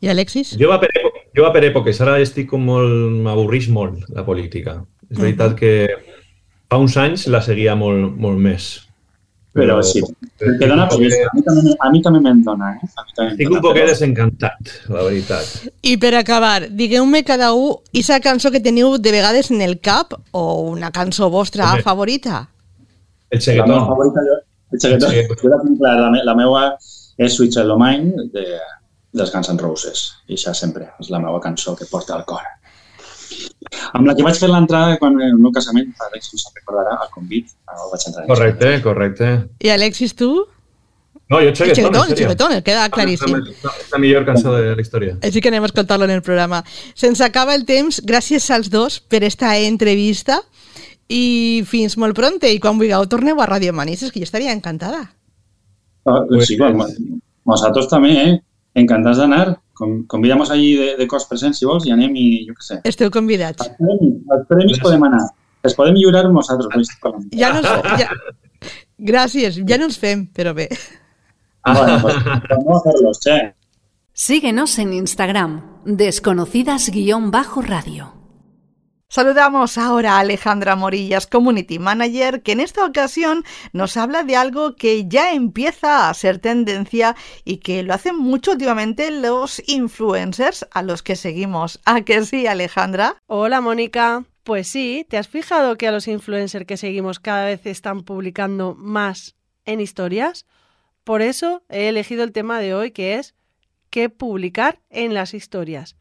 I 0.00 0.08
Alexis? 0.08 0.54
Jo 0.56 0.70
va 0.72 0.78
per, 0.80 0.88
èpo- 0.96 1.12
jo 1.36 1.44
va 1.44 1.52
per 1.52 1.62
èpoques, 1.68 2.00
ara 2.00 2.16
estic 2.24 2.48
com 2.48 2.64
molt... 2.64 3.20
m'avorrix 3.24 3.68
molt, 3.68 4.06
la 4.16 4.24
política. 4.24 4.78
És 5.10 5.18
Mhm. 5.18 5.22
veritat 5.26 5.54
que 5.58 5.88
fa 6.70 6.78
uns 6.78 6.96
anys 6.96 7.26
la 7.28 7.42
seguia 7.44 7.74
molt, 7.76 8.16
molt 8.16 8.38
més. 8.38 8.86
Però 9.52 9.80
sí, 9.82 10.00
que 10.38 10.66
dona 10.68 10.84
peresa. 10.88 11.26
A 11.82 11.90
mi 11.90 12.00
també, 12.02 12.20
me'n 12.22 12.42
dona, 12.44 12.68
eh? 12.76 12.86
A 12.96 13.02
mi 13.02 13.14
també 13.16 13.26
em 13.26 13.32
Estic 13.32 13.48
dona, 13.48 13.56
un 13.58 13.62
poquet 13.64 13.82
però- 13.82 13.88
desencantat, 13.90 14.70
la 14.88 15.02
veritat. 15.02 15.48
I 15.82 15.96
per 15.98 16.14
acabar, 16.14 16.68
digueu-me 16.70 17.24
cada 17.24 17.52
un 17.52 17.72
aquesta 17.90 18.20
cançó 18.20 18.52
que 18.52 18.60
teniu 18.60 18.96
de 18.98 19.10
vegades 19.10 19.50
en 19.50 19.60
el 19.60 19.80
cap 19.80 20.14
o 20.30 20.44
una 20.70 20.92
cançó 20.92 21.28
vostra 21.30 21.82
favorita. 21.82 22.48
El 23.30 23.40
La 23.40 23.66
meva 23.66 23.74
xeguetón. 23.74 23.86
favorita, 23.88 24.20
jo, 24.28 24.36
el 24.72 24.78
xaguetón, 24.80 25.10
Sí. 25.10 25.26
jo 25.42 25.48
la 25.48 25.60
tinc 25.62 25.80
la, 25.80 26.10
me- 26.10 26.24
la 26.24 26.34
meva 26.34 26.76
és 27.18 27.34
Sweet 27.34 27.52
Child 27.52 27.70
O' 27.70 27.78
Mine 27.78 28.28
de, 28.32 28.46
dels 29.12 29.32
Guns 29.32 29.48
N' 29.50 29.58
Roses. 29.58 30.12
I 30.28 30.34
això 30.34 30.54
sempre 30.54 30.92
és 31.00 31.10
la 31.10 31.18
meva 31.18 31.40
cançó 31.40 31.74
que 31.76 31.86
porta 31.90 32.14
al 32.14 32.24
cor. 32.24 32.42
Amb 33.94 34.06
la 34.08 34.14
que 34.16 34.22
vaig 34.26 34.38
fer 34.38 34.48
l'entrada 34.50 34.96
quan 34.98 35.18
el 35.22 35.36
meu 35.38 35.52
casament, 35.54 35.92
Àlex 36.08 36.32
no 36.32 36.38
se'n 36.42 36.54
recordarà, 36.56 36.96
al 37.00 37.10
convit, 37.14 37.52
el 37.70 37.90
vaig 37.92 38.06
entrar. 38.06 38.24
en 38.24 38.28
Correcte, 38.32 38.72
correcte. 38.82 39.28
I 39.60 39.68
Alexis, 39.74 40.14
tu? 40.18 40.30
No, 41.30 41.38
jo 41.38 41.52
xeguetón, 41.54 41.76
xeguetón, 41.76 42.16
xeguetón, 42.18 42.52
el 42.56 42.62
queda 42.66 42.86
És 42.88 42.92
claríssim. 42.92 43.36
la, 43.36 43.70
és 43.78 43.92
la 43.92 43.98
millor 44.02 44.24
cançó 44.26 44.50
de 44.56 44.74
la 44.74 44.82
història. 44.82 45.16
Així 45.22 45.40
que 45.40 45.48
anem 45.52 45.62
a 45.62 45.68
escoltar-lo 45.70 46.04
en 46.08 46.10
el 46.16 46.22
programa. 46.26 46.64
Se'ns 46.98 47.20
acaba 47.22 47.54
el 47.54 47.64
temps. 47.68 48.00
Gràcies 48.02 48.48
als 48.50 48.68
dos 48.70 48.98
per 49.00 49.22
esta 49.22 49.52
entrevista 49.58 50.40
i 51.06 51.62
fins 51.70 51.96
molt 52.02 52.16
pronte. 52.18 52.50
I 52.50 52.58
quan 52.58 52.78
vulgueu 52.82 53.06
torneu 53.06 53.38
a 53.40 53.46
Ràdio 53.46 53.70
Manises, 53.72 54.10
que 54.10 54.18
jo 54.18 54.26
estaria 54.26 54.50
encantada. 54.52 55.12
Ah, 56.04 56.24
Sí, 56.42 56.56
bueno, 56.58 56.86
nosaltres 57.46 57.86
també, 57.88 58.10
eh? 58.18 58.40
Encantats 58.74 59.18
d'anar. 59.18 59.58
Com, 59.74 60.06
Convidamos 60.06 60.50
allí 60.50 60.74
de, 60.76 60.96
de 60.98 61.06
cos 61.08 61.24
presents, 61.28 61.58
si 61.58 61.66
vols, 61.66 61.86
i 61.88 61.92
anem 61.94 62.16
i, 62.16 62.46
jo 62.48 62.54
què 62.58 62.62
sé. 62.66 62.80
Esteu 62.84 63.10
convidats. 63.10 63.66
Els 63.66 63.76
premis, 63.78 64.14
els 64.36 64.46
premis 64.50 64.78
podem 64.82 65.02
anar. 65.08 65.24
Els 65.64 65.74
podem 65.76 65.94
lliurar 65.96 66.24
nosaltres. 66.28 66.88
Ja 67.36 67.52
no 67.52 67.58
ens, 67.62 67.70
ja, 68.00 68.08
gràcies, 69.12 69.52
ja 69.66 69.76
no 69.80 69.84
ens 69.88 69.98
fem, 70.00 70.18
però 70.36 70.50
bé. 70.56 70.68
Bueno, 71.64 71.98
pues, 72.00 72.16
vamos 72.24 72.74
a 72.74 72.78
hacerlos, 72.78 73.20
che. 73.20 73.54
Síguenos 74.12 74.78
en 74.78 74.92
Instagram, 74.92 75.80
desconocidas-radio. 75.84 78.19
Saludamos 79.12 79.76
ahora 79.76 80.12
a 80.12 80.20
Alejandra 80.20 80.76
Morillas, 80.76 81.26
Community 81.26 81.80
Manager, 81.80 82.42
que 82.44 82.52
en 82.52 82.60
esta 82.60 82.84
ocasión 82.84 83.42
nos 83.72 83.96
habla 83.96 84.22
de 84.22 84.36
algo 84.36 84.76
que 84.76 85.08
ya 85.08 85.32
empieza 85.32 86.08
a 86.08 86.14
ser 86.14 86.38
tendencia 86.38 87.16
y 87.44 87.56
que 87.56 87.82
lo 87.82 87.92
hacen 87.92 88.16
mucho 88.16 88.52
últimamente 88.52 89.10
los 89.10 89.60
influencers 89.66 90.64
a 90.70 90.82
los 90.82 91.02
que 91.02 91.16
seguimos. 91.16 91.80
¿A 91.86 92.02
que 92.02 92.24
sí, 92.24 92.46
Alejandra? 92.46 93.16
Hola 93.26 93.60
Mónica. 93.60 94.26
Pues 94.44 94.68
sí, 94.68 95.04
¿te 95.08 95.18
has 95.18 95.26
fijado 95.26 95.76
que 95.76 95.88
a 95.88 95.92
los 95.92 96.06
influencers 96.06 96.64
que 96.64 96.76
seguimos 96.76 97.18
cada 97.18 97.46
vez 97.46 97.66
están 97.66 98.04
publicando 98.04 98.76
más 98.76 99.34
en 99.64 99.80
historias? 99.80 100.46
Por 101.02 101.20
eso 101.20 101.64
he 101.68 101.88
elegido 101.88 102.22
el 102.22 102.30
tema 102.30 102.60
de 102.60 102.74
hoy 102.74 102.92
que 102.92 103.16
es 103.16 103.34
¿qué 103.90 104.08
publicar 104.08 104.78
en 104.88 105.14
las 105.14 105.34
historias? 105.34 105.96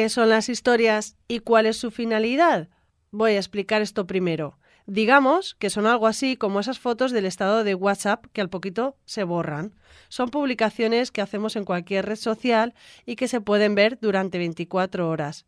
¿Qué 0.00 0.08
son 0.08 0.30
las 0.30 0.48
historias 0.48 1.14
y 1.28 1.40
cuál 1.40 1.66
es 1.66 1.76
su 1.76 1.90
finalidad? 1.90 2.70
Voy 3.10 3.32
a 3.32 3.36
explicar 3.36 3.82
esto 3.82 4.06
primero. 4.06 4.58
Digamos 4.86 5.56
que 5.56 5.68
son 5.68 5.84
algo 5.84 6.06
así 6.06 6.36
como 6.36 6.58
esas 6.58 6.78
fotos 6.78 7.12
del 7.12 7.26
estado 7.26 7.64
de 7.64 7.74
WhatsApp 7.74 8.24
que 8.32 8.40
al 8.40 8.48
poquito 8.48 8.96
se 9.04 9.24
borran. 9.24 9.74
Son 10.08 10.30
publicaciones 10.30 11.10
que 11.10 11.20
hacemos 11.20 11.54
en 11.54 11.66
cualquier 11.66 12.06
red 12.06 12.16
social 12.16 12.72
y 13.04 13.16
que 13.16 13.28
se 13.28 13.42
pueden 13.42 13.74
ver 13.74 13.98
durante 14.00 14.38
24 14.38 15.06
horas. 15.06 15.44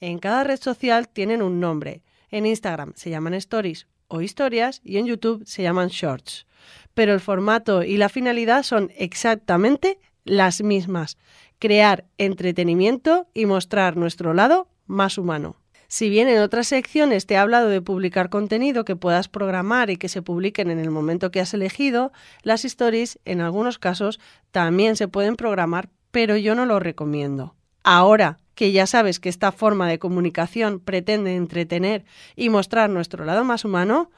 En 0.00 0.18
cada 0.18 0.44
red 0.44 0.60
social 0.60 1.08
tienen 1.08 1.40
un 1.40 1.58
nombre. 1.58 2.02
En 2.28 2.44
Instagram 2.44 2.92
se 2.96 3.08
llaman 3.08 3.32
stories 3.32 3.86
o 4.08 4.20
historias 4.20 4.82
y 4.84 4.98
en 4.98 5.06
YouTube 5.06 5.46
se 5.46 5.62
llaman 5.62 5.88
shorts. 5.88 6.46
Pero 6.92 7.14
el 7.14 7.20
formato 7.20 7.82
y 7.82 7.96
la 7.96 8.10
finalidad 8.10 8.64
son 8.64 8.92
exactamente 8.98 9.98
las 10.24 10.62
mismas. 10.62 11.16
Crear 11.64 12.04
entretenimiento 12.18 13.26
y 13.32 13.46
mostrar 13.46 13.96
nuestro 13.96 14.34
lado 14.34 14.68
más 14.84 15.16
humano. 15.16 15.56
Si 15.88 16.10
bien 16.10 16.28
en 16.28 16.42
otras 16.42 16.66
secciones 16.66 17.24
te 17.24 17.32
he 17.32 17.36
hablado 17.38 17.70
de 17.70 17.80
publicar 17.80 18.28
contenido 18.28 18.84
que 18.84 18.96
puedas 18.96 19.28
programar 19.28 19.88
y 19.88 19.96
que 19.96 20.10
se 20.10 20.20
publiquen 20.20 20.70
en 20.70 20.78
el 20.78 20.90
momento 20.90 21.30
que 21.30 21.40
has 21.40 21.54
elegido, 21.54 22.12
las 22.42 22.66
stories 22.66 23.18
en 23.24 23.40
algunos 23.40 23.78
casos 23.78 24.20
también 24.50 24.94
se 24.96 25.08
pueden 25.08 25.36
programar, 25.36 25.88
pero 26.10 26.36
yo 26.36 26.54
no 26.54 26.66
lo 26.66 26.80
recomiendo. 26.80 27.54
Ahora 27.82 28.40
que 28.54 28.70
ya 28.70 28.86
sabes 28.86 29.18
que 29.18 29.30
esta 29.30 29.50
forma 29.50 29.88
de 29.88 29.98
comunicación 29.98 30.80
pretende 30.80 31.34
entretener 31.34 32.04
y 32.36 32.50
mostrar 32.50 32.90
nuestro 32.90 33.24
lado 33.24 33.42
más 33.42 33.64
humano, 33.64 34.10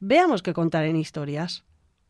veamos 0.00 0.42
qué 0.42 0.52
contar 0.52 0.84
en 0.84 0.96
historias. 0.96 1.62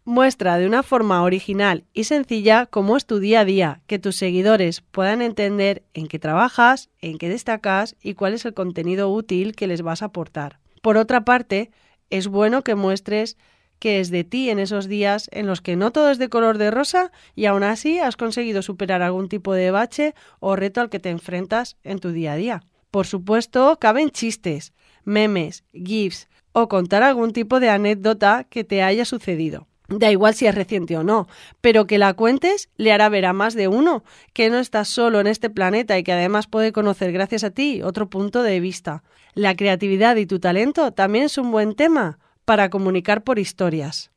Muestra 0.05 0.59
de 0.59 0.67
una 0.67 0.83
forma 0.83 1.23
original 1.23 1.85
y 1.93 2.05
sencilla 2.05 2.67
cómo 2.67 2.97
es 2.97 3.05
tu 3.05 3.19
día 3.19 3.41
a 3.41 3.45
día, 3.45 3.83
que 3.87 3.99
tus 3.99 4.17
seguidores 4.17 4.81
puedan 4.81 5.21
entender 5.21 5.83
en 5.93 6.07
qué 6.07 6.19
trabajas, 6.19 6.89
en 7.01 7.19
qué 7.19 7.29
destacas 7.29 7.95
y 8.03 8.15
cuál 8.15 8.33
es 8.33 8.45
el 8.45 8.55
contenido 8.55 9.11
útil 9.11 9.55
que 9.55 9.67
les 9.67 9.83
vas 9.83 10.03
a 10.03 10.07
aportar. 10.07 10.61
Por 10.81 10.97
otra 10.97 11.25
parte, 11.25 11.71
es 12.11 12.29
bueno 12.29 12.63
que 12.63 12.75
muestres 12.75 13.37
que 13.79 14.01
es 14.01 14.11
de 14.11 14.25
ti 14.25 14.51
en 14.51 14.59
esos 14.59 14.89
días 14.89 15.29
en 15.33 15.47
los 15.47 15.61
que 15.61 15.77
no 15.77 15.93
todo 15.93 16.11
es 16.11 16.19
de 16.19 16.29
color 16.29 16.59
de 16.59 16.71
rosa 16.71 17.13
y 17.35 17.47
aún 17.47 17.63
así 17.63 17.99
has 17.99 18.17
conseguido 18.17 18.63
superar 18.63 19.03
algún 19.03 19.29
tipo 19.29 19.53
de 19.53 19.71
bache 19.71 20.15
o 20.41 20.57
reto 20.57 20.81
al 20.81 20.91
que 20.91 20.99
te 20.99 21.11
enfrentas 21.11 21.77
en 21.85 21.99
tu 21.99 22.11
día 22.11 22.33
a 22.33 22.37
día. 22.37 22.63
Por 22.91 23.07
supuesto, 23.07 23.79
caben 23.79 24.11
chistes, 24.11 24.73
memes, 25.05 25.65
gifs 25.73 26.29
o 26.53 26.69
contar 26.69 27.03
algún 27.03 27.33
tipo 27.33 27.61
de 27.61 27.69
anécdota 27.69 28.45
que 28.49 28.65
te 28.65 28.83
haya 28.83 29.05
sucedido. 29.05 29.68
Da 29.89 30.11
igual 30.11 30.35
si 30.35 30.47
es 30.47 30.55
reciente 30.55 30.99
o 30.99 31.03
no, 31.03 31.29
pero 31.63 31.87
que 31.87 31.97
la 31.97 32.13
cuentes 32.13 32.69
le 32.77 32.93
hará 32.93 33.09
ver 33.09 33.25
a 33.25 33.33
más 33.33 33.55
de 33.55 33.69
uno 33.69 34.05
que 34.35 34.51
no 34.51 34.59
estás 34.59 34.89
solo 34.89 35.19
en 35.19 35.27
este 35.27 35.49
planeta 35.49 35.97
y 35.97 36.03
que 36.03 36.13
además 36.13 36.47
puede 36.47 36.73
conocer 36.73 37.11
gracias 37.11 37.43
a 37.43 37.51
ti 37.51 37.81
otro 37.81 38.11
punto 38.11 38.43
de 38.43 38.61
vista. 38.61 39.03
La 39.33 39.57
creatividad 39.57 40.17
y 40.17 40.27
tu 40.27 40.41
talento 40.41 40.93
también 40.93 41.25
es 41.25 41.39
un 41.39 41.51
buen 41.51 41.75
tema 41.75 42.19
para 42.45 42.69
comunicar 42.69 43.25
por 43.25 43.39
historias. 43.39 44.11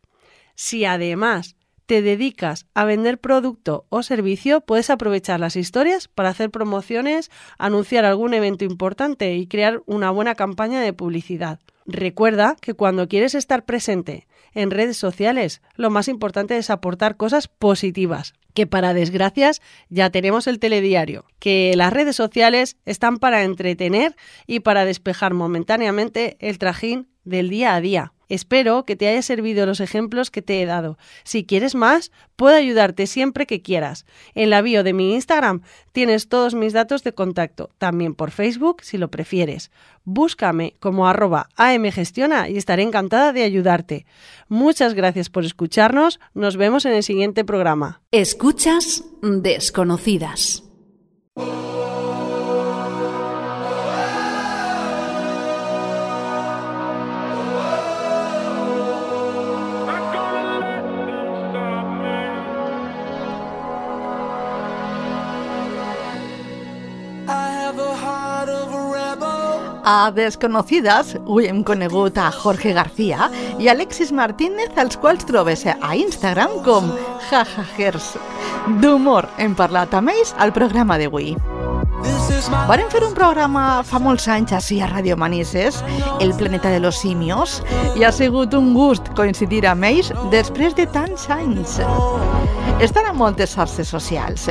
Si 0.56 0.84
además 0.84 1.56
te 1.86 2.02
dedicas 2.02 2.66
a 2.74 2.84
vender 2.84 3.18
producto 3.18 3.86
o 3.88 4.04
servicio, 4.04 4.60
puedes 4.60 4.90
aprovechar 4.90 5.40
las 5.40 5.56
historias 5.56 6.10
para 6.10 6.30
hacer 6.30 6.52
promociones, 6.52 7.32
anunciar 7.58 8.04
algún 8.04 8.34
evento 8.34 8.66
importante 8.66 9.36
y 9.36 9.48
crear 9.48 9.82
una 9.86 10.12
buena 10.12 10.36
campaña 10.36 10.82
de 10.82 10.92
publicidad. 10.92 11.60
Recuerda 11.86 12.58
que 12.62 12.74
cuando 12.74 13.08
quieres 13.08 13.36
estar 13.36 13.64
presente 13.64 14.28
en 14.54 14.72
redes 14.72 14.97
sociales, 14.97 15.62
lo 15.76 15.89
más 15.89 16.08
importante 16.08 16.58
es 16.58 16.70
aportar 16.70 17.18
cosas 17.18 17.47
positivas, 17.47 18.34
que 18.54 18.68
para 18.68 18.93
desgracias 18.93 19.62
ya 19.89 20.10
tenemos 20.10 20.47
el 20.47 20.60
telediario, 20.60 21.26
que 21.39 21.74
las 21.76 21.93
redes 21.93 22.16
sociales 22.16 22.78
están 22.86 23.18
para 23.18 23.43
entretener 23.43 24.16
y 24.47 24.60
para 24.62 24.86
despejar 24.86 25.34
momentáneamente 25.34 26.38
el 26.39 26.58
trajín 26.58 27.08
del 27.24 27.49
día 27.49 27.76
a 27.76 27.82
día. 27.82 28.14
Espero 28.32 28.86
que 28.86 28.96
te 28.96 29.10
haya 29.10 29.22
servido 29.22 29.66
los 29.66 29.82
ejemplos 29.82 30.32
que 30.32 30.42
te 30.42 30.62
he 30.62 30.66
dado. 30.66 30.98
Si 31.26 31.44
quieres 31.44 31.76
más, 31.76 32.14
puedo 32.38 32.56
ayudarte 32.56 33.06
siempre 33.06 33.46
que 33.46 33.62
quieras. 33.62 34.06
En 34.36 34.50
la 34.50 34.62
bio 34.62 34.86
de 34.86 34.94
mi 34.94 35.14
Instagram 35.14 35.64
tienes 35.92 36.30
todos 36.30 36.56
mis 36.56 36.72
datos 36.72 37.04
de 37.04 37.14
contacto, 37.14 37.72
también 37.78 38.16
por 38.16 38.32
Facebook 38.32 38.84
si 38.84 38.98
lo 38.98 39.12
prefieres. 39.12 39.70
Búscame 40.06 40.76
como 40.80 41.10
arroba 41.10 41.50
amgestiona 41.58 42.48
y 42.48 42.56
estaré 42.56 42.84
encantada 42.84 43.34
de 43.34 43.44
ayudarte. 43.44 44.06
Muchas 44.48 44.94
gracias 44.94 45.30
por 45.30 45.44
escucharnos. 45.44 46.22
Nos 46.34 46.56
vemos 46.56 46.86
en 46.86 46.94
el 46.94 47.04
siguiente 47.04 47.44
programa. 47.44 48.02
Escuchas 48.12 49.04
desconocidas. 49.22 50.64
A 69.84 70.12
Desconocides 70.14 71.16
avui 71.16 71.48
hem 71.50 71.64
conegut 71.66 72.18
a 72.18 72.30
Jorge 72.32 72.74
García 72.74 73.30
i 73.60 73.68
Alexis 73.68 74.12
Martínez, 74.12 74.70
als 74.78 74.98
quals 74.98 75.26
trobes 75.26 75.66
a 75.66 75.96
Instagram 75.98 76.62
com 76.66 76.92
jajajers. 77.32 78.14
D'humor 78.82 79.26
hem 79.42 79.56
parlat 79.58 79.94
amb 79.98 80.14
ells 80.14 80.36
al 80.38 80.54
programa 80.54 81.00
d'avui. 81.02 81.34
Varen 82.70 82.90
fer 82.94 83.04
un 83.06 83.14
programa 83.18 83.82
fa 83.86 84.00
molts 84.02 84.28
anys 84.30 84.54
així 84.54 84.80
a 84.82 84.90
Radio 84.90 85.18
Manises, 85.18 85.82
El 86.20 86.34
planeta 86.38 86.70
de 86.70 86.80
los 86.80 87.02
simios, 87.02 87.62
i 87.98 88.06
ha 88.06 88.12
sigut 88.12 88.54
un 88.54 88.74
gust 88.74 89.10
coincidir 89.18 89.66
amb 89.70 89.90
ells 89.90 90.14
després 90.34 90.78
de 90.78 90.86
tants 90.94 91.30
anys. 91.30 91.80
Estan 92.82 93.06
a 93.06 93.12
moltes 93.14 93.52
xarxes 93.54 93.92
socials. 93.94 94.48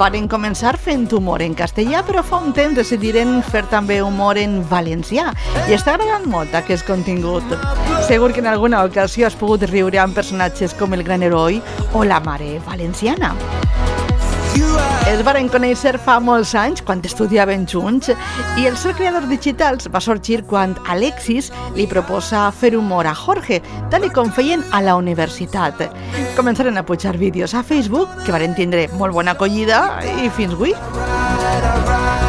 Varen 0.00 0.24
començar 0.32 0.72
fent 0.80 1.04
humor 1.12 1.42
en 1.44 1.52
castellà, 1.58 2.00
però 2.06 2.22
fa 2.24 2.38
un 2.40 2.54
temps 2.56 2.78
decidiren 2.78 3.42
fer 3.44 3.66
també 3.68 3.98
humor 4.00 4.40
en 4.40 4.62
valencià 4.70 5.26
i 5.68 5.76
està 5.76 5.98
agradant 5.98 6.24
molt 6.32 6.56
aquest 6.56 6.88
contingut. 6.88 7.44
Segur 8.08 8.32
que 8.32 8.40
en 8.40 8.48
alguna 8.48 8.86
ocasió 8.88 9.28
has 9.28 9.36
pogut 9.36 9.68
riure 9.68 10.00
amb 10.00 10.16
personatges 10.16 10.72
com 10.80 10.96
el 10.96 11.04
gran 11.04 11.28
heroi 11.28 11.60
o 11.92 12.08
la 12.08 12.22
mare 12.24 12.56
valenciana. 12.64 13.34
Es 14.54 15.20
varen 15.26 15.48
conèixer 15.52 15.96
fa 16.02 16.16
molts 16.22 16.54
anys, 16.58 16.82
quan 16.86 17.02
estudiaven 17.04 17.66
junts, 17.70 18.10
i 18.58 18.66
el 18.68 18.76
ser 18.78 18.94
creador 18.98 19.26
digitals 19.30 19.88
va 19.92 20.00
sorgir 20.02 20.42
quan 20.48 20.76
Alexis 20.90 21.50
li 21.76 21.86
proposa 21.90 22.46
fer 22.54 22.74
humor 22.78 23.06
a 23.06 23.14
Jorge, 23.18 23.60
tal 23.90 24.06
com 24.14 24.30
feien 24.32 24.64
a 24.72 24.80
la 24.84 24.96
universitat. 24.96 25.84
Començaren 26.38 26.78
a 26.78 26.86
pujar 26.86 27.16
vídeos 27.18 27.54
a 27.54 27.62
Facebook, 27.62 28.10
que 28.24 28.34
varen 28.34 28.54
tindre 28.54 28.88
molt 28.98 29.14
bona 29.14 29.34
acollida, 29.34 30.00
i 30.22 30.30
fins 30.30 30.54
avui. 30.56 30.74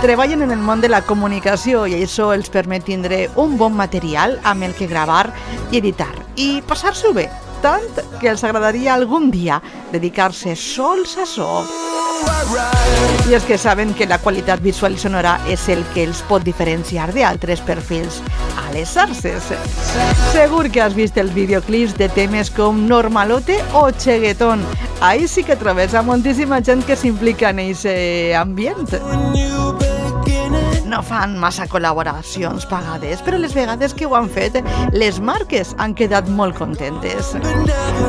Treballen 0.04 0.44
en 0.46 0.52
el 0.54 0.62
món 0.62 0.82
de 0.82 0.90
la 0.92 1.02
comunicació 1.02 1.86
i 1.90 1.96
això 1.98 2.34
els 2.36 2.52
permet 2.54 2.86
tindre 2.86 3.26
un 3.42 3.58
bon 3.58 3.74
material 3.74 4.38
amb 4.44 4.68
el 4.68 4.76
que 4.78 4.90
gravar 4.92 5.32
i 5.72 5.80
editar, 5.80 6.14
i 6.36 6.62
passar-s'ho 6.68 7.14
bé, 7.16 7.30
tant 7.66 8.02
que 8.22 8.30
els 8.30 8.44
agradaria 8.46 8.94
algun 8.94 9.32
dia 9.34 9.58
dedicar-se 9.90 10.54
sols 10.60 11.16
a 11.18 11.26
so. 11.26 11.64
I 13.26 13.34
és 13.34 13.46
que 13.48 13.58
saben 13.58 13.96
que 13.98 14.06
la 14.06 14.20
qualitat 14.22 14.62
visual 14.62 14.94
i 14.94 15.02
sonora 15.02 15.40
és 15.50 15.64
el 15.74 15.82
que 15.96 16.04
els 16.06 16.22
pot 16.30 16.46
diferenciar 16.46 17.10
d'altres 17.16 17.64
perfils 17.66 18.20
a 18.62 18.68
les 18.76 18.94
xarxes. 18.94 19.50
Segur 20.36 20.68
que 20.70 20.84
has 20.84 20.94
vist 20.94 21.18
els 21.18 21.34
videoclips 21.34 21.98
de 21.98 22.10
temes 22.14 22.54
com 22.54 22.86
Normalote 22.86 23.58
o 23.74 23.90
Cheguetón. 23.90 24.62
Ahí 25.02 25.28
sí 25.28 25.44
que 25.44 25.58
trobes 25.58 25.96
a 25.96 26.06
moltíssima 26.06 26.62
gent 26.62 26.86
que 26.86 26.96
s'implica 26.96 27.50
en 27.50 27.66
aquest 27.66 27.90
ambient 28.38 29.85
no 30.96 31.02
fan 31.04 31.34
massa 31.36 31.66
col·laboracions 31.68 32.64
pagades, 32.72 33.20
però 33.26 33.40
les 33.42 33.56
vegades 33.56 33.94
que 33.94 34.08
ho 34.08 34.14
han 34.16 34.30
fet, 34.32 34.62
les 34.96 35.20
marques 35.20 35.74
han 35.82 35.96
quedat 35.98 36.30
molt 36.32 36.56
contentes. 36.56 37.34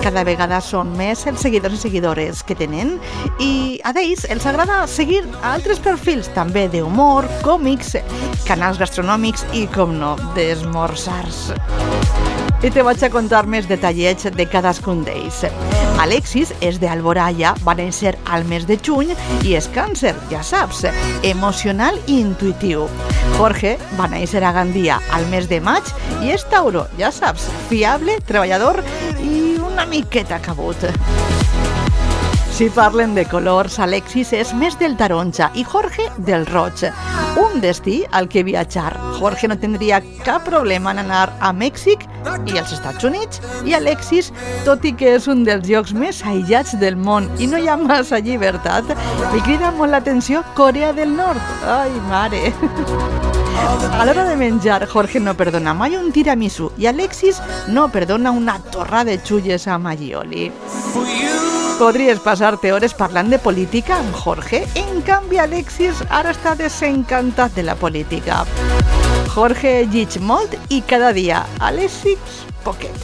Cada 0.04 0.22
vegada 0.28 0.60
són 0.62 0.92
més 0.98 1.24
els 1.26 1.42
seguidors 1.42 1.74
i 1.74 1.82
seguidores 1.82 2.44
que 2.46 2.54
tenen 2.58 2.94
i 3.42 3.80
a 3.82 3.94
d'ells 3.96 4.28
els 4.30 4.46
agrada 4.46 4.84
seguir 4.90 5.24
altres 5.42 5.82
perfils 5.82 6.30
també 6.36 6.68
d'humor, 6.70 7.26
còmics, 7.42 7.96
canals 8.46 8.78
gastronòmics 8.78 9.48
i, 9.52 9.66
com 9.74 9.98
no, 9.98 10.14
d'esmorzars 10.38 11.48
i 12.64 12.70
te 12.72 12.82
vaig 12.84 13.02
a 13.04 13.10
contar 13.12 13.44
més 13.50 13.66
detallets 13.68 14.28
de 14.32 14.46
cadascun 14.48 15.02
d'ells. 15.04 15.42
Alexis 16.00 16.52
és 16.64 16.78
de 16.80 16.88
Alboraya, 16.88 17.54
va 17.64 17.74
néixer 17.76 18.14
al 18.32 18.46
mes 18.48 18.66
de 18.68 18.78
juny 18.80 19.12
i 19.44 19.56
és 19.58 19.68
càncer, 19.74 20.14
ja 20.32 20.42
saps, 20.44 20.84
emocional 21.24 22.00
i 22.06 22.20
intuitiu. 22.20 22.86
Jorge 23.36 23.76
va 23.98 24.08
néixer 24.12 24.44
a 24.44 24.54
Gandia 24.56 25.00
al 25.16 25.28
mes 25.32 25.48
de 25.52 25.60
maig 25.60 25.92
i 26.22 26.32
és 26.36 26.46
Tauro, 26.52 26.86
ja 27.00 27.12
saps, 27.12 27.48
fiable, 27.70 28.20
treballador 28.28 28.82
i 29.20 29.56
una 29.60 29.88
miqueta 29.90 30.40
cabut. 30.44 30.88
Si 32.56 32.70
parlen 32.70 33.14
de 33.14 33.26
colors, 33.28 33.74
Alexis 33.84 34.30
és 34.32 34.54
més 34.56 34.78
del 34.80 34.94
taronja 34.96 35.50
i 35.60 35.64
Jorge 35.68 36.06
del 36.24 36.46
roig. 36.48 36.86
Un 37.36 37.60
destí 37.60 37.98
al 38.16 38.30
que 38.32 38.46
viatjar. 38.48 38.94
Jorge 39.18 39.50
no 39.52 39.58
tindria 39.60 39.98
cap 40.24 40.46
problema 40.48 40.94
en 40.94 41.02
anar 41.02 41.34
a 41.44 41.52
Mèxic 41.52 42.06
i 42.48 42.56
als 42.56 42.72
Estats 42.72 43.04
Units 43.04 43.44
i 43.68 43.76
Alexis, 43.76 44.32
tot 44.64 44.88
i 44.88 44.94
que 44.96 45.18
és 45.18 45.28
un 45.28 45.44
dels 45.44 45.68
llocs 45.68 45.92
més 45.92 46.22
aïllats 46.24 46.72
del 46.80 46.96
món 46.96 47.28
i 47.36 47.44
no 47.44 47.60
hi 47.60 47.68
ha 47.68 47.76
massa 47.76 48.24
llibertat, 48.24 48.88
li 49.34 49.44
crida 49.44 49.74
molt 49.76 49.92
l'atenció 49.92 50.40
Corea 50.56 50.94
del 50.96 51.12
Nord. 51.12 51.44
Ai, 51.76 51.92
mare! 52.08 52.54
A 54.00 54.08
l'hora 54.08 54.24
de 54.30 54.36
menjar, 54.40 54.86
Jorge 54.88 55.20
no 55.20 55.36
perdona 55.36 55.76
mai 55.76 56.00
un 56.00 56.08
tiramisú 56.08 56.72
i 56.80 56.88
Alexis 56.88 57.44
no 57.68 57.90
perdona 57.92 58.32
una 58.32 58.56
torra 58.72 59.04
de 59.04 59.20
xulles 59.20 59.68
a 59.68 59.76
Magioli. 59.76 60.54
Podries 61.78 62.18
passar-te 62.20 62.72
hores 62.72 62.96
de 63.28 63.38
política 63.38 64.00
Jorge, 64.12 64.66
en 64.76 65.02
canvi 65.02 65.36
Alexis 65.36 66.00
ara 66.08 66.30
està 66.32 66.54
desencantat 66.56 67.52
de 67.54 67.62
la 67.64 67.74
política. 67.74 68.46
Jorge 69.34 69.84
llig 69.84 70.16
molt 70.18 70.56
i 70.70 70.80
cada 70.80 71.12
dia 71.12 71.44
Alexis 71.60 72.46
poquet. 72.64 72.96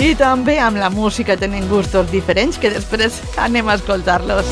I 0.00 0.14
també 0.16 0.58
amb 0.58 0.78
la 0.78 0.88
música 0.88 1.36
tenen 1.36 1.68
gustos 1.68 2.10
diferents 2.10 2.56
que 2.56 2.70
després 2.70 3.20
anem 3.36 3.68
a 3.68 3.74
escoltar-los. 3.76 4.46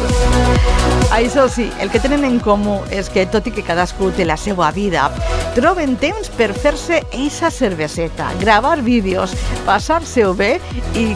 Sí, 1.54 1.70
el 1.80 1.90
que 1.90 2.00
tenen 2.00 2.24
en 2.24 2.40
comú 2.40 2.82
és 2.90 3.08
que, 3.08 3.24
tot 3.24 3.46
i 3.46 3.52
que 3.54 3.62
cadascú 3.64 4.10
té 4.12 4.24
la 4.26 4.36
seva 4.36 4.70
vida, 4.74 5.08
troben 5.54 5.96
temps 5.96 6.28
per 6.36 6.52
fer-se 6.52 7.04
eixa 7.12 7.50
cerveseta, 7.54 8.32
gravar 8.40 8.82
vídeos, 8.82 9.32
passar-se-ho 9.64 10.34
bé 10.34 10.58
i 10.98 11.14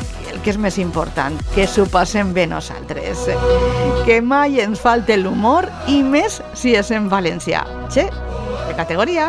que 0.49 0.55
és 0.55 0.61
més 0.64 0.78
important, 0.80 1.34
que 1.53 1.66
s'ho 1.68 1.84
passem 1.92 2.30
bé 2.32 2.46
nosaltres. 2.49 3.26
Que 4.07 4.16
mai 4.24 4.62
ens 4.64 4.80
falte 4.80 5.18
l'humor 5.20 5.68
i 5.92 6.01
més 6.01 6.40
si 6.57 6.72
és 6.78 6.88
en 6.96 7.11
valencià. 7.12 7.66
Che, 7.92 8.09
de 8.09 8.80
categoria. 8.80 9.28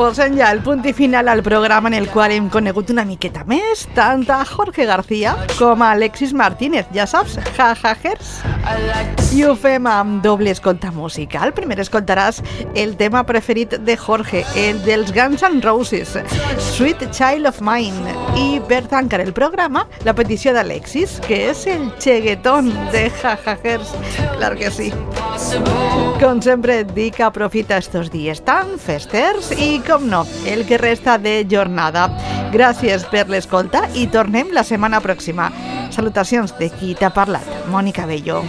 Posem 0.00 0.32
ja 0.38 0.46
el 0.48 0.62
punt 0.64 0.80
i 0.88 0.94
final 0.96 1.28
al 1.28 1.42
programa 1.44 1.90
en 1.90 1.94
el 1.98 2.06
qual 2.08 2.32
hem 2.32 2.46
conegut 2.48 2.88
una 2.88 3.02
miqueta 3.04 3.42
més 3.44 3.82
tant 3.92 4.22
a 4.32 4.38
Jorge 4.48 4.86
García 4.88 5.34
com 5.58 5.82
a 5.84 5.90
Alexis 5.92 6.32
Martínez, 6.32 6.86
ja 6.96 7.04
saps, 7.04 7.34
jajajers. 7.58 8.30
I 9.36 9.44
ho 9.44 9.52
fem 9.60 9.84
amb 9.86 10.22
doble 10.24 10.54
escolta 10.56 10.88
musical. 10.94 11.52
Primer 11.52 11.76
escoltaràs 11.84 12.40
el 12.72 12.96
tema 12.96 13.26
preferit 13.28 13.76
de 13.76 13.96
Jorge, 14.00 14.40
el 14.56 14.80
dels 14.86 15.12
Guns 15.12 15.44
N' 15.44 15.60
Roses, 15.60 16.16
Sweet 16.70 17.04
Child 17.12 17.52
of 17.52 17.60
Mine. 17.60 18.16
I 18.40 18.56
per 18.72 18.86
tancar 18.88 19.20
el 19.20 19.34
programa, 19.36 19.84
la 20.08 20.16
petició 20.16 20.56
d'Alexis, 20.56 21.18
que 21.28 21.42
és 21.50 21.66
el 21.68 21.90
cheguetón 22.00 22.72
de 22.96 23.10
jajajers. 23.20 23.92
Clar 24.38 24.54
que 24.56 24.72
sí. 24.72 24.88
Com 26.20 26.40
sempre 26.44 26.80
et 26.82 26.96
dic, 26.96 27.20
aprofita 27.24 27.78
estos 27.80 28.08
dies 28.12 28.40
tan 28.44 28.78
festers 28.80 29.52
i 29.60 29.78
com 29.90 30.08
no, 30.08 30.24
el 30.46 30.66
que 30.66 30.78
resta 30.78 31.18
de 31.18 31.46
jornada. 31.50 32.06
Gràcies 32.54 33.02
per 33.10 33.26
l'escolta 33.30 33.88
i 33.98 34.06
tornem 34.06 34.54
la 34.54 34.62
setmana 34.66 35.02
pròxima. 35.02 35.50
Salutacions 35.90 36.54
de 36.60 36.70
qui 36.70 36.94
t'ha 36.94 37.10
parlat, 37.14 37.66
Mònica 37.74 38.06
Bello. 38.06 38.44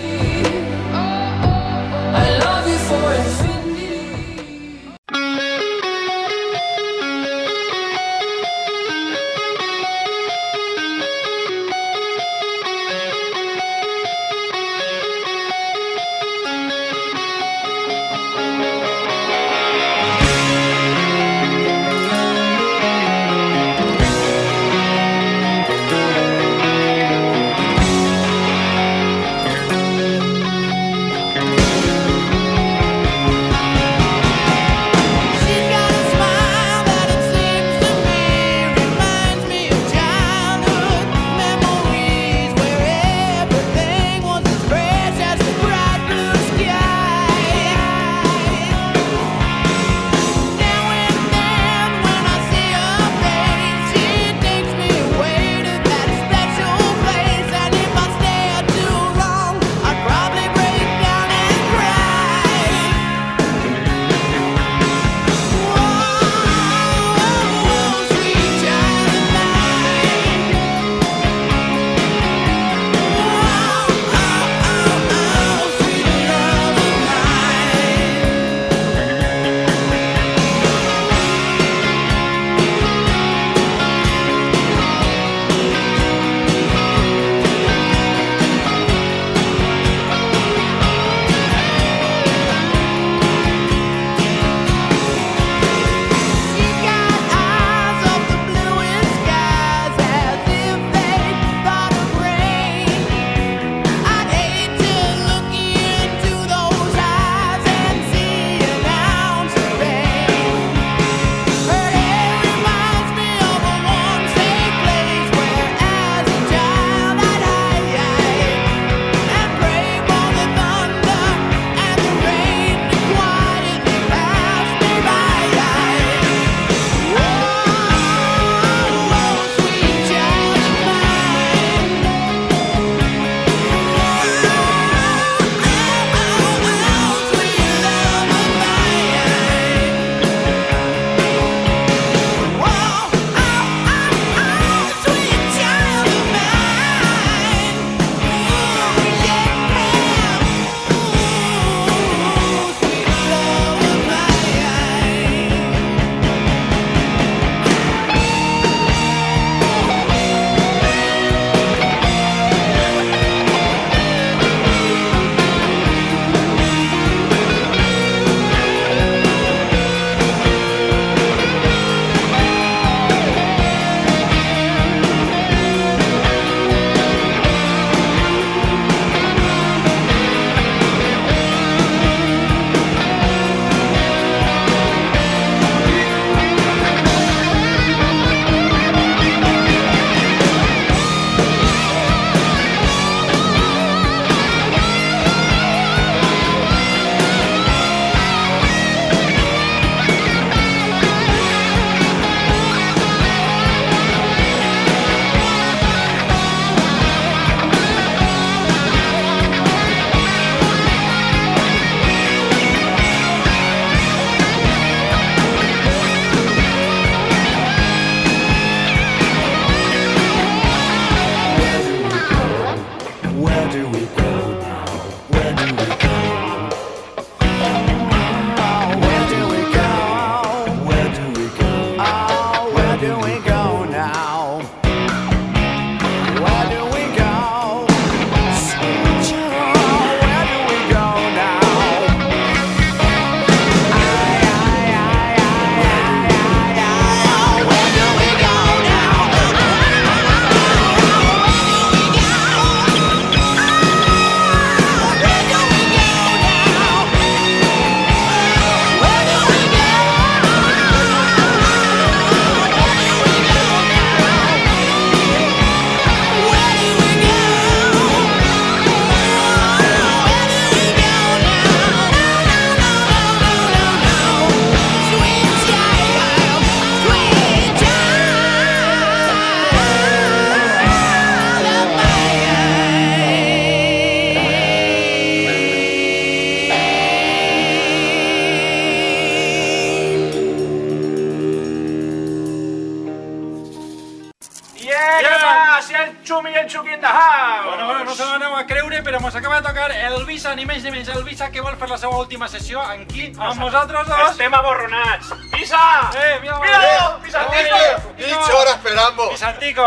Creure, 298.82 299.04
però 299.04 299.20
mos 299.20 299.36
acaba 299.36 299.62
de 299.62 299.68
tocar 299.68 299.92
el 299.92 300.26
Visa, 300.26 300.56
ni 300.56 300.66
més 300.66 300.82
ni 300.84 300.92
menys 300.92 301.10
el 301.14 301.24
Visa, 301.24 301.52
que 301.54 301.62
vol 301.62 301.76
fer 301.78 301.90
la 301.90 301.98
seva 302.02 302.18
última 302.18 302.48
sessió 302.50 302.82
aquí, 302.82 303.28
amb 303.38 303.62
nosaltres 303.62 304.08
dos. 304.08 304.32
Estem 304.32 304.54
aborronats! 304.58 305.30
Visa! 305.54 305.84
Eh, 306.18 306.40
mira, 306.42 306.58
Míralo! 306.64 307.20
Visantico! 307.22 307.78
Dicho 308.18 308.58
hora 308.58 308.72
esperamos. 308.72 309.30
Visantico. 309.32 309.86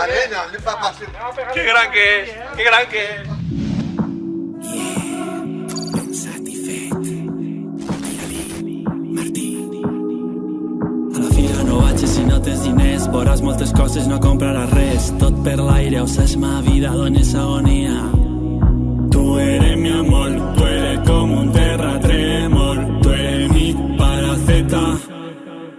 Arena. 0.00 0.46
Que 1.52 1.62
gran 1.62 1.90
que! 1.92 2.08
Que 2.56 2.64
gran 2.64 2.86
que 2.88 3.04
és! 3.04 3.41
Tens 12.52 12.64
diners, 12.66 13.06
veuràs 13.12 13.40
moltes 13.40 13.72
coses, 13.72 14.06
no 14.08 14.18
compraràs 14.20 14.72
res. 14.76 15.10
Tot 15.20 15.36
per 15.44 15.56
l'aire, 15.60 16.02
o 16.02 16.06
saps 16.06 16.36
ma 16.36 16.60
vida, 16.66 16.92
dones 16.92 17.34
agonia. 17.34 17.96
Tu 19.12 19.22
eres 19.38 19.76
mi 19.78 19.92
amor, 19.92 20.30
tu 20.56 20.66
eres 20.66 20.98
com 21.06 21.32
un 21.38 21.52
terratrèmol, 21.52 22.78
tu 23.02 23.10
eres 23.10 23.52
mi 23.52 23.68
paraceta. 23.98 24.82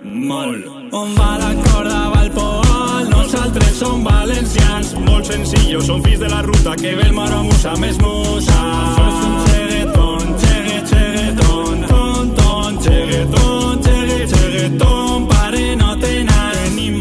Molt. 0.04 0.72
On 0.94 1.14
va 1.18 1.32
la 1.42 1.52
corda, 1.66 2.00
va 2.14 2.22
el 2.24 2.32
poal, 2.32 3.10
nosaltres 3.10 3.74
som 3.82 4.04
valencians. 4.04 4.94
Molt 5.06 5.26
sencillos, 5.26 5.86
som 5.86 6.02
fills 6.04 6.20
de 6.20 6.30
la 6.30 6.42
ruta, 6.42 6.76
que 6.76 6.96
ve 6.96 7.08
el 7.10 7.14
moro 7.14 7.44
musa 7.44 7.74
més 7.82 8.00
musa. 8.02 8.62
Sos 8.98 9.22
un 9.30 9.38
xeguetón, 9.48 10.36
xegue, 10.44 10.78
xeguetón, 10.92 11.86
ton, 11.90 12.36
ton, 12.42 12.82
xeguetón, 12.86 13.82
xegue, 13.90 14.20
xeguetón, 14.28 15.28
pare. 15.28 15.83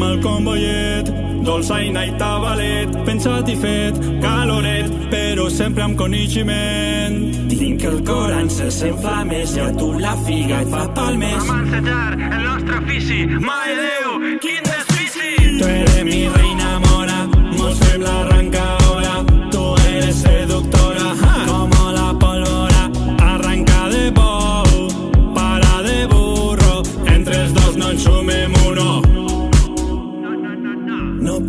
Tenim 0.03 0.17
el 0.17 0.23
convoyet, 0.23 1.11
dolçaina 1.47 2.03
i 2.07 2.13
tabalet, 2.19 2.91
pensat 3.07 3.47
i 3.49 3.55
fet, 3.55 3.99
caloret, 4.23 4.91
però 5.13 5.47
sempre 5.51 5.85
amb 5.85 5.95
coneixement. 5.99 7.21
Tinc 7.53 7.85
el 7.87 8.01
cor 8.07 8.33
en 8.35 8.51
flames 8.51 9.55
i 9.55 9.61
a 9.61 9.71
tu 9.79 9.93
la 10.03 10.17
figa 10.27 10.63
et 10.65 10.73
fa 10.75 10.89
palmes. 10.97 11.47
Mancejar, 11.47 12.19
el 12.19 12.43
nostre 12.49 12.81
ofici! 12.83 13.21
Mai 13.47 13.79
Déu, 13.79 14.19
quin 14.43 14.67
desfici! 14.67 15.31
Tu 15.61 15.71
eres 15.71 16.05
mi 16.05 16.27
reina 16.35 16.79
mora, 16.89 17.23
mos 17.59 17.79
fem 17.79 18.03
l'arrancadora. 18.03 19.23
Tu 19.55 19.65
eres 19.95 20.25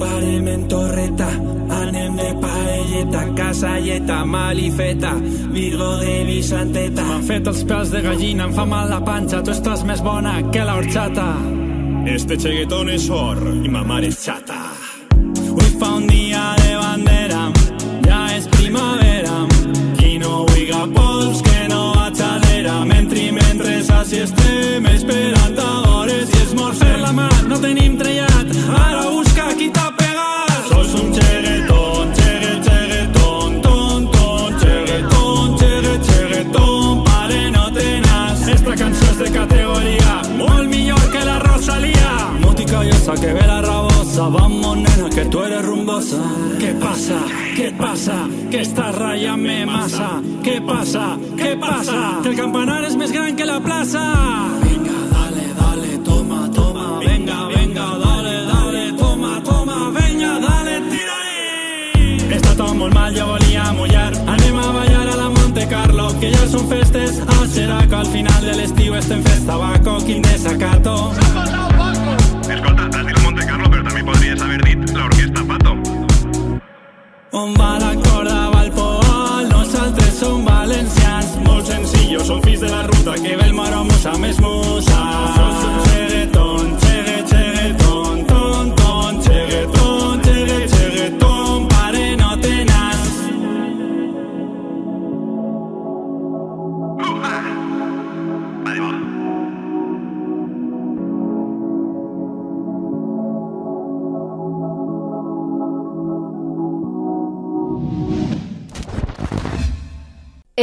parem 0.04 0.48
en 0.48 0.68
torreta, 0.68 1.30
anem 1.80 2.16
de 2.20 2.30
paelleta, 2.44 3.24
casalleta, 3.38 4.26
malifeta, 4.26 5.14
Virgo 5.56 5.90
de 6.02 6.16
Vicenteta. 6.28 7.06
M'han 7.10 7.28
fet 7.30 7.48
els 7.52 7.64
pèls 7.70 7.94
de 7.94 8.04
gallina, 8.06 8.50
em 8.50 8.56
fa 8.58 8.68
mal 8.68 8.92
la 8.92 9.00
panxa, 9.06 9.44
tu 9.46 9.56
estàs 9.56 9.86
més 9.88 10.04
bona 10.04 10.40
que 10.52 10.66
la 10.68 10.78
horchata. 10.82 11.30
Este 12.06 12.36
cheguetón 12.38 12.92
és 12.92 13.08
or 13.10 13.40
i 13.64 13.72
ma 13.72 13.86
mare 13.88 14.12
és 14.12 14.20
xata. 14.26 14.53
¿Qué 46.60 46.74
pasa? 46.74 47.20
¿Qué 47.56 47.72
pasa? 47.72 48.28
Que 48.52 48.62
estás 48.62 48.96
rayame 48.96 49.66
masa. 49.66 50.22
¿Qué 50.44 50.62
pasa? 50.62 51.18
¿Qué 51.38 51.58
pasa? 51.58 52.20
Que 52.22 52.30
el 52.30 52.36
campanar 52.36 52.84
es 52.86 52.96
más 52.96 53.12
gran 53.12 53.36
que 53.36 53.46
la 53.46 53.60
plaza. 53.60 54.14
Venga, 54.62 54.92
dale, 55.12 55.46
dale, 55.60 55.98
toma, 56.00 56.50
toma. 56.52 57.00
Venga, 57.00 57.48
venga, 57.48 57.98
dale, 57.98 58.46
dale, 58.46 58.94
toma, 58.94 59.42
toma. 59.44 59.90
Venga, 59.92 60.40
dale, 60.40 60.82
tira-hi. 60.92 62.34
Està 62.38 62.56
tot 62.58 62.76
molt 62.76 62.94
mal, 62.94 63.14
jo 63.16 63.28
volia 63.28 63.72
mullar. 63.74 64.12
Anem 64.28 64.58
a 64.58 64.72
ballar 64.72 65.08
a 65.08 65.16
la 65.18 65.30
Monte 65.30 65.68
Carlo, 65.68 66.10
que 66.20 66.32
ja 66.36 66.48
són 66.48 66.68
festes. 66.70 67.22
A 67.28 67.48
Xeraco, 67.48 67.96
al 67.96 68.12
final 68.14 68.42
de 68.42 68.58
l'estiu 68.60 68.96
estem 68.96 69.24
fest 69.24 69.48
tabaco, 69.48 69.98
quin 70.06 70.22
desacato. 70.22 71.12
Escolta, 72.44 72.90
has 72.92 73.06
dit 73.06 73.24
Monte 73.24 73.46
Carlo, 73.46 73.70
però 73.70 73.84
també 73.90 74.04
podries 74.12 74.42
haver 74.42 74.62
dit 74.68 74.92
l'Orquestra. 74.94 75.43
On 77.36 77.52
va 77.58 77.80
la 77.80 77.96
corda, 77.96 78.50
va 78.54 78.62
el 78.64 78.72
poal, 78.72 79.48
nosaltres 79.50 80.20
som 80.20 80.46
valencians. 80.46 81.34
Molt 81.48 81.66
sencillos, 81.66 82.28
som 82.28 82.42
fills 82.46 82.62
de 82.62 82.70
la 82.70 82.84
ruta, 82.84 83.16
que 83.16 83.36
ve 83.36 83.48
el 83.50 83.54
moro 83.58 83.84
musa 83.90 84.14
més 84.22 84.40
musa. 84.40 85.02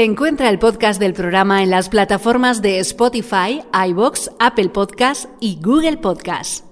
Encuentra 0.03 0.49
el 0.49 0.59
podcast 0.59 0.99
del 0.99 1.13
programa 1.13 1.63
en 1.63 1.69
las 1.69 1.91
plataformas 1.91 2.63
de 2.63 2.79
Spotify, 2.79 3.63
iBox, 3.89 4.31
Apple 4.39 4.71
Podcast 4.71 5.27
y 5.41 5.59
Google 5.61 5.99
Podcast. 5.99 6.70